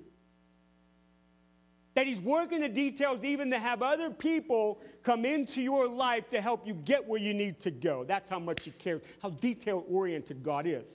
that 1.97 2.07
he's 2.07 2.21
working 2.21 2.61
the 2.61 2.69
details 2.69 3.25
even 3.25 3.51
to 3.51 3.59
have 3.59 3.83
other 3.83 4.11
people 4.11 4.79
come 5.03 5.25
into 5.25 5.63
your 5.63 5.89
life 5.89 6.29
to 6.29 6.43
help 6.43 6.67
you 6.67 6.75
get 6.75 7.09
where 7.09 7.19
you 7.19 7.33
need 7.33 7.59
to 7.59 7.71
go. 7.71 8.05
That's 8.05 8.29
how 8.29 8.39
much 8.39 8.67
he 8.67 8.71
cares, 8.73 9.01
how 9.23 9.31
detail 9.31 9.83
oriented 9.89 10.43
God 10.43 10.67
is. 10.67 10.87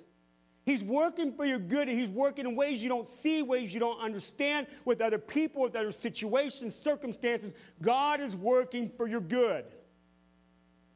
He's 0.64 0.84
working 0.84 1.34
for 1.34 1.44
your 1.44 1.58
good, 1.58 1.90
and 1.90 2.00
He's 2.00 2.10
working 2.10 2.46
in 2.46 2.56
ways 2.56 2.84
you 2.84 2.88
don't 2.88 3.08
see, 3.08 3.42
ways 3.42 3.74
you 3.74 3.80
don't 3.80 4.00
understand, 4.00 4.68
with 4.86 5.02
other 5.02 5.18
people, 5.18 5.64
with 5.64 5.76
other 5.76 5.92
situations, 5.92 6.76
circumstances. 6.76 7.56
God 7.82 8.22
is 8.22 8.36
working 8.36 8.88
for 8.88 9.08
your 9.08 9.22
good. 9.22 9.66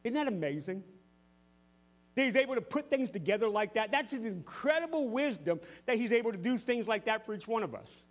Isn't 0.03 0.13
that 0.13 0.27
amazing? 0.27 0.83
That 2.13 2.25
He's 2.25 2.35
able 2.35 2.53
to 2.53 2.61
put 2.61 2.91
things 2.91 3.09
together 3.09 3.49
like 3.49 3.73
that. 3.73 3.89
That's 3.89 4.11
His 4.11 4.19
incredible 4.19 5.09
wisdom 5.09 5.59
that 5.87 5.97
He's 5.97 6.11
able 6.11 6.31
to 6.31 6.37
do 6.37 6.59
things 6.59 6.87
like 6.87 7.05
that 7.05 7.25
for 7.25 7.33
each 7.33 7.47
one 7.47 7.63
of 7.63 7.73
us. 7.73 8.05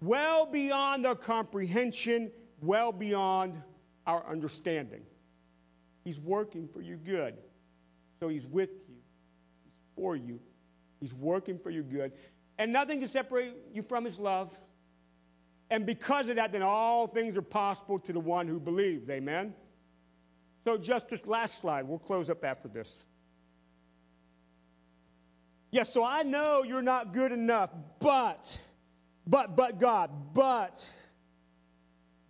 Well 0.00 0.46
beyond 0.46 1.06
our 1.06 1.14
comprehension, 1.14 2.30
well 2.62 2.92
beyond 2.92 3.60
our 4.06 4.26
understanding. 4.26 5.02
He's 6.04 6.18
working 6.18 6.68
for 6.68 6.80
your 6.80 6.96
good. 6.98 7.34
So 8.20 8.28
He's 8.28 8.46
with 8.46 8.70
you 8.88 8.96
he's 9.64 9.72
for 9.96 10.16
you. 10.16 10.40
He's 11.00 11.14
working 11.14 11.58
for 11.58 11.70
your 11.70 11.82
good. 11.82 12.12
And 12.58 12.72
nothing 12.72 13.00
can 13.00 13.08
separate 13.08 13.54
you 13.72 13.82
from 13.82 14.04
his 14.04 14.18
love. 14.18 14.58
And 15.70 15.86
because 15.86 16.28
of 16.28 16.36
that, 16.36 16.52
then 16.52 16.62
all 16.62 17.06
things 17.06 17.36
are 17.36 17.42
possible 17.42 17.98
to 18.00 18.12
the 18.12 18.20
one 18.20 18.48
who 18.48 18.58
believes. 18.58 19.08
Amen? 19.10 19.54
So, 20.64 20.76
just 20.76 21.08
this 21.08 21.24
last 21.26 21.60
slide. 21.60 21.86
We'll 21.86 21.98
close 21.98 22.30
up 22.30 22.44
after 22.44 22.68
this. 22.68 23.06
Yes, 25.70 25.88
yeah, 25.88 25.92
so 25.92 26.04
I 26.04 26.22
know 26.22 26.64
you're 26.66 26.82
not 26.82 27.12
good 27.12 27.30
enough, 27.30 27.72
but, 28.00 28.60
but, 29.28 29.56
but 29.56 29.78
God, 29.78 30.10
but 30.32 30.92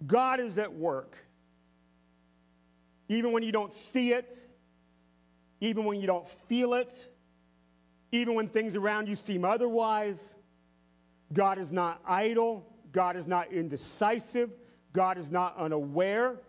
God 0.05 0.41
is 0.41 0.59
at 0.59 0.73
work. 0.73 1.17
Even 3.09 3.33
when 3.33 3.43
you 3.43 3.53
don't 3.53 3.73
see 3.73 4.13
it, 4.13 4.35
even 5.61 5.85
when 5.85 6.01
you 6.01 6.07
don't 6.07 6.29
feel 6.29 6.75
it, 6.75 7.09
even 8.11 8.35
when 8.35 8.49
things 8.49 8.75
around 8.75 9.09
you 9.09 9.17
seem 9.17 9.45
otherwise. 9.45 10.37
God 11.33 11.59
is 11.59 11.71
not 11.71 12.01
idle. 12.07 12.67
God 12.91 13.17
is 13.17 13.27
not 13.27 13.53
indecisive. 13.53 14.51
God 14.93 15.19
is 15.19 15.31
not 15.31 15.57
unaware. 15.57 16.41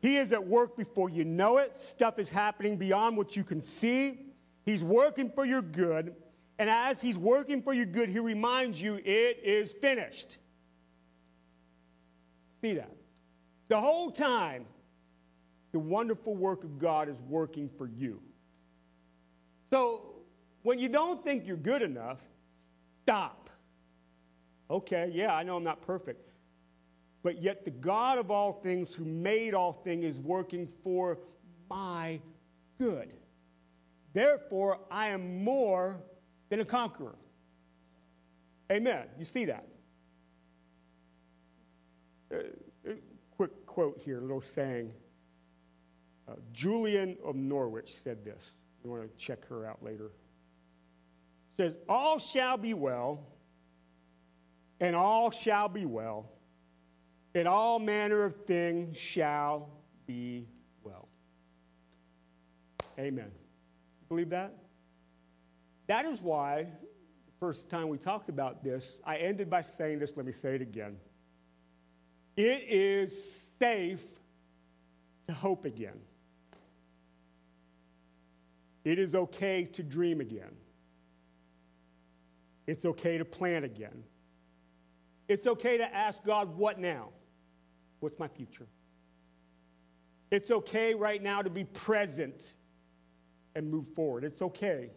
He 0.00 0.16
is 0.16 0.32
at 0.32 0.44
work 0.44 0.76
before 0.76 1.10
you 1.10 1.24
know 1.24 1.58
it. 1.58 1.76
Stuff 1.76 2.18
is 2.18 2.30
happening 2.30 2.76
beyond 2.76 3.16
what 3.16 3.36
you 3.36 3.44
can 3.44 3.60
see. 3.60 4.18
He's 4.64 4.82
working 4.82 5.30
for 5.30 5.44
your 5.44 5.62
good. 5.62 6.14
And 6.58 6.70
as 6.70 7.00
He's 7.00 7.18
working 7.18 7.62
for 7.62 7.72
your 7.72 7.86
good, 7.86 8.08
He 8.08 8.18
reminds 8.18 8.80
you 8.80 8.96
it 8.96 9.40
is 9.42 9.72
finished. 9.72 10.38
See 12.62 12.74
that? 12.74 12.90
The 13.68 13.80
whole 13.80 14.10
time, 14.10 14.66
the 15.72 15.78
wonderful 15.78 16.34
work 16.36 16.64
of 16.64 16.78
God 16.78 17.08
is 17.08 17.16
working 17.28 17.68
for 17.76 17.88
you. 17.88 18.20
So 19.70 20.14
when 20.62 20.78
you 20.78 20.88
don't 20.88 21.24
think 21.24 21.46
you're 21.46 21.56
good 21.56 21.82
enough, 21.82 22.18
stop. 23.02 23.50
Okay, 24.70 25.10
yeah, 25.12 25.34
I 25.34 25.42
know 25.42 25.56
I'm 25.56 25.64
not 25.64 25.82
perfect. 25.82 26.30
But 27.22 27.42
yet 27.42 27.64
the 27.64 27.70
God 27.70 28.18
of 28.18 28.30
all 28.30 28.52
things 28.52 28.94
who 28.94 29.04
made 29.04 29.54
all 29.54 29.72
things 29.72 30.04
is 30.04 30.18
working 30.18 30.68
for 30.82 31.18
my 31.68 32.20
good. 32.78 33.12
Therefore, 34.12 34.78
I 34.90 35.08
am 35.08 35.42
more 35.42 36.00
than 36.56 36.66
a 36.66 36.70
conqueror. 36.70 37.16
Amen. 38.70 39.06
You 39.18 39.24
see 39.24 39.44
that? 39.44 39.66
Uh, 42.32 42.36
uh 42.88 42.92
quick 43.36 43.66
quote 43.66 44.00
here, 44.04 44.18
a 44.18 44.22
little 44.22 44.40
saying. 44.40 44.92
Uh, 46.28 46.34
Julian 46.52 47.16
of 47.24 47.36
Norwich 47.36 47.94
said 47.94 48.24
this. 48.24 48.60
You 48.82 48.90
want 48.90 49.02
to 49.02 49.24
check 49.24 49.44
her 49.46 49.66
out 49.66 49.82
later 49.82 50.10
says, 51.56 51.74
All 51.88 52.18
shall 52.18 52.56
be 52.56 52.74
well, 52.74 53.26
and 54.80 54.96
all 54.96 55.30
shall 55.30 55.68
be 55.68 55.86
well, 55.86 56.30
and 57.34 57.46
all 57.46 57.78
manner 57.78 58.24
of 58.24 58.44
things 58.44 58.96
shall 58.96 59.68
be 60.06 60.46
well. 60.82 61.08
Amen. 62.98 63.30
Believe 64.08 64.30
that? 64.30 64.54
That 65.86 66.06
is 66.06 66.20
why, 66.20 66.62
the 66.62 67.32
first 67.40 67.68
time 67.68 67.88
we 67.88 67.98
talked 67.98 68.28
about 68.28 68.64
this, 68.64 68.98
I 69.04 69.16
ended 69.16 69.50
by 69.50 69.62
saying 69.62 69.98
this. 69.98 70.16
Let 70.16 70.26
me 70.26 70.32
say 70.32 70.54
it 70.54 70.62
again. 70.62 70.96
It 72.36 72.64
is 72.68 73.40
safe 73.58 74.02
to 75.28 75.34
hope 75.34 75.64
again. 75.64 76.00
It 78.84 78.98
is 78.98 79.14
okay 79.14 79.64
to 79.64 79.82
dream 79.82 80.20
again. 80.20 80.56
It's 82.66 82.84
okay 82.84 83.18
to 83.18 83.24
plan 83.24 83.64
again. 83.64 84.04
It's 85.28 85.46
okay 85.46 85.78
to 85.78 85.94
ask 85.94 86.22
God, 86.24 86.56
what 86.56 86.78
now? 86.78 87.08
What's 88.00 88.18
my 88.18 88.28
future? 88.28 88.66
It's 90.30 90.50
okay 90.50 90.94
right 90.94 91.22
now 91.22 91.42
to 91.42 91.50
be 91.50 91.64
present 91.64 92.54
and 93.54 93.70
move 93.70 93.86
forward. 93.94 94.24
It's 94.24 94.42
okay. 94.42 94.90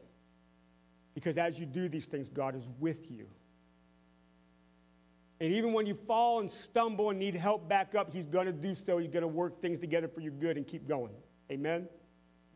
Because 1.17 1.39
as 1.39 1.59
you 1.59 1.65
do 1.65 1.89
these 1.89 2.05
things, 2.05 2.29
God 2.29 2.55
is 2.55 2.69
with 2.77 3.09
you. 3.09 3.25
And 5.39 5.51
even 5.51 5.73
when 5.73 5.87
you 5.87 5.95
fall 6.05 6.41
and 6.41 6.51
stumble 6.51 7.09
and 7.09 7.17
need 7.17 7.33
help 7.33 7.67
back 7.67 7.95
up, 7.95 8.13
He's 8.13 8.27
going 8.27 8.45
to 8.45 8.53
do 8.53 8.75
so. 8.75 8.99
He's 8.99 9.09
going 9.09 9.23
to 9.23 9.27
work 9.27 9.59
things 9.59 9.79
together 9.79 10.07
for 10.07 10.21
your 10.21 10.33
good 10.33 10.57
and 10.57 10.67
keep 10.67 10.87
going. 10.87 11.13
Amen? 11.51 11.89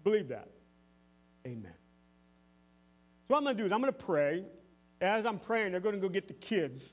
Believe 0.03 0.28
that. 0.28 0.47
Amen. 1.47 1.74
So, 3.28 3.34
what 3.34 3.38
I'm 3.38 3.43
going 3.45 3.57
to 3.57 3.64
do 3.64 3.66
is 3.66 3.72
I'm 3.72 3.82
going 3.82 3.91
to 3.91 3.97
pray 3.97 4.45
as 5.01 5.26
I'm 5.26 5.39
praying, 5.39 5.72
they're 5.72 5.82
going 5.82 5.95
to 5.95 6.01
go 6.01 6.09
get 6.09 6.28
the 6.28 6.36
kids. 6.36 6.84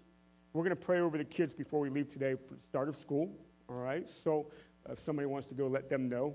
We're 0.54 0.64
going 0.64 0.74
to 0.74 0.82
pray 0.82 1.00
over 1.00 1.18
the 1.18 1.24
kids 1.24 1.52
before 1.52 1.80
we 1.80 1.90
leave 1.90 2.10
today 2.10 2.34
for 2.48 2.54
the 2.54 2.60
start 2.60 2.88
of 2.88 2.96
school. 2.96 3.30
All 3.68 3.76
right? 3.76 4.08
So 4.08 4.50
if 4.88 4.98
somebody 4.98 5.26
wants 5.26 5.46
to 5.48 5.54
go, 5.54 5.66
let 5.66 5.90
them 5.90 6.08
know. 6.08 6.34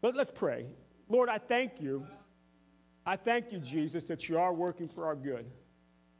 But 0.00 0.16
let's 0.16 0.30
pray. 0.34 0.64
Lord, 1.10 1.28
I 1.28 1.36
thank 1.36 1.82
you. 1.82 2.06
I 3.08 3.16
thank 3.16 3.52
you, 3.52 3.58
Jesus, 3.58 4.04
that 4.04 4.28
you 4.28 4.38
are 4.38 4.52
working 4.52 4.86
for 4.86 5.06
our 5.06 5.16
good. 5.16 5.46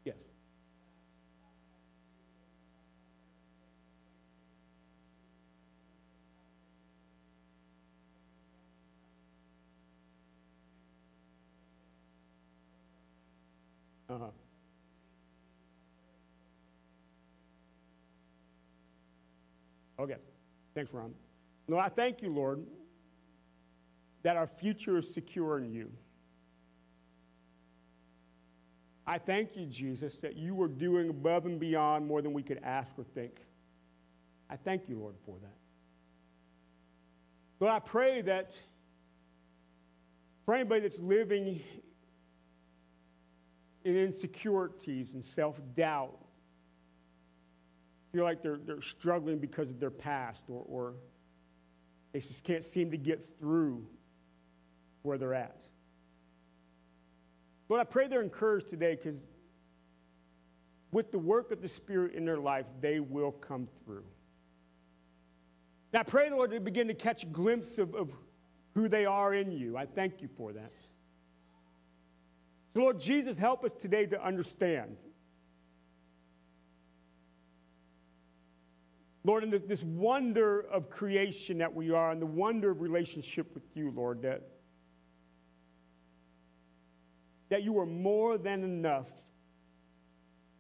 Yes. 0.07 0.17
Uh-huh. 14.09 14.25
Okay. 19.99 20.17
Thanks, 20.75 20.91
Ron. 20.95 21.13
No, 21.69 21.77
I 21.77 21.91
thank 21.91 22.23
you, 22.23 22.33
Lord, 22.33 22.65
that 24.23 24.39
our 24.39 24.47
future 24.47 24.97
is 24.97 25.13
secure 25.13 25.59
in 25.59 25.71
you. 25.71 25.93
I 29.09 29.17
thank 29.17 29.57
you, 29.57 29.65
Jesus, 29.65 30.17
that 30.19 30.37
you 30.37 30.61
are 30.61 30.69
doing 30.69 31.09
above 31.09 31.47
and 31.47 31.59
beyond 31.59 32.07
more 32.07 32.21
than 32.21 32.35
we 32.35 32.43
could 32.43 32.61
ask 32.63 32.99
or 32.99 33.05
think. 33.05 33.41
I 34.51 34.57
thank 34.57 34.87
you, 34.87 34.99
Lord, 34.99 35.15
for 35.25 35.39
that. 35.39 35.57
Lord, 37.59 37.73
I 37.73 37.79
pray 37.79 38.21
that 38.21 38.55
for 40.45 40.55
anybody 40.55 40.83
that's 40.83 41.01
living 41.01 41.59
in 43.85 43.97
insecurities 43.97 45.15
and 45.15 45.25
self 45.25 45.59
doubt, 45.75 46.19
feel 48.13 48.25
like 48.25 48.43
they're, 48.43 48.59
they're 48.59 48.83
struggling 48.83 49.39
because 49.39 49.71
of 49.71 49.81
their 49.81 49.91
past 49.91 50.43
or, 50.51 50.65
or 50.69 50.95
they 52.13 52.21
just 52.21 52.45
can't 52.45 52.65
seem 52.65 52.91
to 52.91 52.99
get 52.99 53.25
through 53.39 53.87
where 55.01 55.17
they're 55.17 55.33
at. 55.33 55.65
Lord, 57.69 57.81
I 57.81 57.85
pray 57.85 58.07
they're 58.07 58.23
encouraged 58.23 58.69
today 58.69 58.95
because 58.95 59.21
with 60.91 61.13
the 61.13 61.19
work 61.19 61.51
of 61.53 61.61
the 61.61 61.69
Spirit 61.69 62.15
in 62.15 62.25
their 62.25 62.39
life, 62.39 62.67
they 62.81 63.01
will 63.01 63.33
come 63.33 63.69
through. 63.85 64.05
And 65.93 66.01
I 66.01 66.03
pray, 66.03 66.31
Lord, 66.31 66.51
they 66.51 66.59
begin 66.59 66.89
to 66.89 66.95
catch 66.95 67.23
a 67.23 67.27
glimpse 67.27 67.79
of, 67.79 67.95
of 67.95 68.11
who 68.75 68.89
they 68.89 69.07
are 69.07 69.35
in 69.35 69.51
you. 69.51 69.77
I 69.77 69.87
thank 69.87 70.23
you 70.23 70.29
for 70.37 70.53
that. 70.53 70.73
So, 72.75 72.81
Lord 72.81 72.99
Jesus, 72.99 73.39
help 73.39 73.65
us 73.65 73.73
today 73.73 74.07
to 74.07 74.23
understand. 74.23 74.97
Lord, 79.25 79.45
in 79.45 79.51
this 79.51 79.83
wonder 79.83 80.61
of 80.61 80.89
creation 80.89 81.59
that 81.59 81.75
we 81.75 81.91
are, 81.91 82.13
and 82.13 82.23
the 82.23 82.27
wonder 82.27 82.71
of 82.71 82.81
relationship 82.81 83.53
with 83.53 83.65
you, 83.75 83.91
Lord, 83.91 84.23
that, 84.23 84.43
that 87.49 87.63
you 87.63 87.79
are 87.79 87.87
more 87.87 88.39
than 88.39 88.63
enough 88.63 89.09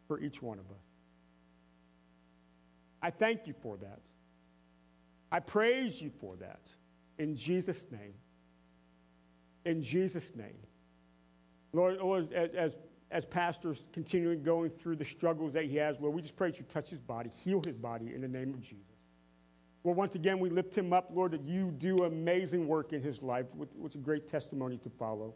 for 0.07 0.21
each 0.21 0.43
one 0.43 0.59
of 0.59 0.65
us. 0.71 0.85
I 3.03 3.11
thank 3.11 3.47
you 3.47 3.55
for 3.63 3.77
that. 3.77 4.01
I 5.31 5.41
praise 5.41 6.01
you 6.01 6.11
for 6.11 6.37
that. 6.37 6.75
In 7.19 7.35
Jesus' 7.35 7.87
name. 7.91 8.15
In 9.65 9.83
Jesus' 9.83 10.35
name. 10.35 10.57
Lord, 11.73 11.99
oh, 12.01 12.07
Lord 12.07 12.33
as, 12.33 12.51
as, 12.51 12.77
as 13.11 13.27
pastors 13.27 13.89
continuing 13.93 14.43
going 14.43 14.71
through 14.71 14.97
the 14.97 15.05
struggles 15.05 15.53
that 15.53 15.67
he 15.67 15.77
has, 15.77 16.01
Lord, 16.01 16.15
we 16.15 16.23
just 16.23 16.37
pray 16.37 16.51
that 16.51 16.59
you 16.59 16.65
touch 16.65 16.89
his 16.89 17.03
body, 17.03 17.31
heal 17.45 17.63
his 17.65 17.77
body 17.77 18.15
in 18.15 18.23
the 18.23 18.29
name 18.29 18.55
of 18.55 18.61
Jesus. 18.61 18.85
Lord, 19.85 19.97
once 19.97 20.15
again, 20.15 20.39
we 20.39 20.51
lift 20.51 20.77
him 20.77 20.93
up, 20.93 21.11
Lord, 21.13 21.33
that 21.33 21.43
you 21.43 21.71
do 21.71 22.05
amazing 22.05 22.67
work 22.67 22.93
in 22.93 23.03
his 23.03 23.23
life, 23.23 23.47
with 23.55 23.95
a 23.95 23.99
great 23.99 24.29
testimony 24.29 24.77
to 24.79 24.91
follow. 24.91 25.35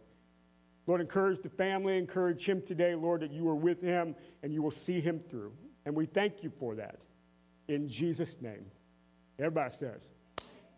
Lord, 0.87 1.01
encourage 1.01 1.41
the 1.41 1.49
family, 1.49 1.97
encourage 1.97 2.45
him 2.45 2.63
today, 2.63 2.95
Lord, 2.95 3.21
that 3.21 3.31
you 3.31 3.49
are 3.49 3.55
with 3.55 3.81
him 3.81 4.17
and 4.43 4.53
you 4.53 4.63
will 4.63 4.71
see 4.71 5.01
him 5.01 5.21
through. 5.21 5.53
And 5.85 5.95
we 5.95 6.07
thank 6.07 6.43
you 6.43 6.51
for 6.59 6.75
that. 6.77 6.99
In 7.69 7.89
Jesus' 7.89 8.41
name. 8.41 8.67
Everybody 9.39 9.71
says, 9.71 10.01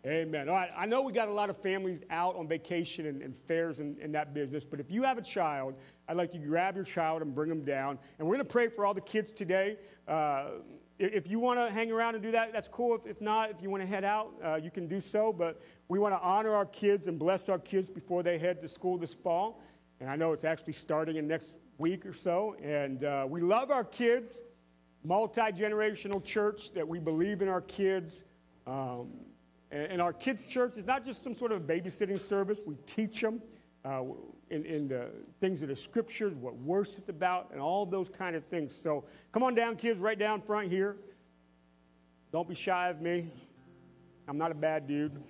Amen. 0.05 0.49
All 0.49 0.55
right, 0.55 0.69
I 0.77 0.85
know 0.85 1.01
we 1.01 1.11
got 1.11 1.29
a 1.29 1.33
lot 1.33 1.49
of 1.49 1.57
families 1.57 1.99
out 2.11 2.35
on 2.35 2.47
vacation 2.47 3.07
and, 3.07 3.23
and 3.23 3.35
fairs 3.35 3.79
and, 3.79 3.97
and, 3.97 4.13
that 4.13 4.35
business, 4.35 4.63
but 4.63 4.79
if 4.79 4.91
you 4.91 5.01
have 5.01 5.17
a 5.17 5.21
child, 5.23 5.73
I'd 6.07 6.15
like 6.15 6.35
you 6.35 6.39
to 6.41 6.45
grab 6.45 6.75
your 6.75 6.83
child 6.83 7.23
and 7.23 7.33
bring 7.33 7.49
them 7.49 7.65
down. 7.65 7.97
And 8.19 8.27
we're 8.27 8.35
going 8.35 8.45
to 8.45 8.51
pray 8.51 8.67
for 8.67 8.85
all 8.85 8.93
the 8.93 9.01
kids 9.01 9.31
today. 9.31 9.77
Uh, 10.07 10.49
if 10.99 11.27
you 11.27 11.39
want 11.39 11.59
to 11.59 11.71
hang 11.71 11.91
around 11.91 12.13
and 12.13 12.23
do 12.23 12.31
that, 12.31 12.53
that's 12.53 12.67
cool. 12.67 12.95
If, 12.95 13.07
if 13.07 13.19
not, 13.19 13.49
if 13.49 13.63
you 13.63 13.71
want 13.71 13.81
to 13.81 13.87
head 13.87 14.03
out, 14.03 14.31
uh, 14.43 14.55
you 14.55 14.69
can 14.69 14.87
do 14.87 15.01
so. 15.01 15.33
But 15.33 15.59
we 15.87 15.97
want 15.97 16.13
to 16.13 16.21
honor 16.21 16.53
our 16.53 16.67
kids 16.67 17.07
and 17.07 17.17
bless 17.17 17.49
our 17.49 17.59
kids 17.59 17.89
before 17.89 18.21
they 18.21 18.37
head 18.37 18.61
to 18.61 18.67
school 18.67 18.99
this 18.99 19.13
fall. 19.13 19.59
And 19.99 20.09
I 20.09 20.15
know 20.15 20.33
it's 20.33 20.45
actually 20.45 20.73
starting 20.73 21.15
in 21.15 21.27
next 21.27 21.53
week 21.77 22.05
or 22.05 22.13
so. 22.13 22.55
And 22.61 23.03
uh, 23.03 23.25
we 23.27 23.41
love 23.41 23.71
our 23.71 23.83
kids, 23.83 24.33
multi 25.03 25.41
generational 25.41 26.23
church 26.23 26.73
that 26.73 26.87
we 26.87 26.99
believe 26.99 27.41
in 27.41 27.47
our 27.47 27.61
kids. 27.61 28.25
Um, 28.67 29.09
and, 29.71 29.83
and, 29.83 30.01
our 30.01 30.13
kids' 30.13 30.47
church 30.47 30.77
is 30.77 30.85
not 30.85 31.05
just 31.05 31.23
some 31.23 31.35
sort 31.35 31.51
of 31.51 31.63
babysitting 31.63 32.19
service, 32.19 32.61
we 32.65 32.75
teach 32.87 33.21
them. 33.21 33.41
Uh, 33.83 34.03
in, 34.49 34.65
in, 34.65 34.87
the 34.87 35.09
things 35.39 35.61
of 35.61 35.69
the 35.69 35.75
scriptures, 35.75 36.33
what 36.33 36.55
worship's 36.57 37.09
about, 37.09 37.49
and 37.51 37.59
all 37.59 37.85
those 37.85 38.09
kind 38.09 38.35
of 38.35 38.43
things. 38.45 38.75
So 38.75 39.03
come 39.31 39.43
on 39.43 39.55
down, 39.55 39.75
kids, 39.75 39.99
right 39.99 40.17
down 40.17 40.41
front 40.41 40.71
here. 40.71 40.97
Don't 42.31 42.47
be 42.47 42.55
shy 42.55 42.89
of 42.89 43.01
me. 43.01 43.31
I'm 44.27 44.37
not 44.37 44.51
a 44.51 44.55
bad 44.55 44.87
dude. 44.87 45.21